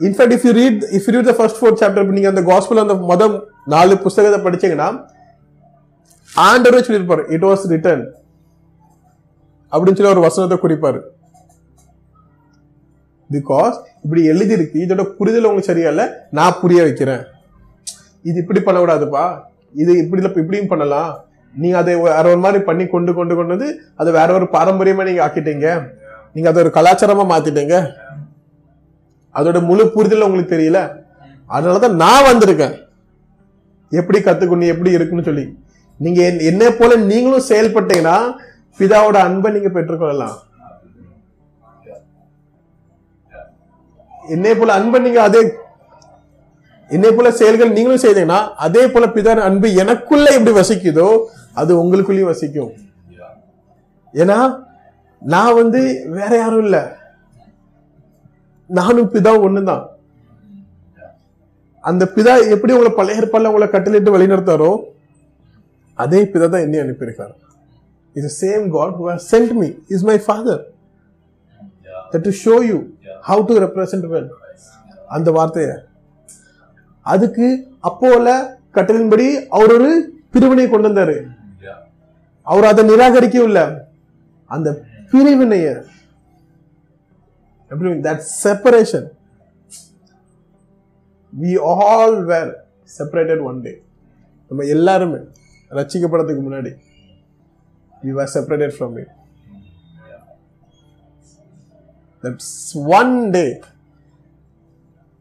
in fact 0.00 0.34
if 0.36 0.46
you 0.48 0.52
read 0.60 0.82
if 0.96 1.06
you 1.06 1.12
read 1.16 1.30
the 1.30 1.34
first 1.38 1.60
four 1.60 1.78
chapter 1.82 2.14
நீங்க 2.16 2.30
அந்த 2.32 2.42
காஸ்பிள் 2.50 2.82
அந்த 2.84 2.96
மொதல் 3.10 3.34
நாலு 3.74 3.94
புஸ்தகத்தை 4.04 4.40
படிச்சீங்கன்னா 4.46 4.88
ஆண்டவரே 6.32 6.82
சொல்லியிருப்பார் 6.86 7.24
இட் 7.36 7.46
வாஸ் 7.48 7.64
ரிட்டன் 7.72 8.04
அப்படின்னு 9.72 9.98
சொல்லி 9.98 10.14
ஒரு 10.14 10.24
வசனத்தை 10.26 10.56
குறிப்பார். 10.62 11.00
பிகாஸ் 13.30 13.76
இப்படி 14.04 14.22
எழுதியிருக்கு 14.32 14.78
இதோட 14.84 15.02
புரிதல் 15.18 15.46
உங்களுக்கு 15.48 15.70
சரியா 15.70 15.90
இல்லை 15.92 16.06
நான் 16.38 16.58
புரிய 16.62 16.80
வைக்கிறேன். 16.86 17.22
இது 18.28 18.36
இப்படி 18.42 18.60
பண்ணக்கூடாதுப்பா. 18.66 19.24
இது 19.82 19.92
இப்படி 20.02 20.22
இப்படியும் 20.42 20.72
பண்ணலாம். 20.72 21.12
நீங்க 21.54 21.76
அதை 21.82 21.94
வேற 22.08 22.24
ஒரு 22.32 22.40
மாதிரி 22.44 22.60
பண்ணி 22.68 22.84
கொண்டு 22.92 23.12
கொண்டு 23.18 23.34
கொண்டு 23.38 23.54
வந்து 23.54 23.68
அதை 24.00 24.10
வேற 24.18 24.28
ஒரு 24.38 24.46
பாரம்பரியமா 24.56 25.06
நீங்க 25.08 25.22
ஆக்கிட்டீங்க. 25.26 25.68
நீங்க 26.32 26.50
அதை 26.50 26.62
ஒரு 26.62 26.72
கலாச்சாரமா 26.74 27.24
மாத்திட்டீங்க. 27.26 27.92
அதோட 29.34 29.62
முழு 29.62 29.90
புரிதல் 29.90 30.20
உங்களுக்கு 30.20 30.56
தெரியல. 30.56 31.02
அதனாலதான் 31.48 31.94
நான் 31.94 32.24
வந்திருக்கேன். 32.24 32.78
எப்படி 33.90 34.18
கத்துக்கணும் 34.18 34.66
எப்படி 34.66 34.90
இருக்குன்னு 34.90 35.24
சொல்லி. 35.24 35.58
நீங்க 35.98 36.22
என்- 36.22 36.42
என்னை 36.42 36.70
போல 36.70 36.96
நீங்களும் 36.96 37.46
செயல்பட்டீங்கன்னா 37.48 38.32
பிதாவோட 38.78 39.16
அன்பை 39.16 39.52
நீங்க 39.52 39.68
பெற்றுக்கொள்ளலாம். 39.68 40.36
என்னை 44.28 44.54
போல 44.54 44.72
அன்பை 44.72 45.00
நீங்க 45.00 45.22
அதே 45.22 45.52
என்னை 46.88 47.12
போல 47.12 47.30
செயல்கள் 47.30 47.72
நீங்களும் 47.72 48.00
செய்தீங்கன்னா 48.00 48.54
அதே 48.54 48.88
போல 48.88 49.06
பிதா 49.06 49.36
அன்பு 49.36 49.74
எனக்குள்ள 49.74 50.30
எப்படி 50.30 50.56
வசிக்குதோ 50.56 51.24
அது 51.54 51.84
உங்களுக்குள்ளேயும் 51.84 52.24
வசிக்கும். 52.24 52.72
ஏன்னா 54.12 54.62
நான் 55.30 55.56
வந்து 55.60 55.80
வேற 56.16 56.30
யாரும் 56.36 56.62
இல்ல. 56.66 56.78
நானும் 58.70 59.10
பிதா 59.14 59.32
ஒண்ணுதான். 59.46 59.84
அந்த 61.90 62.04
பிதா 62.14 62.32
எப்படி 62.54 62.72
உங்களை 62.74 62.92
பழைய 62.96 63.20
ஏற்பாடுல 63.20 63.50
உங்களை 63.52 63.68
கட்டளிட்டு 63.72 64.14
வழிநடத்தாரோ 64.14 64.70
அதே 65.98 66.20
பிதா 66.32 66.46
தான் 66.52 66.64
என்னை 66.66 66.78
அனுப்பியிருக்காரு. 66.84 67.34
Is 68.16 68.38
same 68.44 68.64
God 68.76 68.94
who 68.98 69.04
has 69.10 69.26
sent 69.32 69.52
me 69.60 69.68
is 69.94 70.06
my 70.10 70.16
Father 70.26 70.62
that 72.12 72.24
to 72.28 72.32
show 72.44 72.56
you 72.70 72.78
how 73.28 73.42
to 73.50 73.56
represent 73.64 74.06
well 74.14 74.30
அந்த 75.16 75.30
வார்த்தையை. 75.38 75.74
அதுக்கு 77.06 77.46
அப்போல 77.88 78.28
கட்டளின்படி 78.76 79.26
அவர் 79.56 79.74
ஒரு 79.76 79.90
பிரிவினை 80.34 80.66
கொண்டு 80.68 80.88
வந்தாரு. 80.88 81.16
அவர் 82.46 82.70
அதை 82.70 82.82
நிராகரிக்கவும் 82.90 83.50
இல்லை. 83.50 83.64
அந்த 84.54 84.68
பிரிவினைய 85.12 85.66
எப்படி 87.70 87.90
that 88.06 88.22
separation 88.42 89.08
we 91.32 91.52
all 91.72 92.24
were 92.24 92.52
separated 92.98 93.42
one 93.50 93.60
day 93.60 93.72
நம்ம 94.50 94.64
எல்லாருமே 94.76 95.20
ரட்சிக்கப்படுறதுக்கு 95.70 96.42
முன்னாடி 96.48 96.72
we 98.02 98.12
were 98.18 98.32
separated 98.36 98.74
from 98.76 98.96
it 99.02 99.12
that's 102.24 102.54
one 103.00 103.30
day 103.30 103.44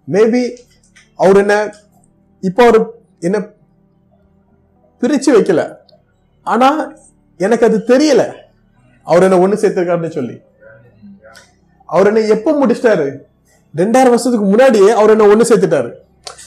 maybe 0.08 0.44
அவர் 1.20 1.38
என்ன 1.38 1.56
இப்போ 2.44 2.64
அவர் 2.68 2.80
என்ன 3.20 3.38
பிரிச்சு 5.02 5.30
வைக்கல. 5.36 5.62
ஆனா 6.48 6.68
எனக்கு 7.40 7.66
அது 7.66 7.78
தெரியல. 7.78 8.24
அவர் 9.08 9.26
என்ன 9.28 9.40
ஒண்ணு 9.44 9.62
சேர்த்திருக்காருன்னு 9.62 10.18
சொல்லி. 10.18 10.36
அவர் 11.90 12.10
என்ன 12.10 12.24
எப்ப 12.36 12.54
முடிச்சிட்டாரு? 12.62 13.08
ரெண்டாயிரம் 13.74 14.14
வருஷத்துக்கு 14.14 14.48
முன்னாடியே 14.52 14.92
அவர் 15.00 15.14
என்ன 15.14 15.28
ஒண்ணு 15.34 15.50
சேர்த்துட்டாரு. 15.52 15.90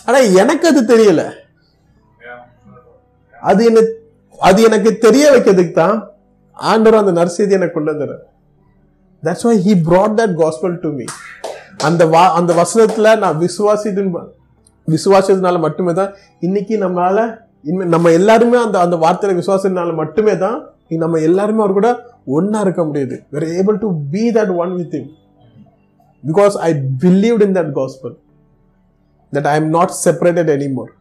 ஆனா 0.07 0.19
எனக்கு 0.43 0.67
அது 0.71 0.81
தெரியல. 0.93 1.23
அது 3.43 3.63
என்ன 3.65 3.81
அது 4.39 4.61
எனக்கு 4.69 4.91
தெரிய 5.07 5.25
வைக்கிறதுக்கு 5.33 5.73
தான் 5.73 5.97
ஆண்டவர் 6.57 7.03
அந்த 7.03 7.13
நற்செய்தி 7.19 7.57
எனக்கு 7.59 7.77
கொண்டு 7.77 7.93
வந்தாரு. 7.93 8.17
That's 9.23 9.47
why 9.49 9.55
he 9.67 9.75
brought 9.89 10.17
that 10.21 10.35
gospel 10.41 10.77
to 10.85 10.91
me 10.99 11.07
அந்த 11.89 12.03
வா 12.07 12.23
அந்த 12.39 12.53
வசனத்துல 12.63 13.13
நான் 13.19 13.39
விசுவாசித்தின் 13.39 14.11
விசுவாசத்தினால 14.89 15.59
மட்டுமே 15.67 15.93
தான் 15.93 16.11
இன்னைக்கு 16.41 16.75
நம்மளால 16.85 17.19
இனிமே 17.63 17.85
நம்ம 17.95 18.11
எல்லாருமே 18.11 18.57
அந்த 18.65 18.77
அந்த 18.81 18.97
வார்த்தையில 19.05 19.37
விசுவாசத்தினால 19.41 19.95
மட்டுமே 19.95 20.35
தான் 20.45 20.59
நம்ம 21.03 21.21
எல்லாருமே 21.21 21.61
அவர் 21.63 21.79
கூட 21.79 21.91
ஒன்றா 22.25 22.61
இருக்க 22.61 22.83
முடியுது. 22.83 23.17
We're 23.33 23.49
able 23.59 23.79
to 23.85 23.89
be 24.13 24.25
that 24.37 24.53
one 24.57 24.75
with 24.81 24.95
him 24.95 25.09
because 26.25 26.55
I 26.69 26.71
believe 27.05 27.41
in 27.47 27.57
that 27.59 27.73
gospel 27.79 28.15
that 29.33 29.49
I 29.53 29.55
am 29.61 29.69
not 29.69 29.95
separated 30.05 30.51
anymore 30.57 30.93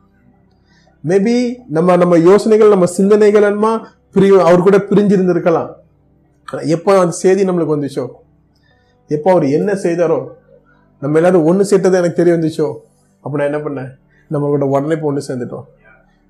maybe 1.04 1.36
நம்ம 1.76 1.96
நம்ம 2.02 2.18
யோசனைகள் 2.18 2.74
நம்ம 2.74 2.86
சிந்தனைகள் 2.98 3.48
என்னமா 3.50 3.72
பிரி 4.16 4.28
அவர் 4.50 4.66
கூட 4.68 4.78
பிரிஞ்சிருந்திருக்கலாம். 4.90 5.70
ஆனால் 6.48 6.68
எப்போ 6.76 6.92
அந்த 7.00 7.16
செய்தி 7.24 7.46
நம்மளுக்கு 7.48 7.76
வந்துச்சோ? 7.76 8.06
எப்போ 9.08 9.32
அவர் 9.32 9.46
என்ன 9.58 9.72
செய்தாரோ? 9.86 10.20
நம்ம 11.02 11.18
எல்லாரும் 11.20 11.46
ஒன்று 11.50 11.66
சேர்த்தது 11.66 11.98
எனக்கு 11.98 12.20
தெரிய 12.20 12.36
வந்துச்சோ? 12.36 12.68
அப்போ 13.24 13.36
நான் 13.38 13.50
என்ன 13.52 13.60
பண்ணேன்? 13.66 13.90
நம்ம 14.28 14.50
கூட 14.54 14.66
உடனே 14.66 14.96
இப்போ 14.98 15.08
ஒன்று 15.12 15.28
சேர்ந்துட்டோம். 15.28 15.66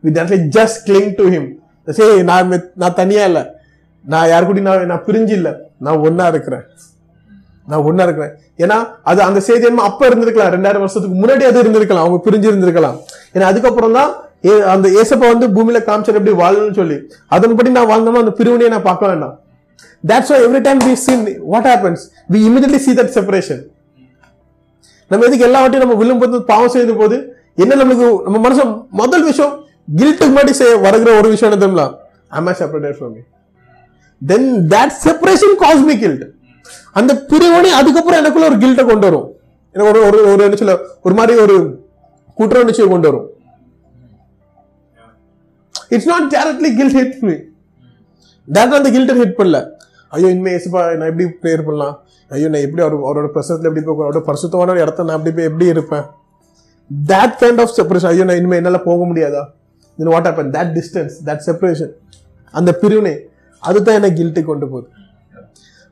வித் 0.03 0.18
தட்லி 0.18 0.39
ஜஸ்ட் 0.57 0.80
கிளிங் 0.89 1.11
டு 1.20 1.26
ஹிம் 1.34 1.49
சரி 1.92 2.24
நான் 2.24 2.72
நான் 2.76 2.94
தனியா 2.94 3.26
இல்லை. 3.26 3.46
நான் 4.06 4.28
யாரு 4.28 4.46
கூட 4.46 4.60
நான் 4.60 4.86
நான் 4.86 5.04
பிரிஞ்சு 5.06 5.32
இல்லை. 5.32 5.52
நான் 5.80 5.98
ஒன்னா 5.98 6.28
இருக்கிறேன். 6.28 6.62
நான் 7.68 7.80
ஒண்ணா 7.80 8.04
இருக்கிறேன். 8.04 8.32
ஏன்னா 8.58 8.88
அது 9.04 9.22
அந்த 9.22 9.40
செய்தி 9.40 9.66
என்ன 9.66 9.82
அப்ப 9.82 10.10
இருந்திருக்கலாம். 10.10 10.54
ரெண்டாயிரம் 10.54 10.80
வருஷத்துக்கு 10.80 11.22
முன்னாடி 11.22 11.42
அது 11.42 11.64
இருந்திருக்கலாம். 11.64 11.98
அவங்க 11.98 12.30
பிரிஞ்சு 12.30 12.52
இருந்திருக்கலாம். 12.52 12.98
ஏன்னா 13.34 13.42
அதுக்கப்புறம் 13.42 13.94
தான் 13.94 14.14
ஏ- 14.46 14.62
அந்த 14.62 14.90
ஏசப்பா 14.90 15.38
வந்து 15.38 15.48
பூமியில 15.48 15.84
காமிச்சர் 15.84 16.16
எப்படி 16.16 16.36
வாழணும்னு 16.36 16.74
சொல்லி. 16.74 17.08
அதன்படி 17.28 17.70
நான் 17.70 17.86
வாழ்ந்தோம்னா 17.86 18.20
அந்த 18.20 18.32
பிரிவினையை 18.32 18.70
நான் 18.70 18.82
பார்க்க 18.82 19.08
வேண்டாம். 19.08 19.40
That's 20.08 20.28
why 20.28 20.46
every 20.46 20.62
time 20.62 20.80
we 20.80 20.94
seen 20.94 21.40
what 21.42 21.66
happens 21.66 22.32
we 22.32 22.36
immediately 22.36 22.78
see 22.78 22.96
that 22.96 23.14
separation 23.14 23.62
நம்ம 25.08 25.26
எதுக்கு 25.26 25.46
எல்லா 25.46 25.66
வாட்டியும் 25.66 25.78
நம்ம 25.78 25.94
விழும்போது 25.94 26.44
பாவம் 26.44 26.70
செய்த 26.70 26.94
போது 26.94 27.36
என்ன 27.56 27.76
நம்மளுக்கு 27.76 28.22
நம்ம 28.24 28.40
மனசு 28.40 28.84
முதல் 28.92 29.24
விஷயம் 29.24 29.62
கில்ட்டுக்கு 29.88 30.32
முன்னாடி 30.34 30.54
செய்ய 30.60 30.74
வருகிற 30.86 31.10
ஒரு 31.20 31.28
விஷயம் 31.34 31.50
என்ன 31.50 31.62
தெரியுமா? 31.64 31.88
I'm 32.38 32.50
uh 32.52 32.54
separated 32.62 32.96
from 32.98 33.14
me 33.16 33.22
then 34.22 34.50
that 34.74 34.96
separation 35.06 35.56
cause 35.64 35.84
me 35.88 35.94
guilt 36.04 36.26
அந்த 37.00 37.12
பிரிவினை 37.30 37.72
அதுக்கப்புறம் 37.80 38.20
எனக்குள்ள 38.22 38.46
ஒரு 38.52 38.58
கில்ட்டை 38.64 38.84
கொண்டு 38.90 39.06
வரும். 39.08 39.28
எனக்கு 39.76 39.90
ஒரு 39.92 40.02
ஒரு 40.08 40.18
ஒரு 40.32 40.42
என்ன 40.48 40.58
சொல்ல 40.62 40.76
ஒரு 41.06 41.16
மாதிரி 41.20 41.34
ஒரு 41.46 41.56
குற்ற 42.40 42.62
உணர்ச்சியை 42.64 42.88
கொண்டு 42.92 43.08
வரும். 43.10 43.28
It's 45.96 46.10
not 46.12 46.30
directly 46.36 46.70
guilt 46.80 46.98
hit 47.00 47.18
me 47.28 47.36
டேரக்டா 48.48 48.80
அந்த 48.82 48.92
கில்ட்டை 48.96 49.16
ஹிட் 49.22 49.38
பண்ணல. 49.40 49.60
ஐயோ 50.14 50.28
இனிமே 50.34 50.52
ஏசுப்பா 50.58 50.82
நான் 51.00 51.10
எப்படி 51.12 51.26
ப்ரேயர் 51.44 51.66
பண்ணலாம்? 51.68 51.96
ஐயோ 52.32 52.48
நான் 52.54 52.66
எப்படி 52.68 52.84
அவர் 52.86 52.96
அவரோட 53.10 53.30
பிரசனத்தில் 53.36 53.70
எப்படி 53.70 53.84
போய் 53.88 54.06
அவரோட 54.08 54.22
பரிசுத்தமான 54.30 54.78
இடத்த 54.84 55.06
நான் 55.10 55.18
எப்படி 55.20 55.34
போய் 55.38 55.50
எப்படி 55.52 55.68
இருப்பேன்? 55.76 56.06
தட் 57.12 57.36
கைண்ட் 57.42 57.62
ஆஃப் 57.64 57.76
செப்பரேஷன் 57.80 58.12
ஐயோ 58.14 58.26
நான் 58.30 58.40
இனிமேல் 58.42 58.62
என்னால 58.62 58.82
போக 58.90 59.02
முடியாதா? 59.12 59.44
Then 60.00 60.12
what 60.14 60.28
happen 60.28 60.52
that 60.56 60.74
distance 60.76 61.16
that 61.26 61.44
separation 61.48 61.94
அந்த 62.54 62.72
பிரிவினை 62.82 63.14
அதுதான் 63.64 63.96
என்னை 63.96 64.10
கில்ட்டு 64.14 64.41
கொண்டு 64.44 64.66
போகுது. 64.66 64.88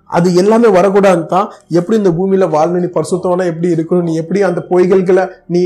அது 0.10 0.28
எல்லாமே 0.36 0.70
வரக்கூடாது 0.70 1.24
தான் 1.26 1.47
எப்படி 1.80 1.97
இந்த 1.97 2.12
பூமியில 2.18 2.47
வாழணும் 2.56 2.84
நீ 2.84 2.89
பரிசுத்தவனா 2.95 3.45
எப்படி 3.52 3.70
இருக்கணும் 3.76 4.08
நீ 4.10 4.16
எப்படி 4.22 4.39
அந்த 4.47 4.62
பொய்களுக்குள்ள 4.72 5.24
நீ 5.49 5.62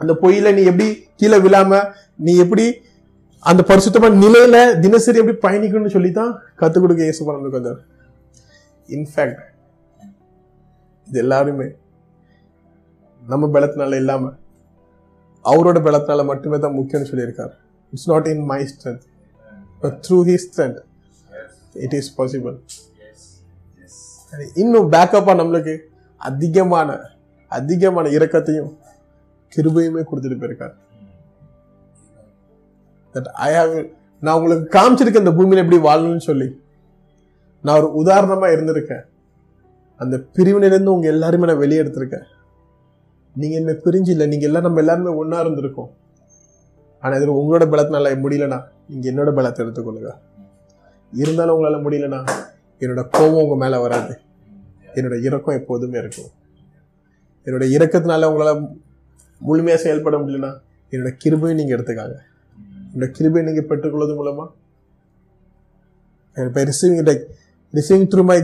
அந்த 0.00 0.12
பொய்யில 0.22 0.52
நீ 0.54 0.62
எப்படி 0.64 0.88
கீழே 1.16 1.38
விழாம 1.38 1.80
நீ 2.18 2.32
எப்படி 2.36 2.64
அந்த 3.42 3.62
பரிசுத்தமான 3.62 4.20
நிலையில 4.20 4.56
தினசரி 4.80 5.20
எப்படி 5.22 5.38
பயணிக்கணும்னு 5.38 5.94
சொல்லி 5.94 6.10
தான் 6.12 6.30
கற்றுக் 6.56 6.84
கொடுக்க 6.84 7.02
இயேசு 7.02 7.26
நம்மளுக்கு 7.28 7.58
வந்தார். 7.58 7.80
இன்ஃபேக்ட் 8.88 9.42
இது 11.06 11.18
எல்லாருமே 11.18 11.68
நம்ம 13.22 13.46
பலத்தினால 13.54 13.98
இல்லாமல் 14.02 14.34
அவரோட 15.50 15.78
பலத்தினால 15.86 16.24
மட்டுமே 16.30 16.58
தான் 16.58 16.76
முக்கியம்னு 16.78 17.10
சொல்லியிருக்காரு. 17.10 17.54
It's 17.92 18.08
not 18.12 18.26
in 18.32 18.44
my 18.52 18.60
strength 18.72 19.04
but 19.82 19.98
through 20.06 20.18
he 20.28 20.36
strength 20.44 20.80
it 21.86 21.96
is 22.00 22.10
possible 22.20 22.56
இன்னும் 24.62 24.88
பேக்கப்பா 24.92 25.32
நம்மளுக்கு 25.40 25.74
அதிகமான 26.16 26.96
அதிகமான 27.58 28.08
இரக்கத்தையும் 28.18 28.70
கிருபையுமே 29.56 30.02
கொடுத்துட்டு 30.10 30.38
போயிருக்காரு. 30.40 30.74
தட் 33.14 33.28
ஐ 33.46 33.50
ஹாவ் 33.56 33.74
நான் 34.24 34.36
உங்களுக்கு 34.38 34.66
காமிச்சிருக்கேன் 34.78 35.24
இந்த 35.24 35.34
பூமியில 35.38 35.62
எப்படி 35.64 35.80
வாழணும்னு 35.88 36.24
சொல்லி 36.30 36.48
நான் 37.64 37.78
ஒரு 37.80 37.88
உதாரணமா 38.02 38.48
இருந்திருக்கேன். 38.54 39.04
அந்த 40.00 40.16
பிரிவினையிலேருந்து 40.36 40.94
உங்க 40.96 41.08
எல்லாருமே 41.08 41.48
நான் 41.50 41.62
வெளியே 41.64 41.82
எடுத்திருக்கேன். 41.82 42.26
நீங்கள் 43.40 43.58
இனிமேல் 43.60 43.82
பிரிஞ்சு 43.84 44.10
இல்லை 44.14 44.26
நீங்கள் 44.32 44.48
எல்லாம் 44.48 44.66
நம்ம 44.66 44.80
எல்லாருமே 44.82 45.12
ஒன்றா 45.20 45.38
இருந்திருக்கோம். 45.44 45.90
ஆனால் 47.04 47.16
இது 47.20 47.32
உங்களோட 47.40 47.64
பலத்தினால 47.72 48.12
முடியலண்ணா. 48.24 48.58
நீங்கள் 48.90 49.10
என்னோட 49.12 49.30
பலத்தை 49.38 49.60
எடுத்துக்கொள்ளுங்க. 49.64 50.12
இருந்தாலும் 51.22 51.54
உங்களால் 51.56 51.84
முடியலண்ணா. 51.86 52.20
என்னோட 52.82 53.02
கோபம் 53.16 53.42
உங்கள் 53.44 53.62
மேலே 53.64 53.80
வராது. 53.84 54.14
என்னோட 54.94 55.16
இறக்கம் 55.28 55.58
எப்போதுமே 55.60 55.98
இருக்கும். 55.98 56.30
என்னோட 57.46 57.64
இறக்கத்தினால 57.76 58.28
உங்களால் 58.32 58.62
முழுமையாக 59.38 59.82
செயல்பட 59.82 60.16
முடியலண்ணா. 60.18 60.52
என்னோட 60.92 61.10
கிருபையை 61.22 61.56
நீங்கள் 61.58 61.76
எடுத்துக்காங்க. 61.76 62.16
என்னோட 62.92 63.08
கிருபையை 63.18 63.44
நீங்கள் 63.50 63.68
பெற்றுக்கொள்வது 63.70 64.14
மூலமா 64.20 64.46
இப்போ 66.36 66.60
receiving 66.68 66.98
it 67.00 67.06
like 67.08 67.24
receiving 67.76 68.06
through 68.12 68.24
my 68.30 68.38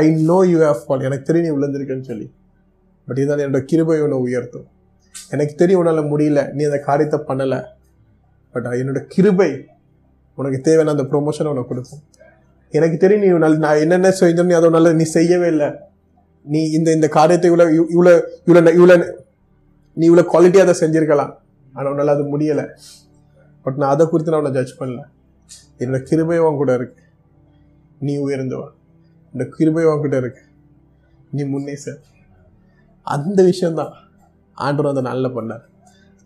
I 0.00 0.04
know 0.28 0.36
you 0.50 0.58
have 0.64 0.82
fall 0.84 1.02
எனக்கு 1.06 1.24
தெரியும் 1.28 1.46
நீ 1.46 1.52
விழுந்திருக்கேன்னு 1.56 2.08
சொல்லி. 2.10 2.26
பட் 3.06 3.16
இருந்தாலும் 3.16 3.52
என்னோட 3.52 3.64
கிருபை 3.64 4.00
உன்னை 4.00 4.18
உயர்த்தும். 4.18 4.66
எனக்கு 5.30 5.54
தெரியும் 5.54 5.86
உன்னால் 5.86 6.16
முடியல 6.16 6.50
நீ 6.50 6.64
அந்த 6.64 6.78
காரியத்தை 6.78 7.20
பண்ணலை. 7.20 7.64
பட் 8.52 8.66
என்னோட 8.66 9.00
கிருபை 9.00 9.66
உனக்கு 10.36 10.60
தேவையான 10.60 10.90
அந்த 10.90 11.02
ப்ரொமோஷனை 11.02 11.46
உனக்கு 11.46 11.66
கொடுக்கும். 11.66 12.02
எனக்கு 12.70 12.96
தெரியும் 12.96 13.32
நீ 13.32 13.38
நல்ல- 13.38 13.56
நான் 13.56 13.76
என்னென்ன 13.76 14.10
செய்தோம் 14.10 14.46
நீ 14.46 14.54
அதை 14.54 14.70
உன்னால் 14.70 14.94
நீ 14.94 15.02
செய்யவே 15.02 15.46
இல்லை. 15.46 15.70
நீ 16.44 16.70
இந்த 16.70 16.92
இந்த 16.92 17.08
காரியத்தை 17.08 17.50
இவ்வளோ 17.50 17.84
இவ்வளோ 17.94 18.20
இவ்வளோ 18.46 18.68
இவ்வளோ 18.70 19.12
நீ 19.94 20.10
இவ்வளோ 20.10 20.24
குவாலிட்டியாக 20.32 20.66
அதை 20.66 20.74
செஞ்சுருக்கலாம். 20.80 21.34
ஆனால் 21.72 21.90
உன்னால் 21.90 22.08
அது 22.08 22.38
முடியலை. 22.38 22.68
பட் 23.62 23.76
நான் 23.76 23.90
அதை 23.90 24.06
குறித்து 24.06 24.32
நான் 24.32 24.44
உன்னை 24.44 24.62
ஜட்ஜ் 24.62 24.80
பண்ணல. 24.80 25.00
என்னோட 25.78 26.04
கிருபையும் 26.10 26.38
உன் 26.38 26.56
கூட 26.56 26.74
இருக்கு. 26.74 27.02
நீ 27.98 28.16
உயர்ந்தவன். 28.16 28.70
இந்த 29.32 29.44
கிருபை 29.44 29.84
கூட 29.84 30.16
இருக்கு. 30.16 30.40
நீ 31.30 31.42
முன்னே 31.42 31.76
சார் 31.76 32.10
அந்த 33.06 33.42
விஷயந்தான் 33.42 33.92
ஆண்டவர் 34.58 34.90
அந்த 34.92 35.00
நாளில் 35.00 35.34
பண்ணார். 35.36 35.64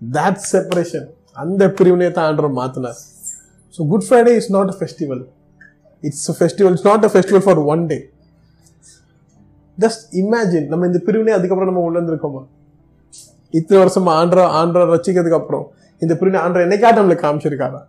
தேட் 0.00 0.42
செப்பரேஷன் 0.52 1.06
அந்த 1.36 1.62
பிரிவினையை 1.68 2.12
தான் 2.12 2.26
ஆண்டவர் 2.28 2.58
மாத்தினார். 2.60 2.98
So 3.74 3.88
Good 3.88 4.06
Friday 4.08 4.34
is 4.36 4.50
not 4.50 4.70
a 4.74 4.76
festival 4.80 5.22
it's 6.02 6.30
a 6.30 6.34
festival 6.40 6.72
it's 6.72 6.86
not 6.86 7.04
a 7.04 7.10
festival 7.14 7.44
for 7.46 7.58
one 7.58 7.86
day 7.86 7.98
just 9.78 10.14
imagine 10.14 10.68
நம்ம 10.68 10.86
இந்த 10.86 10.98
பிரிவினை 11.06 11.32
அதுக்கப்புறம் 11.32 11.70
நம்ம 11.70 11.80
உள்ள 11.80 11.98
இருந்திருக்கோமா 11.98 12.42
இத்தனை 13.54 13.78
வருஷமா 13.82 14.12
ஆண்ட்ரா 14.20 14.44
ஆண்ட்ரா 14.60 14.84
ரசிக்கிறதுக்கு 14.92 15.40
அப்புறம் 15.40 15.64
இந்த 16.02 16.14
பிரிவினை 16.14 16.40
ஆண்ட்ரா 16.44 16.62
என்னைக்காட்ட 16.62 17.00
நம்மளுக்கு 17.00 17.26
காமிச்சிருக்காரா? 17.26 17.80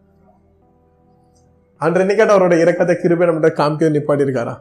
ஆண்ட்ரா 1.81 2.03
என்னைக்காட்ட 2.03 2.35
அவரோட 2.35 2.55
இறக்கத்தை 2.63 2.95
கிருபை 2.95 3.27
நம்மகிட்ட 3.27 3.59
காமிக்க 3.61 3.89
நிப்பாட்டிருக்காரா 3.95 4.53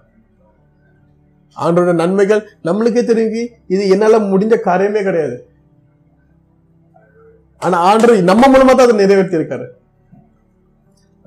ஆண்டோட 1.65 1.93
நன்மைகள் 2.01 2.43
நம்மளுக்கே 2.69 3.03
தெரிஞ்சு 3.11 3.43
இது 3.75 3.83
என்னால 3.95 4.19
முடிஞ்ச 4.33 4.55
காரியமே 4.69 5.03
கிடையாது. 5.09 5.37
ஆனா 7.65 7.77
ஆண்டர் 7.91 8.15
நம்ம 8.31 8.49
மூலமா 8.53 8.73
தான் 8.79 8.87
அதை 8.89 8.97
நிறைவேற்றி 9.03 9.39
இருக்காரு 9.41 9.67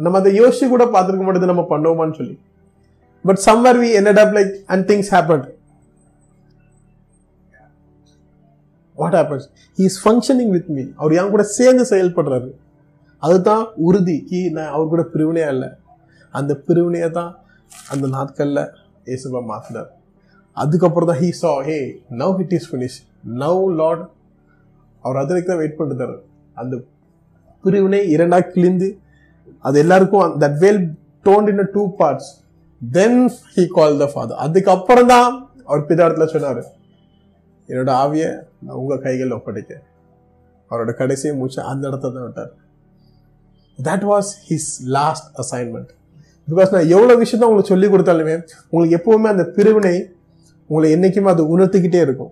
நம்ம 0.06 0.20
அதை 0.22 0.32
யோசிச்சு 0.42 0.66
கூட 0.74 0.84
பார்த்துருக்க 0.92 1.24
மாட்டேது 1.28 1.52
நம்ம 1.52 1.64
பண்ணுவோமான்னு 1.72 2.18
சொல்லி. 2.20 2.36
பட் 3.28 3.42
சம்வேர் 3.48 3.80
வி 3.82 3.90
என்ன 4.00 4.12
up 4.24 4.32
like 4.38 4.54
and 4.74 4.86
things 4.90 5.10
happen 5.16 5.44
what 9.02 9.18
happens 9.20 9.48
he's 9.80 9.98
functioning 10.04 10.52
with 10.56 10.72
me 10.78 10.84
அவர் 11.00 11.16
என் 11.20 11.34
கூட 11.36 11.44
சேர்ந்து 11.58 11.84
செயல்படுறாரு. 11.92 12.50
அதுதான் 13.24 13.64
உறுதி. 13.88 14.18
கி 14.30 14.40
நான் 14.58 14.74
அவர் 14.76 14.92
கூட 14.94 15.04
பிரிவினையா 15.14 15.50
இல்லை. 15.56 15.70
அந்த 16.40 16.52
பிரிவினையை 16.68 17.10
தான் 17.20 17.32
அந்த 17.94 18.06
நாட்களில் 18.16 18.64
இயேசுபா 19.10 19.42
மாத்தினார். 19.52 19.90
அதுக்கப்புறம் 20.64 21.10
தான் 21.12 21.20
he 21.24 21.30
saw 21.42 21.52
hey 21.68 21.78
now 22.22 22.40
it 22.44 22.56
is 22.58 22.68
finish 22.72 22.98
now 23.44 23.62
Lord 23.82 24.04
அவர் 25.04 25.20
அது 25.22 25.42
தான் 25.42 25.60
வெயிட் 25.62 25.78
பண்ணிட்டாரு. 25.80 26.16
அந்த 26.58 26.76
பிரிவினை 27.64 28.02
இரண்டாக 28.16 28.50
கிழிந்து 28.54 28.90
அது 29.66 29.78
எல்லாருக்கும் 29.80 30.36
that 30.40 30.58
veil 30.58 30.82
don't 31.26 31.50
in 31.54 31.64
two 31.74 31.84
parts 32.00 32.30
then 32.82 33.22
he 33.56 33.64
call 33.78 33.98
the 33.98 34.08
father 34.14 34.38
அதுக்கப்புறம் 34.38 35.10
தான் 35.14 35.30
அவர் 35.68 35.88
பிதாரத்துல 35.90 36.28
சொன்னார் 36.34 36.62
என்னோட 37.70 37.92
ஆவியை 38.04 38.30
நான் 38.60 38.76
உங்கள் 38.76 39.02
கைகளில் 39.02 39.38
ஒப்படைக்க 39.38 39.72
அவரோட 40.72 40.92
கடைசி 40.92 41.32
மூச்சு 41.32 41.60
அந்த 41.62 41.84
இடத்த 41.88 42.10
தான் 42.10 42.26
விட்டார். 42.26 42.52
That 43.80 44.06
was 44.12 44.30
his 44.50 44.72
last 44.98 45.28
assignment 45.44 45.92
because 46.48 46.74
நான் 46.76 46.92
எவ்வளோ 46.96 47.16
விஷயம் 47.16 47.42
தான் 47.42 47.50
உங்களுக்கு 47.50 47.74
சொல்லி 47.74 47.88
கொடுத்தாலுமே 47.88 48.36
உங்களுக்கு 48.72 48.98
எப்பவுமே 49.00 49.30
அந்த 49.36 49.46
பிரிவினை 49.56 49.94
உங்களை 50.70 50.88
என்றைக்குமே 50.96 51.30
அது 51.34 51.44
உணர்த்திக்கிட்டே 51.56 52.02
இருக்கும். 52.08 52.32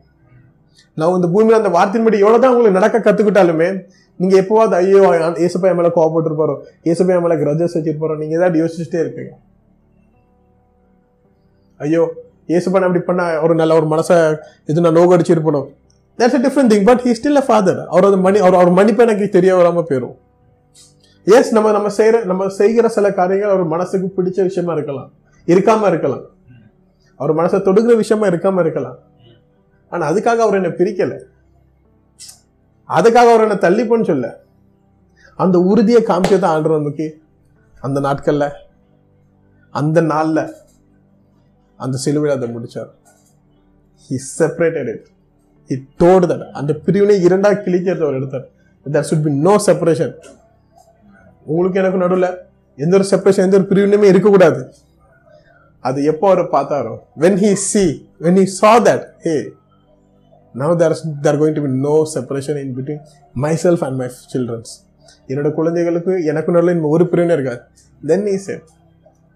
நான் 0.97 1.15
இந்த 1.19 1.29
பூமியில் 1.33 1.59
அந்த 1.61 1.71
வார்த்தையின்படி 1.77 2.17
எவ்வளோ 2.23 2.37
தான் 2.43 2.53
உங்களுக்கு 2.53 2.79
நடக்க 2.79 2.97
கற்றுக்கிட்டாலுமே 3.07 3.69
நீங்கள் 4.19 4.39
எப்போவாது 4.41 4.73
ஐயோ 4.81 5.01
ஏசப்பா 5.45 5.71
மேலே 5.79 5.89
கோவப்பட்டுருப்பாரோ 5.97 6.55
கோவப்பட்டிருப்பாரோ 6.55 6.55
ஏசப்பா 6.91 7.37
கிரஜஸ் 7.43 7.75
வச்சிருப்பாரோ 7.77 8.15
நீங்கள் 8.21 8.37
ஏதாவது 8.39 8.61
யோசிச்சுட்டே 8.61 8.99
இருப்பீங்க. 9.03 9.31
ஐயோ 11.79 12.03
ஏசப்பா 12.55 12.79
நான் 12.81 12.89
இப்படி 12.91 13.05
பண்ண 13.09 13.23
ஒரு 13.45 13.53
நல்ல 13.61 13.75
ஒரு 13.79 13.87
மனசை 13.93 14.15
இது 14.71 14.85
நான் 14.85 14.97
நோக 14.99 15.15
அடிச்சிருப்பணும் 15.17 15.67
that's 16.19 16.37
a 16.37 16.41
different 16.45 16.71
thing 16.73 16.87
but 16.89 17.03
he 17.07 17.11
still 17.19 17.41
a 17.41 17.45
father 17.47 17.81
அவர் 17.93 18.07
அது 18.09 18.17
மணி 18.27 18.37
அவர் 18.45 18.57
அவர் 18.59 18.71
மன்னிப்பு 18.79 19.03
எனக்கு 19.07 19.25
தெரிய 19.37 19.51
வராமல் 19.59 19.87
போயிடும் 19.89 20.15
எஸ் 21.27 21.51
நம்ம 21.55 21.71
நம்ம 21.77 21.89
செய்கிற 21.97 22.23
நம்ம 22.31 22.47
செய்கிற 22.61 22.87
சில 22.97 23.07
காரியங்கள் 23.19 23.53
அவர் 23.53 23.71
மனசுக்கு 23.73 24.07
பிடிச்ச 24.17 24.37
விஷயமா 24.49 24.73
இருக்கலாம். 24.77 25.09
இருக்காமல் 25.47 25.89
இருக்கலாம். 25.91 26.23
அவர் 27.17 27.35
மனசை 27.35 27.57
தொடுக்கிற 27.57 27.95
விஷயமா 27.95 28.27
இருக்காம 28.27 28.59
இருக்கலாம். 28.59 28.97
ஆனா 29.89 30.11
அதுக்காக 30.11 30.35
அவர் 30.45 30.53
என்னை 30.53 30.69
பிரிக்கல. 30.69 31.19
அதுக்காக 32.89 33.27
அவர் 33.31 33.47
என்னை 33.47 33.57
தள்ளிப்போன்னு 33.57 34.05
சொல்ல. 34.05 34.39
அந்த 35.35 35.59
உறுதியை 35.59 36.03
காமிச்சதான் 36.03 36.45
ஆண்டு 36.45 36.69
நமக்கு 36.69 37.21
அந்த 37.81 37.99
நாட்கள்ல 37.99 38.51
அந்த 39.69 40.01
நாள்ல 40.01 40.51
அந்த 41.75 41.97
சிலுவையில் 41.97 42.39
அதை 42.39 42.55
முடிச்சார். 42.55 42.89
He 44.09 44.15
separated 44.39 44.87
it 44.87 45.07
he 45.67 46.03
டோடு 46.03 46.25
that 46.25 46.51
அந்த 46.51 46.73
பிரிவினை 46.73 47.25
இரண்டா 47.25 47.51
கிழிக்கிறது 47.65 48.01
அவர் 48.01 48.13
எடுத்தார். 48.13 48.47
That 48.91 49.13
should 49.13 49.23
be 49.23 49.31
no 49.31 49.55
separation 49.65 50.15
உங்களுக்கு 51.43 51.79
எனக்கு 51.79 51.97
நடுவில் 51.97 52.37
எந்த 52.75 52.97
ஒரு 52.97 53.05
செப்பரேஷன் 53.11 53.45
எந்த 53.45 53.57
ஒரு 53.57 53.67
பிரிவினையுமே 53.69 54.03
இருக்கக்கூடாது. 54.03 54.73
அது 55.83 55.99
எப்போ 56.11 56.25
அவர் 56.29 56.41
பார்த்தாரோ? 56.55 56.93
When 57.23 57.39
he 57.43 57.51
see 57.71 57.83
when 58.25 58.39
he 58.41 58.45
saw 58.59 58.71
that 58.87 59.03
hey 59.25 59.35
now 60.55 60.73
there 60.81 60.95
there 61.25 61.39
going 61.41 61.57
to 61.59 61.63
be 61.67 61.71
no 61.87 61.95
separation 62.15 62.59
in 62.63 62.73
between 62.77 63.01
my 63.45 63.53
self 63.65 63.83
and 63.87 63.97
my 64.01 64.07
children's 64.33 64.73
என்னோட 65.29 65.49
குழந்தைகளுக்கு 65.53 66.13
எனக்கு 66.31 66.51
நல்ல 66.57 66.73
இன்னும் 66.75 66.93
ஒரு 66.95 67.05
பிரிவினை 67.11 67.33
இருக்காது. 67.37 67.61
Then 68.01 68.25
he 68.33 68.37
said 68.47 68.61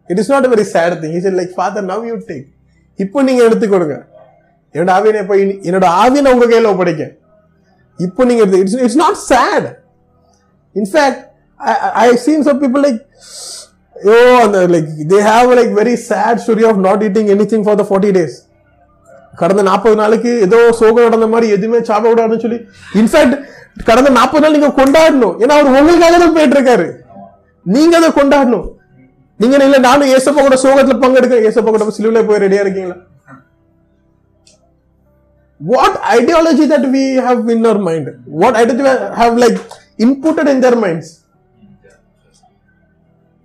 it 0.10 0.20
is 0.24 0.32
not 0.34 0.48
a 0.48 0.52
very 0.54 0.66
sad 0.76 0.96
thing 1.04 1.16
is 1.20 1.28
like 1.40 1.54
father 1.58 1.88
now 1.92 2.06
you 2.10 2.16
take 2.32 2.48
இப்போ 3.00 3.20
நீங்க 3.28 3.42
எடுத்துக்கொடுங்க 3.48 3.98
என்னோட 4.76 4.92
ஆவியனை 4.98 5.20
இப்போ 5.24 5.36
என்னோட 5.70 5.86
ஆவியனை 6.02 6.30
உங்கள் 6.34 6.52
கையில் 6.52 6.72
ஒப்படைக்க. 6.72 7.04
இப்போ 8.00 8.22
நீங்கள் 8.26 8.44
எடுத்து 8.46 8.62
it's 8.64 8.78
it's 8.86 9.02
not 9.04 9.20
sad 9.32 9.68
in fact 10.76 11.22
I 12.04 12.06
seen 12.26 12.46
some 12.48 12.60
people 12.64 12.84
like 12.88 13.00
யோ 14.08 14.18
அந்த 14.46 14.60
like 14.74 14.90
they 15.12 15.20
have 15.32 15.50
like 15.60 15.72
very 15.82 15.96
sad 16.10 16.42
story 16.44 16.66
of 16.70 16.82
not 16.88 17.04
eating 17.08 17.30
anything 17.54 17.66
for 17.68 17.80
the 17.82 17.86
forty 17.90 18.12
days 18.18 18.38
கடந்த 19.42 19.62
நாற்பது 19.70 19.96
நாளைக்கு 20.02 20.32
ஏதோ 20.46 20.58
சோகம் 20.80 21.06
நடந்த 21.08 21.28
மாதிரி 21.34 21.48
எதுவுமே 21.56 21.80
சாப்பிட 21.90 22.10
கூடாதுன்னு 22.10 22.44
சொல்லி 22.46 22.60
இன்ஃபேக்ட் 23.02 23.36
கடந்த 23.90 24.10
நாற்பது 24.18 24.44
நாள் 24.44 24.56
நீங்க 24.56 24.70
கொண்டாடணும். 24.80 25.36
ஏன்னா 25.42 25.54
அவர் 25.58 25.78
உங்களுக்காக 25.80 26.18
தான் 26.24 26.36
போயிட்டு 26.38 26.58
இருக்காரு 26.58 26.88
நீங்க 27.66 27.94
அதை 28.00 28.10
கொண்டாடணும். 28.18 28.66
நீங்க 29.40 29.56
இல்ல 29.68 29.78
நானும் 29.86 30.12
ஏசப்பா 30.16 30.42
கூட 30.48 30.58
சோகத்துல 30.64 30.98
பங்கெடுக்க 31.04 31.48
ஏசப்பா 31.50 31.72
கூட 31.76 31.86
சிலுவில 31.98 32.22
போய் 32.28 32.44
ரெடியா 32.46 32.64
இருக்கீங்களா? 32.66 32.98
What 35.62 35.98
ideology 36.18 36.66
that 36.74 36.88
we 36.96 37.04
have 37.28 37.50
in 37.56 37.66
our 37.70 37.82
mind 37.88 38.10
what 38.42 38.58
ideology 38.62 39.34
we 39.36 39.42
like 39.44 39.60
inputted 40.06 40.52
in 40.54 40.64
their 40.66 40.80
minds 40.84 41.12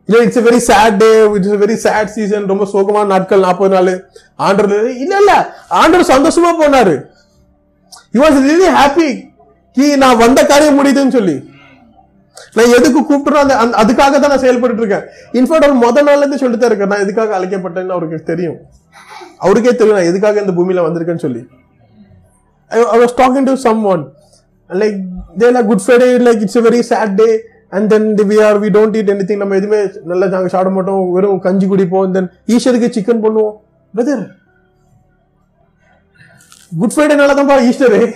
இல்ல 0.09 0.19
it's 0.25 0.43
very 0.49 0.61
sad 0.69 0.97
day 1.03 1.09
it's 1.37 1.57
very 1.63 1.77
sad 1.85 2.11
season 2.17 2.45
ரொம்ப 2.53 2.65
சோகமான 2.73 3.11
நாட்கள் 3.13 3.45
நாற்பது 3.47 3.75
நாள். 3.77 3.93
ஆண்டர் 4.47 4.73
இல்ல 5.03 5.13
இல்ல. 5.23 5.33
ஆண்டர் 5.81 6.11
சந்தோஷமா 6.13 6.51
போனாரு. 6.63 6.95
ஹி 8.15 8.21
வாஸ் 8.25 8.39
ரியலி 8.47 8.69
ஹாப்பி 8.79 9.09
கி 9.77 9.87
நான் 10.03 10.23
வந்த 10.25 10.41
காரியம் 10.53 10.79
முடியுதுன்னு 10.81 11.17
சொல்லி. 11.19 11.37
நான் 12.57 12.75
எதுக்கு 12.79 13.01
கூப்பிட்டுறோம் 13.09 13.43
அந்த 13.63 13.77
அதுக்காக 13.83 14.19
தான் 14.21 14.33
நான் 14.35 14.45
செயல்பட்டு 14.45 14.83
இருக்கேன். 14.83 15.07
இன்ஃபேக்ட் 15.39 15.67
அவர் 15.67 15.83
முதல் 15.87 16.07
நாள்ல 16.09 16.25
இருந்து 16.25 16.41
சொல்லிட்டு 16.43 16.63
தான் 16.63 16.73
இருக்கேன் 16.73 16.93
நான் 16.93 17.05
எதுக்காக 17.07 17.35
அழைக்கப்பட்டேன்னு 17.39 17.95
அவருக்கு 17.97 18.19
தெரியும். 18.31 18.59
அவருக்கே 19.45 19.73
தெரியும் 19.81 19.99
நான் 19.99 20.11
எதுக்காக 20.13 20.41
இந்த 20.45 20.55
பூமியில 20.59 20.85
வந்திருக்கேன்னு 20.87 21.25
சொல்லி. 21.27 21.43
I 22.95 22.99
was 23.03 23.17
talking 23.23 23.49
to 23.51 23.57
someone 23.95 24.05
like 24.71 24.97
like 24.97 24.97
they're 25.41 25.65
good 25.69 25.83
good 25.89 26.23
like 26.27 26.41
it's 26.45 26.61
very 26.69 26.81
sad 26.93 27.13
day 27.21 27.29
and 27.73 27.91
then 27.91 28.05
we 28.29 28.37
are 28.41 28.57
we 28.59 28.69
don't 28.71 28.95
eat 28.97 29.09
anything. 29.09 29.39
நம்ம 29.43 29.57
எதுவுமே 29.61 29.79
நல்லா 30.11 30.27
நாங்க 30.35 30.51
சாப்பிட 30.55 30.73
மாட்டோம். 30.77 31.05
வெறும் 31.17 31.41
கஞ்சி 31.47 31.67
குடிப்போம் 31.67 32.15
தென் 32.17 32.29
ஈஸ்டருக்கு 32.55 32.89
சிக்கன் 32.97 33.23
பண்ணுவோம் 33.25 33.55
பிரதர் 33.95 34.25
குட் 36.73 36.95
ஃப்ரைடேனால 36.95 37.35
தான் 37.39 37.51
பா 37.51 37.57
ஈஸ்டரு 37.69 38.01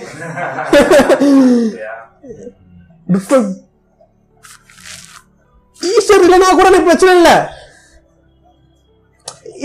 ஈஸ்டர் 5.91 6.25
இல்லைனா 6.25 6.49
கூட 6.53 6.67
எனக்கு 6.71 6.89
பிரச்சனை 6.89 7.13
இல்லை. 7.19 7.37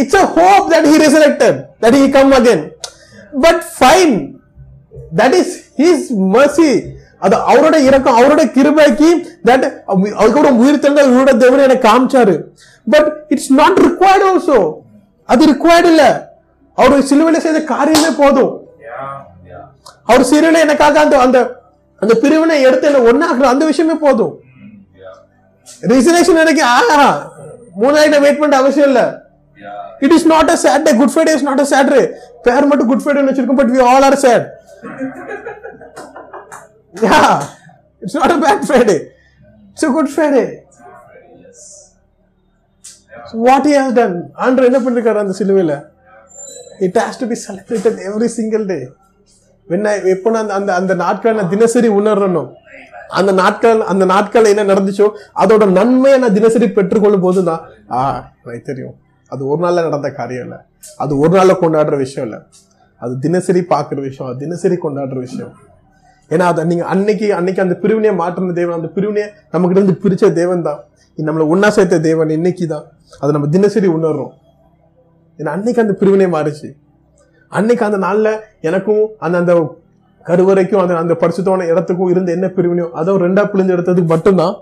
It's 0.02 0.20
a 0.22 0.26
hope 0.38 0.66
that 0.74 0.88
he 0.92 0.98
resurrected 1.06 1.58
that 1.84 1.98
he 2.00 2.06
come 2.16 2.34
again 2.38 2.64
but 3.46 3.62
fine 3.78 4.16
that 5.20 5.36
is 5.42 5.54
his 5.82 6.06
mercy 6.36 6.70
அது 7.22 7.36
அவரோட 7.52 7.76
இறக்கம் 7.88 8.18
அவரோட 8.20 8.42
கிருபைக்கு 8.56 9.10
தட் 9.50 9.66
uh, 9.92 9.98
அதுக்கப்புறம் 10.20 10.60
உயிர் 10.62 10.82
தெளிந்த 10.84 11.04
இவரோட 11.10 11.34
தேவன் 11.44 11.66
எனக்கு 11.68 11.88
காமிச்சாரு. 11.90 12.36
But 12.88 13.10
it's 13.34 13.52
not 13.60 13.80
required 13.88 14.26
also 14.30 14.58
அது 15.30 15.44
ரிக்வயர்ட் 15.54 15.90
இல்ல. 15.92 16.04
அவர் 16.78 17.08
சிலுவையில 17.10 17.40
செய்த 17.46 17.60
காரியமே 17.74 18.12
போதும். 18.22 18.54
அவர் 20.10 20.30
சிலுவையில 20.32 20.64
எனக்காக 20.66 21.00
அந்த 21.06 21.16
அந்த 21.26 21.38
அந்த 22.02 22.14
பிரிவினை 22.24 22.58
எடுத்து 22.68 22.88
என்ன 22.90 23.02
ஒன்னாக்குற 23.10 23.48
அந்த 23.54 23.66
விஷயமே 23.72 23.96
போதும். 24.06 24.34
ரிசர்வேஷன் 25.94 26.42
எனக்கு 26.44 26.64
ஆஹா 26.74 27.08
மூணாயிரம் 27.84 28.24
வெயிட் 28.26 28.42
பண்ண 28.42 28.58
அவசியம் 28.64 28.90
இல்ல. 28.92 29.02
It 30.06 30.16
is 30.18 30.28
not 30.34 30.52
a 30.54 30.58
sad 30.64 30.86
day 30.88 30.94
Good 31.00 31.14
Friday 31.14 31.34
is 31.38 31.48
not 31.48 31.64
a 31.64 31.68
Saturday 31.72 32.04
பேர் 32.48 32.70
மட்டும் 32.72 32.90
குட் 32.92 33.04
ஃப்ரைடே 33.04 33.26
வச்சிருக்கோம் 33.28 33.62
but 33.62 33.74
we 33.76 33.82
all 33.92 34.06
are 34.10 34.20
sad 34.26 34.46
yeah 36.96 37.44
it's 38.02 38.16
a 38.18 38.38
bad 38.40 38.66
Friday. 38.66 38.98
It's 39.72 39.84
it's 39.84 39.86
good 39.86 39.94
good 39.94 40.54
So 43.30 43.40
what 43.42 43.66
he 43.66 43.74
has 43.74 43.94
done 43.94 44.32
under 44.36 44.64
என்ன 44.64 44.80
பண்ணிருக்காரு 44.80 45.16
அந்த 45.16 45.34
சிலுவையில? 45.40 45.86
It 46.80 46.98
has 46.98 47.20
to 47.20 47.28
be 47.28 47.38
celebrated 47.48 47.98
every 48.10 48.26
single 48.26 48.66
day 48.66 48.90
when 49.70 49.84
எப்போ 50.06 50.30
நான் 50.30 50.42
அந்த- 50.42 50.54
அந்த 50.54 50.76
அந்த 50.76 50.94
நாட்கள் 50.94 51.36
நான் 51.36 51.50
தினசரி 51.50 51.90
உணரணும் 51.90 52.52
அந்த 53.08 53.32
நாட்கள் 53.32 53.82
அந்த 53.82 54.06
நாட்கள் 54.06 54.46
என்ன 54.46 54.74
நடந்துச்சோ 54.74 55.08
அதோட 55.36 55.72
நன்மையை 55.72 56.20
நான் 56.20 56.34
தினசரி 56.34 56.68
பெற்றுக்கொள்ளும் 56.72 57.22
போது 57.22 57.44
தான் 57.44 57.62
ஆ 57.92 58.32
எனக்கு 58.44 58.62
தெரியும். 58.62 58.96
அது 59.28 59.48
ஒரு 59.48 59.62
நாளில் 59.62 59.84
நடந்த 59.84 60.12
காரியம் 60.12 60.44
இல்ல. 60.44 60.66
அது 60.98 61.18
ஒரு 61.18 61.36
நாளில் 61.38 61.62
கொண்டாடுற 61.62 61.98
விஷயம் 61.98 62.30
இல்லை. 62.30 62.46
அது 62.98 63.20
தினசரி 63.20 63.60
பார்க்குற 63.70 64.02
விஷயம் 64.02 64.32
அது 64.32 64.40
தினசரி 64.40 64.76
கொண்டாடுற 64.76 65.20
விஷயம். 65.20 65.54
ஏன்னா 66.32 66.46
அதை 66.52 66.62
நீங்க 66.72 66.84
அன்னைக்கு 66.94 67.28
அன்னைக்கு 67.40 67.62
அந்த 67.66 67.76
பிரிவினையை 67.84 68.14
மாற்றின 68.22 68.56
தேவன் 68.60 68.78
அந்த 68.80 68.90
பிரிவினையை 68.96 69.28
நமக்கிட்ட 69.54 69.80
இருந்து 69.82 69.98
பிரிச்ச 70.04 70.34
தேவன் 70.42 70.66
தான் 70.68 70.80
நம்மளை 71.18 71.46
ஒன்னா 71.54 71.68
சேர்த்த 71.76 72.00
தேவன் 72.10 72.32
இன்னைக்கு 72.38 72.66
தான் 72.74 72.86
அதை 73.22 73.30
நம்ம 73.36 73.48
தினசரி 73.56 73.88
உணர்றோம். 73.98 74.34
ஏன்னா 75.40 75.52
அன்னைக்கு 75.58 75.84
அந்த 75.84 75.94
பிரிவினை 76.00 76.28
மாறுச்சு. 76.36 76.70
அன்னைக்கு 77.58 77.84
அந்த 77.88 77.98
நாள்ல 78.06 78.30
எனக்கும் 78.70 79.04
அந்த 79.26 79.36
அந்த 79.42 79.54
கருவறைக்கும் 80.26 80.82
அந்த 80.84 80.94
அந்த 81.04 81.16
பரிசுத்தமான 81.24 81.66
இடத்துக்கும் 81.72 82.12
இருந்த 82.14 82.30
என்ன 82.38 82.48
பிரிவினையோ 82.58 82.88
அதை 83.00 83.18
ரெண்டா 83.26 83.44
பிழிஞ்சு 83.52 83.74
எடுத்ததுக்கு 83.76 84.12
மட்டும்தான் 84.14 84.56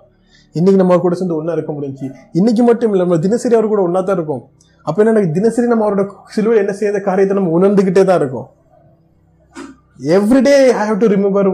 இன்னைக்கு 0.55 0.80
நம்ம 0.82 0.97
கூட 1.03 1.16
சேர்ந்து 1.20 1.38
ஒன்றா 1.39 1.53
இருக்க 1.57 1.72
முடிஞ்சு 1.78 2.07
இன்னைக்கு 2.39 2.64
மட்டும் 2.70 2.91
இல்லை 2.93 3.03
நம்ம 3.05 3.20
தினசரி 3.26 3.55
அவர் 3.59 3.72
கூட 3.74 3.82
ஒன்றா 3.88 4.01
தான் 4.09 4.18
இருக்கும். 4.20 4.41
அப்ப 4.88 5.03
என்ன 5.03 5.24
தினசரி 5.38 5.68
நம்ம 5.72 5.86
அவரோட 5.88 6.03
சிலுவை 6.36 6.57
என்ன 6.64 6.74
செய்த 6.82 6.99
காரியத்தை 7.07 7.38
நம்ம 7.39 7.53
உணர்ந்துகிட்டே 7.59 8.03
தான் 8.09 8.20
இருக்கும். 8.22 8.47
Everyday 9.99 10.55
I 10.81 10.85
have 10.89 11.01
to 11.03 11.07
remember 11.15 11.49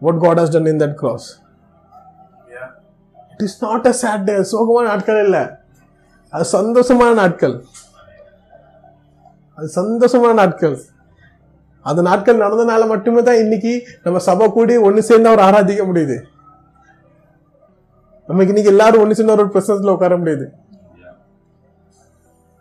what 0.00 0.20
God 0.24 0.40
has 0.40 0.52
done 0.56 0.70
in 0.72 0.80
that 0.82 0.94
cross 1.02 1.26
it 3.32 3.42
is 3.46 3.58
not 3.64 3.86
a 3.86 3.92
sad 4.02 4.24
day 4.28 4.36
சோகமான 4.52 4.84
நாட்கள் 4.92 5.24
இல்லை. 5.24 5.42
அது 6.30 6.44
சந்தோஷமான 6.52 7.12
நாட்கள். 7.14 7.64
அது 9.58 9.68
சந்தோஷமான 9.80 10.32
நாட்கள். 10.42 10.76
அந்த 11.82 12.02
நாட்கள் 12.08 12.42
நடந்தனால 12.44 12.86
மட்டுமே 12.86 13.22
தான் 13.22 13.42
இன்னைக்கு 13.42 13.72
நம்ம 14.02 14.18
சபை 14.18 14.46
கூடி 14.56 14.76
ஒன்று 14.76 15.02
சேர்ந்து 15.02 15.30
அவர் 15.30 15.44
ஆராதிக்க 15.48 15.82
முடியுது. 15.90 16.16
நமக்கு 18.28 18.52
இன்னைக்கு 18.52 18.72
எல்லாரும் 18.74 19.02
ஒன்று 19.02 19.16
சேர்ந்து 19.18 19.34
அவரோட 19.34 19.50
பிரசன்ஸ்ல 19.54 19.94
உட்கார 19.96 20.16
முடியுது. 20.16 20.46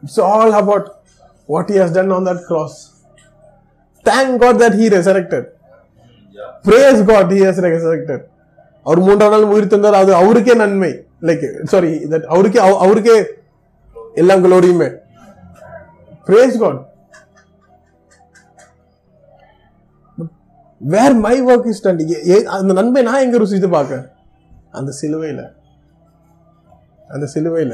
It's 0.03 0.21
all 0.21 0.51
about 0.61 0.87
what 1.45 1.69
he 1.73 1.79
has 1.83 1.95
done 1.97 2.09
on 2.09 2.27
that 2.29 2.45
cross 2.49 2.77
thank 4.09 4.35
God 4.43 4.59
that 4.63 4.77
he 4.81 4.87
resurrected 4.97 5.47
praise 6.67 7.01
God 7.11 7.31
he 7.37 7.41
has 7.47 7.61
resurrected 7.67 8.23
அவர் 8.85 9.01
மூன்றாம் 9.07 9.33
நாள் 9.35 9.51
உயிர் 9.53 9.71
தந்தார் 9.73 10.01
அது 10.01 10.11
அவருக்கே 10.21 10.53
நன்மை. 10.63 10.91
லைக் 11.27 11.45
சாரி 11.71 11.91
தட் 12.11 12.27
அவருக்கே 12.33 12.59
அவருக்கே 12.85 13.17
எல்லாம் 14.21 14.43
குளோரியுமே 14.45 14.89
praise 16.27 16.57
God 16.63 16.79
where 20.81 21.15
my 21.27 21.35
work 21.51 21.67
is 21.71 21.83
done 21.85 22.01
அந்த 22.57 22.71
நன்மை 22.79 23.01
நான் 23.09 23.23
எங்க 23.25 23.37
ருசித்து 23.43 23.69
பார்க்க 23.77 24.03
அந்த 24.77 24.91
சிலுவையில. 25.01 25.41
அந்த 27.15 27.25
சிலுவையில. 27.33 27.73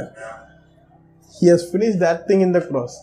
He 1.36 1.46
has 1.52 1.62
finish 1.70 1.98
that 2.04 2.22
thing 2.30 2.42
in 2.46 2.54
the 2.58 2.60
cross 2.70 2.96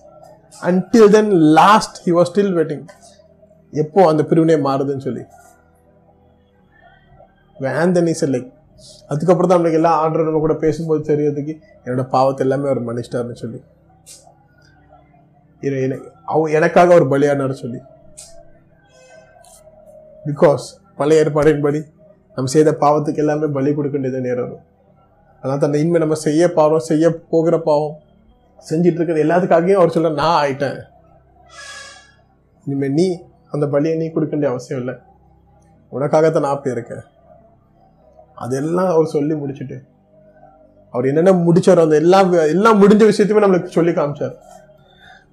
until 0.69 1.11
then 1.17 1.31
last 1.59 1.97
he 2.05 2.13
was 2.19 2.27
still 2.33 2.51
waiting 2.59 2.85
எப்போ 3.73 4.01
அந்த 4.11 4.23
பிரிவினை 4.31 4.57
மாறுதுன்னு 4.69 5.07
சொல்லி. 5.09 5.25
வேன் 7.57 8.15
சிலை 8.23 8.41
அதுக்கப்புறம் 9.13 9.49
தான் 9.49 9.57
நம்மளுக்கு 9.57 9.81
எல்லா 9.81 9.93
ஆண்டர் 10.03 10.27
நம்ம 10.27 10.41
கூட 10.45 10.55
பேசும்போது 10.65 11.01
தெரியறதுக்கு 11.11 11.55
என்னோட 11.85 12.03
பாவத்தை 12.15 12.43
எல்லாமே 12.45 12.69
அவர் 12.71 12.87
மன்னிச்சிட்டாருன்னு 12.89 13.43
சொல்லி. 13.45 13.61
அவ 16.33 16.43
எனக்காக 16.59 16.93
அவர் 16.95 17.11
பலியானார் 17.13 17.61
சொல்லி. 17.63 17.81
பிகாஸ் 20.29 20.67
பழைய 21.01 21.23
ஏற்பாடின்படி 21.23 21.81
நம்ம 22.37 22.51
செய்த 22.55 22.71
பாவத்துக்கு 22.83 23.23
எல்லாமே 23.23 23.47
பலி 23.57 23.71
கொடுக்க 23.77 23.95
வேண்டியது 23.97 24.27
நேரம் 24.27 24.47
அதனால் 24.47 24.67
அதனால 25.43 25.61
தான் 25.63 25.81
இனிமே 25.83 26.01
நம்ம 26.03 26.17
செய்ய 26.27 26.43
பாவம் 26.59 26.87
செய்ய 26.91 27.07
போகிற 27.33 27.57
பாவம் 27.69 27.97
செஞ்சிட்டு 28.69 28.99
இருக்கிறது 28.99 29.25
எல்லாத்துக்காகவும் 29.25 29.81
அவர் 29.81 29.95
சொல்ல 29.95 30.11
நான் 30.23 30.39
ஆயிட்டேன். 30.43 30.79
இனிமே 32.67 32.89
நீ 32.99 33.07
அந்த 33.55 33.65
பலியை 33.73 33.95
நீ 34.01 34.07
கொடுக்க 34.15 34.33
வேண்டிய 34.35 34.51
அவசியம் 34.53 34.81
இல்லை. 34.83 34.95
உனக்காகத்தான் 35.93 36.47
நான் 36.47 36.63
போயிருக்கேன் 36.65 37.05
அதெல்லாம் 38.45 38.91
அவர் 38.95 39.15
சொல்லி 39.15 39.35
முடிச்சுட்டு 39.41 39.79
அவர் 40.95 41.09
என்னென்ன 41.11 41.33
முடிச்சாரோ 41.47 41.81
அந்த 41.87 41.97
எல்லா 42.03 42.21
எல்லாம் 42.55 42.81
முடிஞ்ச 42.83 43.03
விஷயத்தையுமே 43.11 43.43
நம்மளுக்கு 43.45 43.77
சொல்லி 43.77 43.93
காமிச்சார். 43.99 44.35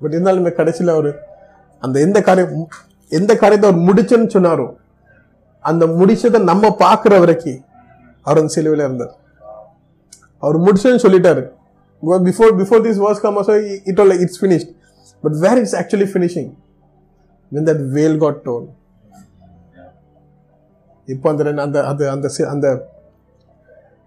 பட் 0.01 0.15
இருந்தாலுமே 0.15 0.51
கடைசியில் 0.59 0.91
அவர் 0.95 1.11
அந்த 1.84 1.97
எந்த 2.07 2.20
காரியம் 2.28 2.68
எந்த 3.11 3.32
காரியத்தை 3.43 3.68
அவர் 3.70 3.86
முடிச்சேன்னு 3.88 4.34
சொன்னாரோ 4.36 4.68
அந்த 5.70 5.84
முடிச்சதை 5.99 6.39
நம்ம 6.51 6.70
பார்க்குற 6.84 7.13
வரைக்கும் 7.24 7.61
அவர் 8.26 8.41
அந்த 8.41 8.53
சிலுவையில் 8.55 8.86
இருந்தார். 8.88 9.13
அவர் 10.43 10.57
முடிச்சேன்னு 10.65 11.03
சொல்லிட்டாரு. 11.05 11.43
Before 12.28 12.51
before 12.61 12.82
this 12.88 13.01
was 13.05 13.22
come 13.24 13.38
also 13.39 13.53
it 13.91 13.99
all 14.01 14.13
it's 14.24 14.39
finished 14.41 14.72
but 15.24 15.38
where 15.45 15.59
it's 15.61 15.76
actually 15.82 16.07
finishing 16.13 16.49
when 17.52 17.66
that 17.66 17.80
veil 17.95 18.18
got 18.18 18.43
torn. 18.43 18.66
இப்போ 21.08 21.30
அந்த 21.30 21.43
ரெண்டு- 21.43 21.60
அந்த 21.60 21.88
அது 21.88 22.10
அந்த 22.10 22.28
அந்த 22.50 22.68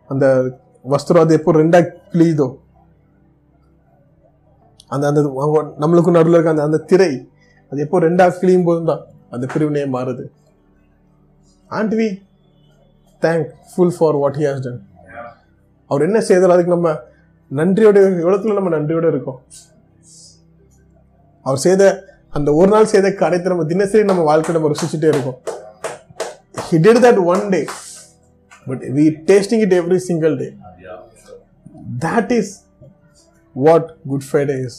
அந்த 0.09 0.26
வஸ்திரம் 0.84 1.20
அது 1.20 1.34
எப்போ 1.34 1.53
ரெண்டா 1.53 1.78
கிழியுதோ 2.12 2.59
அந்த 4.88 5.07
அந்த 5.07 5.20
நம்மளுக்கும் 5.78 6.11
நடுவில் 6.11 6.32
இருக்க 6.32 6.51
அந்த 6.51 6.62
அந்த 6.62 6.78
திரை 6.78 7.28
அது 7.72 7.80
எப்போ 7.80 8.01
ரெண்டா 8.01 8.34
கிழியும் 8.41 8.64
போதும் 8.64 8.84
தான் 8.84 9.03
அந்த 9.30 9.47
பிரிவினையே 9.55 9.86
மாறுது. 9.86 10.24
And 11.70 11.95
we 11.95 12.09
thankful 13.70 13.95
for 13.99 14.14
what 14.14 14.34
he 14.34 14.45
has 14.45 14.62
done 14.62 14.80
அவர் 15.91 16.03
என்ன 16.03 16.20
செய்தார் 16.20 16.51
அதுக்கு 16.51 16.74
நம்ம 16.76 16.91
நன்றியோட 17.51 17.97
எவ்வளோத்துல 18.22 18.55
நம்ம 18.55 18.70
நன்றியோட 18.76 19.09
இருக்கோம். 19.09 19.41
அவர் 21.47 21.59
செய்த 21.59 21.82
அந்த 22.32 22.50
ஒரு 22.54 22.70
நாள் 22.70 22.90
செய்த 22.90 23.08
காரியத்தை 23.14 23.48
நம்ம 23.52 23.64
தினசரி 23.70 24.02
நம்ம 24.04 24.22
வாழ்க்கை 24.22 24.52
நம்ம 24.54 24.68
ருசிச்சுட்டே 24.72 25.08
இருக்கோம். 25.12 25.38
He 26.66 26.76
did 26.78 27.02
that 27.04 27.20
one 27.26 27.42
day 27.50 27.60
but 28.66 28.82
we 28.96 29.04
tasting 29.28 29.62
it 29.66 29.74
every 29.78 30.00
single 30.08 30.34
day 30.36 30.48
that 32.04 32.30
is 32.36 32.52
what 33.56 33.88
Good 34.10 34.26
Friday 34.28 34.56
is 34.66 34.78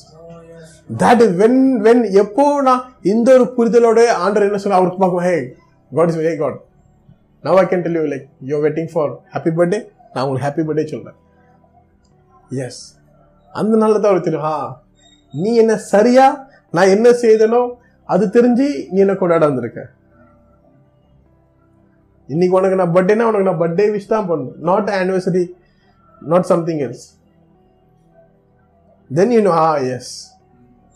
that 0.97 1.21
is 1.25 1.33
when 1.41 1.59
when 1.87 2.03
எப்போ 2.21 2.45
நான் 2.67 2.83
இந்த 3.05 3.29
ஒரு 3.37 3.45
புரிதலோட 3.57 4.01
ஆண்டர் 4.23 4.45
என்ன 4.47 4.59
சொன்ன 4.63 4.77
அவருக்கு 4.79 5.01
பார்க்கும் 5.03 5.25
hey 5.27 5.35
God 5.91 6.11
is 6.11 6.19
hey 6.23 6.33
God 6.37 6.57
now 7.43 7.59
I 7.61 7.65
can 7.71 7.83
tell 7.85 7.97
you 7.99 8.05
like 8.13 8.27
you 8.49 8.59
waiting 8.63 8.89
for 8.93 9.11
happy 9.33 9.53
birthday 9.57 9.79
நான் 10.13 10.23
உங்களுக்கு 10.23 10.45
ஹாப்பி 10.47 10.65
பர்த்டே 10.67 10.85
சொல்கிறேன் 10.91 11.17
எஸ் 12.61 12.81
அந்த 13.53 13.73
நாளில் 13.81 14.01
தான் 14.01 14.11
அவர் 14.11 14.25
தெரியும் 14.25 14.47
ஆ 14.49 14.55
நீ 15.33 15.51
என்ன 15.61 15.73
சரியா 15.91 16.25
நான் 16.73 16.91
என்ன 16.95 17.07
செய்தனோ 17.23 17.61
அது 18.13 18.25
தெரிஞ்சு 18.35 18.67
நீ 18.91 18.99
என்ன 19.05 19.13
கொண்டாட 19.21 19.43
வந்திருக்க. 19.49 19.79
இன்னைக்கு 22.29 22.57
உனக்கு 22.59 22.79
நான் 22.81 22.93
பர்த்டேனா 22.95 23.25
உனக்கு 23.29 23.47
நான் 23.49 23.61
பர்த்டே 23.63 23.85
விஷ் 23.95 24.11
தான் 24.13 24.27
பண்ணணும். 24.29 24.57
Not 24.69 24.89
anniversary 24.99 25.43
not 26.21 26.47
something 26.51 26.81
else 26.85 27.05
then 29.09 29.33
you 29.35 29.41
know 29.47 29.53
uh 29.65 29.69
yes 29.95 30.11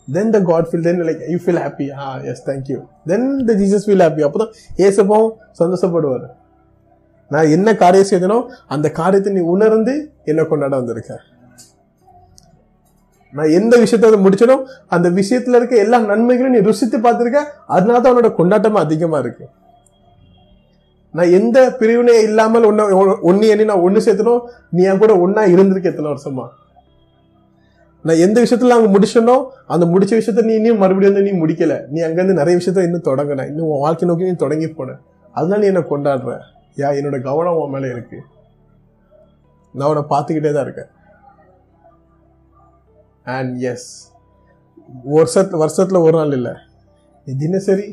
then 0.08 0.32
the 0.36 0.40
God 0.50 0.68
feel 0.70 0.86
then 0.88 1.04
like 1.10 1.22
you 1.34 1.38
feel 1.46 1.62
happy 1.66 1.88
uh 2.06 2.08
yes 2.32 2.44
thank you 2.50 2.80
then 3.12 3.28
the 3.50 3.56
Jesus 3.62 3.86
feel 3.88 4.04
happy 4.06 4.26
அப்போ 4.28 4.40
தான் 4.44 4.54
ஏசப்பாவும் 4.88 5.34
சந்தோஷப்படுவார். 5.62 6.28
நான் 7.32 7.52
என்ன 7.56 7.70
காரியம் 7.84 8.12
செய்தனோ 8.12 8.40
அந்த 8.74 8.88
காரியத்தை 9.00 9.32
நீ 9.38 9.44
உணர்ந்து 9.54 9.94
என்ன 10.32 10.42
கொண்டாட 10.50 10.74
வந்திருக்கேன் 10.82 11.24
நான் 13.36 13.54
எந்த 13.60 13.74
விஷயத்த 13.78 14.10
அதை 14.10 14.20
முடிச்சனோ 14.26 14.56
அந்த 14.96 15.10
விஷயத்துல 15.10 15.60
இருக்க 15.60 15.76
எல்லா 15.76 15.98
நன்மைகளும் 16.00 16.56
நீ 16.56 16.60
ருசித்து 16.60 16.98
பார்த்துருக்க 16.98 17.40
அதனால 17.76 18.00
தான் 18.02 18.14
உன்னோட 18.14 18.30
கொண்டாட்டமா 18.38 18.82
அதிகமா 18.86 19.18
இருக்கு. 19.18 19.46
நான் 21.14 21.34
எந்த 21.40 21.58
பிரிவினையும் 21.80 22.28
இல்லாமல் 22.28 22.68
ஒன்று 22.70 23.18
ஒன்னு 23.22 23.48
எண்ணி 23.48 23.66
நான் 23.66 23.84
ஒன்று 23.88 24.06
சேர்த்தனோ 24.06 24.36
நீ 24.70 24.84
என் 24.84 24.98
கூட 24.98 25.14
ஒன்னா 25.26 25.44
இருந்திருக்க 25.48 25.92
எத்தனை 25.94 26.10
வருஷமா? 26.12 26.46
நான் 28.06 28.22
எந்த 28.26 28.38
விஷயத்துல 28.42 28.76
அங்க 28.78 28.90
முடிச்சனோ 28.96 29.36
அந்த 29.68 29.86
முடிச்ச 29.86 30.12
விஷயத்த 30.22 30.42
நீ 30.42 30.54
இன்னும் 30.54 30.78
மறுபடியும் 30.78 31.14
வந்து 31.14 31.32
நீ 31.32 31.38
முடிக்கல. 31.44 31.76
நீ 31.90 32.02
அங்கேருந்து 32.02 32.40
நிறைய 32.42 32.56
விஷயத்த 32.62 32.84
இன்னும் 32.84 33.08
தொடங்கின. 33.08 33.48
இன்னும் 33.48 33.68
உன் 33.68 33.80
வாழ்க்கை 33.80 34.10
நோக்கி 34.10 34.24
நீ 34.24 34.36
தொடங்கி 34.36 34.68
போன. 34.68 34.98
அதனால 35.32 35.62
நீ 35.62 35.68
என்னை 35.68 35.82
கொண்டாடுற. 35.82 36.34
யா 36.78 36.90
என்னோட 37.00 37.22
கவனம் 37.22 37.56
உன் 37.56 37.70
மேலே 37.70 37.90
இருக்கு. 37.90 38.20
நான் 39.74 39.90
உன்னை 39.90 40.04
பார்த்துக்கிட்டே 40.10 40.52
தான் 40.54 40.64
இருக்கேன். 40.64 40.92
அண்ட் 43.34 43.54
எஸ் 43.72 43.90
வருஷத்து 45.16 45.56
வருஷத்தில் 45.62 46.04
ஒரு 46.08 46.16
நாள் 46.18 46.34
இல்லை. 46.38 46.54
நீ 47.28 47.34
தினசரி 47.44 47.88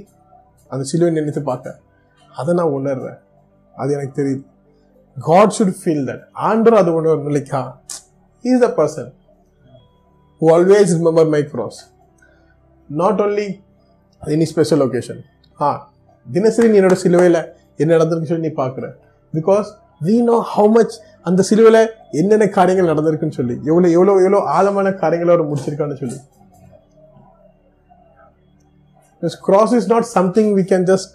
அந்த 0.71 0.83
சிலுவை 0.91 1.11
நினைத்து 1.19 1.43
பார்த்த. 1.43 1.77
அதை 2.41 2.55
நான் 2.59 2.75
உணர்றேன். 2.79 3.21
அது 3.75 3.93
எனக்கு 3.97 4.15
தெரியுது. 4.23 4.43
காட் 5.17 5.55
ஷுட் 5.57 5.75
ஃபீல் 5.81 6.05
தட் 6.11 6.23
ஆண்டர் 6.49 6.77
அது 6.81 6.91
உணர்வு 6.99 7.33
like 7.37 7.51
ah 7.57 7.63
is 8.45 8.63
the 8.65 8.69
person 8.79 9.11
who 10.41 10.47
always 10.57 10.93
remember 10.99 11.29
my 11.35 11.43
cross 11.53 11.81
not 12.89 13.21
only 13.25 13.49
any 14.23 14.47
special 14.53 14.85
occasion 14.87 15.21
uh 15.61 15.69
தினசரி 16.27 16.69
நீ 16.73 16.77
என்னோட 16.81 16.97
சிலுவையில் 17.05 17.41
என்ன 17.77 17.91
நடந்திருக்கு 17.97 18.31
சொல்லி 18.33 18.49
நீ 18.49 18.55
பார்க்குற. 18.63 18.87
Because 19.33 19.69
we 20.07 20.17
know 20.29 20.37
how 20.53 20.71
much 20.77 20.95
அந்த 21.29 21.41
சிலுவையில் 21.49 21.83
என்னென்ன 22.21 22.47
காரியங்கள் 22.59 22.91
நடந்திருக்குன்னு 22.93 23.39
சொல்லி. 23.39 23.57
எவ்வளோ 23.71 23.89
எவ்வளோ 23.97 24.13
எவ்வளோ 24.25 24.41
ஆழமான 24.57 24.93
காரியங்களை 25.03 25.33
அவர் 25.35 25.51
முடிச்சிருக்கான்னு 25.51 25.99
சொல்லி. 26.03 26.19
Cross 29.49 29.75
is 29.79 29.91
not 29.93 30.07
something 30.17 30.51
we 30.59 30.65
can 30.71 30.87
just 30.93 31.13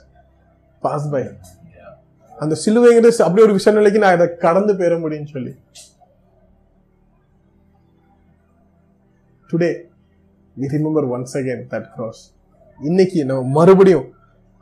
pass 0.83 1.07
by 1.13 1.23
அந்த 2.43 2.55
சிலுவைங்கிறது 2.63 3.23
அப்படி 3.25 3.43
ஒரு 3.47 3.55
விஷயம் 3.57 3.77
நிலைக்கு 3.79 4.01
நான் 4.03 4.15
இதை 4.17 4.27
கடந்து 4.45 4.73
பெற 4.81 4.95
முடியும்னு 5.03 5.33
சொல்லி. 5.35 5.53
Today 9.49 9.69
we 10.57 10.67
remember 10.75 11.07
once 11.15 11.35
again 11.39 11.65
that 11.73 11.89
cross 11.95 12.21
இன்னைக்கு 12.79 13.19
நம்ம 13.31 13.49
மறுபடியும் 13.57 14.07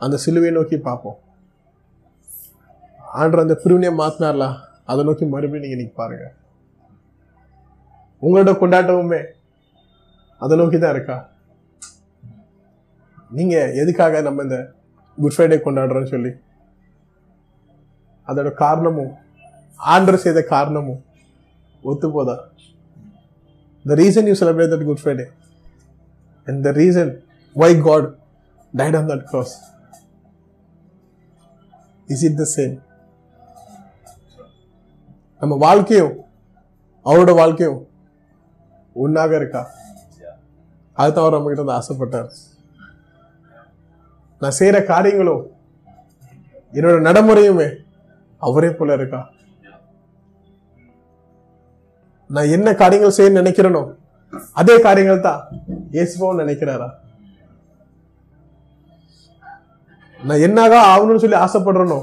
அந்த 0.02 0.16
சிலுவை 0.26 0.50
நோக்கி 0.58 0.78
பார்ப்போம். 0.88 1.18
ஆண்டர் 3.20 3.44
அந்த 3.44 3.56
பிரிவினையை 3.64 3.92
மாத்தினார்ல? 4.00 4.46
அதை 4.92 5.02
நோக்கி 5.08 5.26
மறுபடியும் 5.34 5.64
நீங்க 5.64 5.76
இன்னைக்கு 5.76 6.00
பாருங்க. 6.02 6.26
உங்களோட 8.24 8.52
கொண்டாட்டமுமே 8.62 9.22
அதை 10.42 10.54
நோக்கி 10.62 10.78
தான் 10.80 10.94
இருக்கா? 10.96 11.18
நீங்க 13.38 13.56
எதுக்காக 13.82 14.22
நம்ம 14.28 14.44
இந்த 14.48 14.58
குட் 15.18 15.36
ஃப்ரைடே 15.36 15.58
கொண்டாடுறோம்னு 15.66 16.14
சொல்லி? 16.16 16.32
அதோட 18.28 18.50
காரணமும் 18.64 19.14
ஆண்டர் 19.80 20.24
செய்த 20.26 20.40
காரணமும் 20.54 21.02
ஒத்து 21.90 22.08
போதா? 22.16 22.36
The 23.86 23.96
reason 24.02 24.30
you 24.30 24.36
celebrate 24.42 24.74
that 24.74 24.88
Good 24.90 25.02
Friday 25.04 25.26
and 26.48 26.62
the 26.68 26.72
reason 26.82 27.12
why 27.56 27.76
God 27.88 28.08
died 28.74 28.98
on 29.00 29.10
that 29.12 29.26
cross 29.32 29.56
is 32.10 32.26
it 32.30 32.40
the 32.42 32.48
same 32.58 32.76
நம்ம 35.46 35.56
வாழ்க்கையும் 35.66 36.14
அவரோட 37.06 37.32
வாழ்க்கையும் 37.40 37.80
ஒன்னாக 38.96 39.34
இருக்கா? 39.40 39.62
அதுதான் 40.98 41.24
அவர் 41.24 41.36
நம்ம 41.36 41.50
கிட்ட 41.50 41.64
வந்து 41.64 41.80
ஆசைப்பட்டார். 41.80 42.30
நான் 44.42 44.56
செய்யற 44.60 44.78
காரியங்களும் 44.92 45.44
என்னோட 46.78 46.96
நடைமுறையுமே 47.08 47.68
அவரே 48.42 48.70
போல 48.78 48.96
இருக்கா? 49.00 49.20
நான் 52.30 52.54
என்ன 52.56 52.70
காரியங்கள் 52.82 53.18
செய்ய 53.18 53.32
நினைக்கிறேனோ 53.42 53.82
அதே 54.62 54.76
காரியங்கள் 54.88 55.26
தான் 55.28 55.42
இயேசுவும் 55.98 56.40
நினைக்கிறாரா? 56.44 56.88
நான் 60.22 60.44
என்னதான் 60.48 60.90
ஆகணும்னு 60.94 61.24
சொல்லி 61.26 61.40
ஆசைப்படுறேனோ 61.46 62.00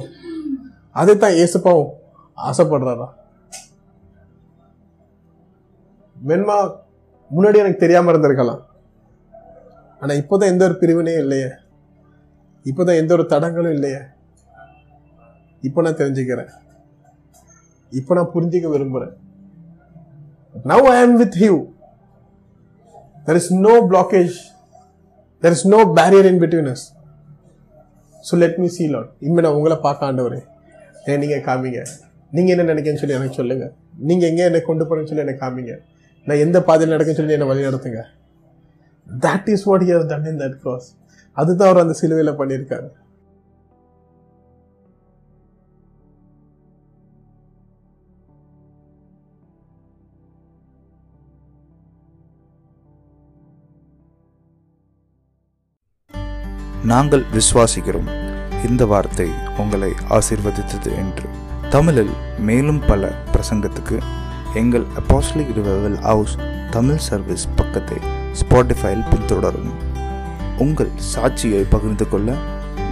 அதே 1.01 1.16
தான் 1.24 1.36
இயேசுப்பாவும் 1.38 1.90
ஆசைப்படுறாரா? 2.38 3.09
வெண்மா 6.28 6.56
முன்னாடி 7.34 7.60
எனக்கு 7.62 7.82
தெரியாமல் 7.82 8.12
இருந்திருக்கலாம். 8.12 8.62
ஆனால் 10.02 10.18
இப்போ 10.20 10.34
தான் 10.40 10.52
எந்த 10.52 10.62
ஒரு 10.68 10.74
பிரிவினையும் 10.80 11.22
இல்லையே. 11.24 11.50
இப்போ 12.70 12.82
தான் 12.88 13.00
எந்த 13.02 13.12
ஒரு 13.16 13.24
தடங்களும் 13.32 13.74
இல்லையே. 13.76 14.00
இப்போ 15.68 15.82
நான் 15.84 15.98
தெரிஞ்சுக்கிறேன். 16.00 16.50
இப்போ 17.92 18.12
நான் 18.18 18.32
புரிஞ்சுக்க 18.34 18.68
விரும்புகிறேன் 18.74 19.14
now 20.70 20.86
I 20.92 20.96
am 21.02 21.16
with 21.22 21.38
you 21.44 21.54
there 23.26 23.38
is 23.40 23.52
no 23.66 23.74
blockage 23.90 24.36
there 25.42 25.54
is 25.56 25.66
no 25.74 25.80
barrier 25.98 26.28
in 26.30 26.40
between 26.44 26.70
us 26.74 26.84
so 28.24 28.38
let 28.42 28.58
me 28.62 28.68
see 28.76 28.84
Lord 28.94 29.10
இனிமே 29.24 29.42
நான் 29.44 29.56
உங்களை 29.58 29.76
பார்க்க 29.86 30.08
ஆண்டவர். 30.08 30.38
ஏன் 31.10 31.20
நீங்கள் 31.22 31.44
காமிங்க. 31.48 31.80
நீங்கள் 32.36 32.54
என்ன 32.54 32.66
நினைக்கன்னு 32.72 33.00
சொல்லி 33.02 33.18
எனக்கு 33.18 33.38
சொல்லுங்கள் 33.40 33.72
நீங்கள் 34.10 34.28
எங்கே 34.30 34.44
என்னை 34.50 34.60
கொண்டு 34.68 34.84
போகிறேன்னு 34.84 35.10
சொல்லி 35.10 35.24
எனக்கு 35.26 35.42
காமிங்க. 35.44 35.74
நான் 36.24 36.36
எந்த 36.36 36.62
பாதையில் 36.62 36.96
நடக்குன்னு 36.96 37.12
சொல்லி 37.12 37.32
என்னை 37.32 37.46
வழி 37.46 37.64
நடத்துங்க. 37.64 38.02
That 39.20 39.48
is 39.48 39.62
what 39.62 39.82
here 39.82 40.06
done 40.06 40.24
in 40.24 40.38
that 40.38 40.58
cross. 40.64 40.80
அதுதான் 41.32 41.68
அவர் 41.68 41.82
அந்த 41.82 41.92
சிலுவையில் 41.92 42.38
பண்ணியிருக்காரு. 42.38 42.88
நாங்கள் 56.84 57.24
விசுவாசிக்கிறோம். 57.32 58.10
இந்த 58.68 58.86
வார்த்தை 58.86 59.30
உங்களை 59.58 59.92
ஆசிர்வதித்தது 60.10 60.94
என்று. 60.96 61.28
தமிழில் 61.70 62.10
மேலும் 62.38 62.80
பல 62.86 63.10
பிரசங்கத்துக்கு 63.32 64.02
எங்கள் 64.55 64.86
apostolic 64.98 65.53
revival 65.57 65.98
house 66.00 66.36
Tamil 66.70 66.96
service 66.96 67.48
பக்கத்தை 67.57 67.96
ஸ்பாட்டிஃபைல் 68.32 69.05
பின்தொடரும். 69.11 69.72
உங்கள் 70.59 70.90
சாட்சியை 71.14 71.66
பகிர்ந்து 71.70 72.09
கொள்ள 72.09 72.34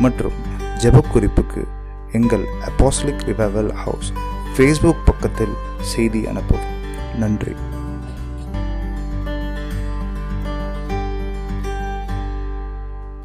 மற்றும் 0.01 0.33
ஜெபக்குறிப்புக்கு 0.79 1.65
எங்கள் 2.13 2.47
அப்பாஸ்லிக் 2.69 3.25
ரிவைவல் 3.27 3.73
ஹவுஸ் 3.73 4.13
ஃபேஸ்புக் 4.57 5.05
பக்கத்தில் 5.05 5.55
செய்தி 5.81 6.25
அனுப்பவும். 6.25 6.71
நன்றி. 7.19 7.55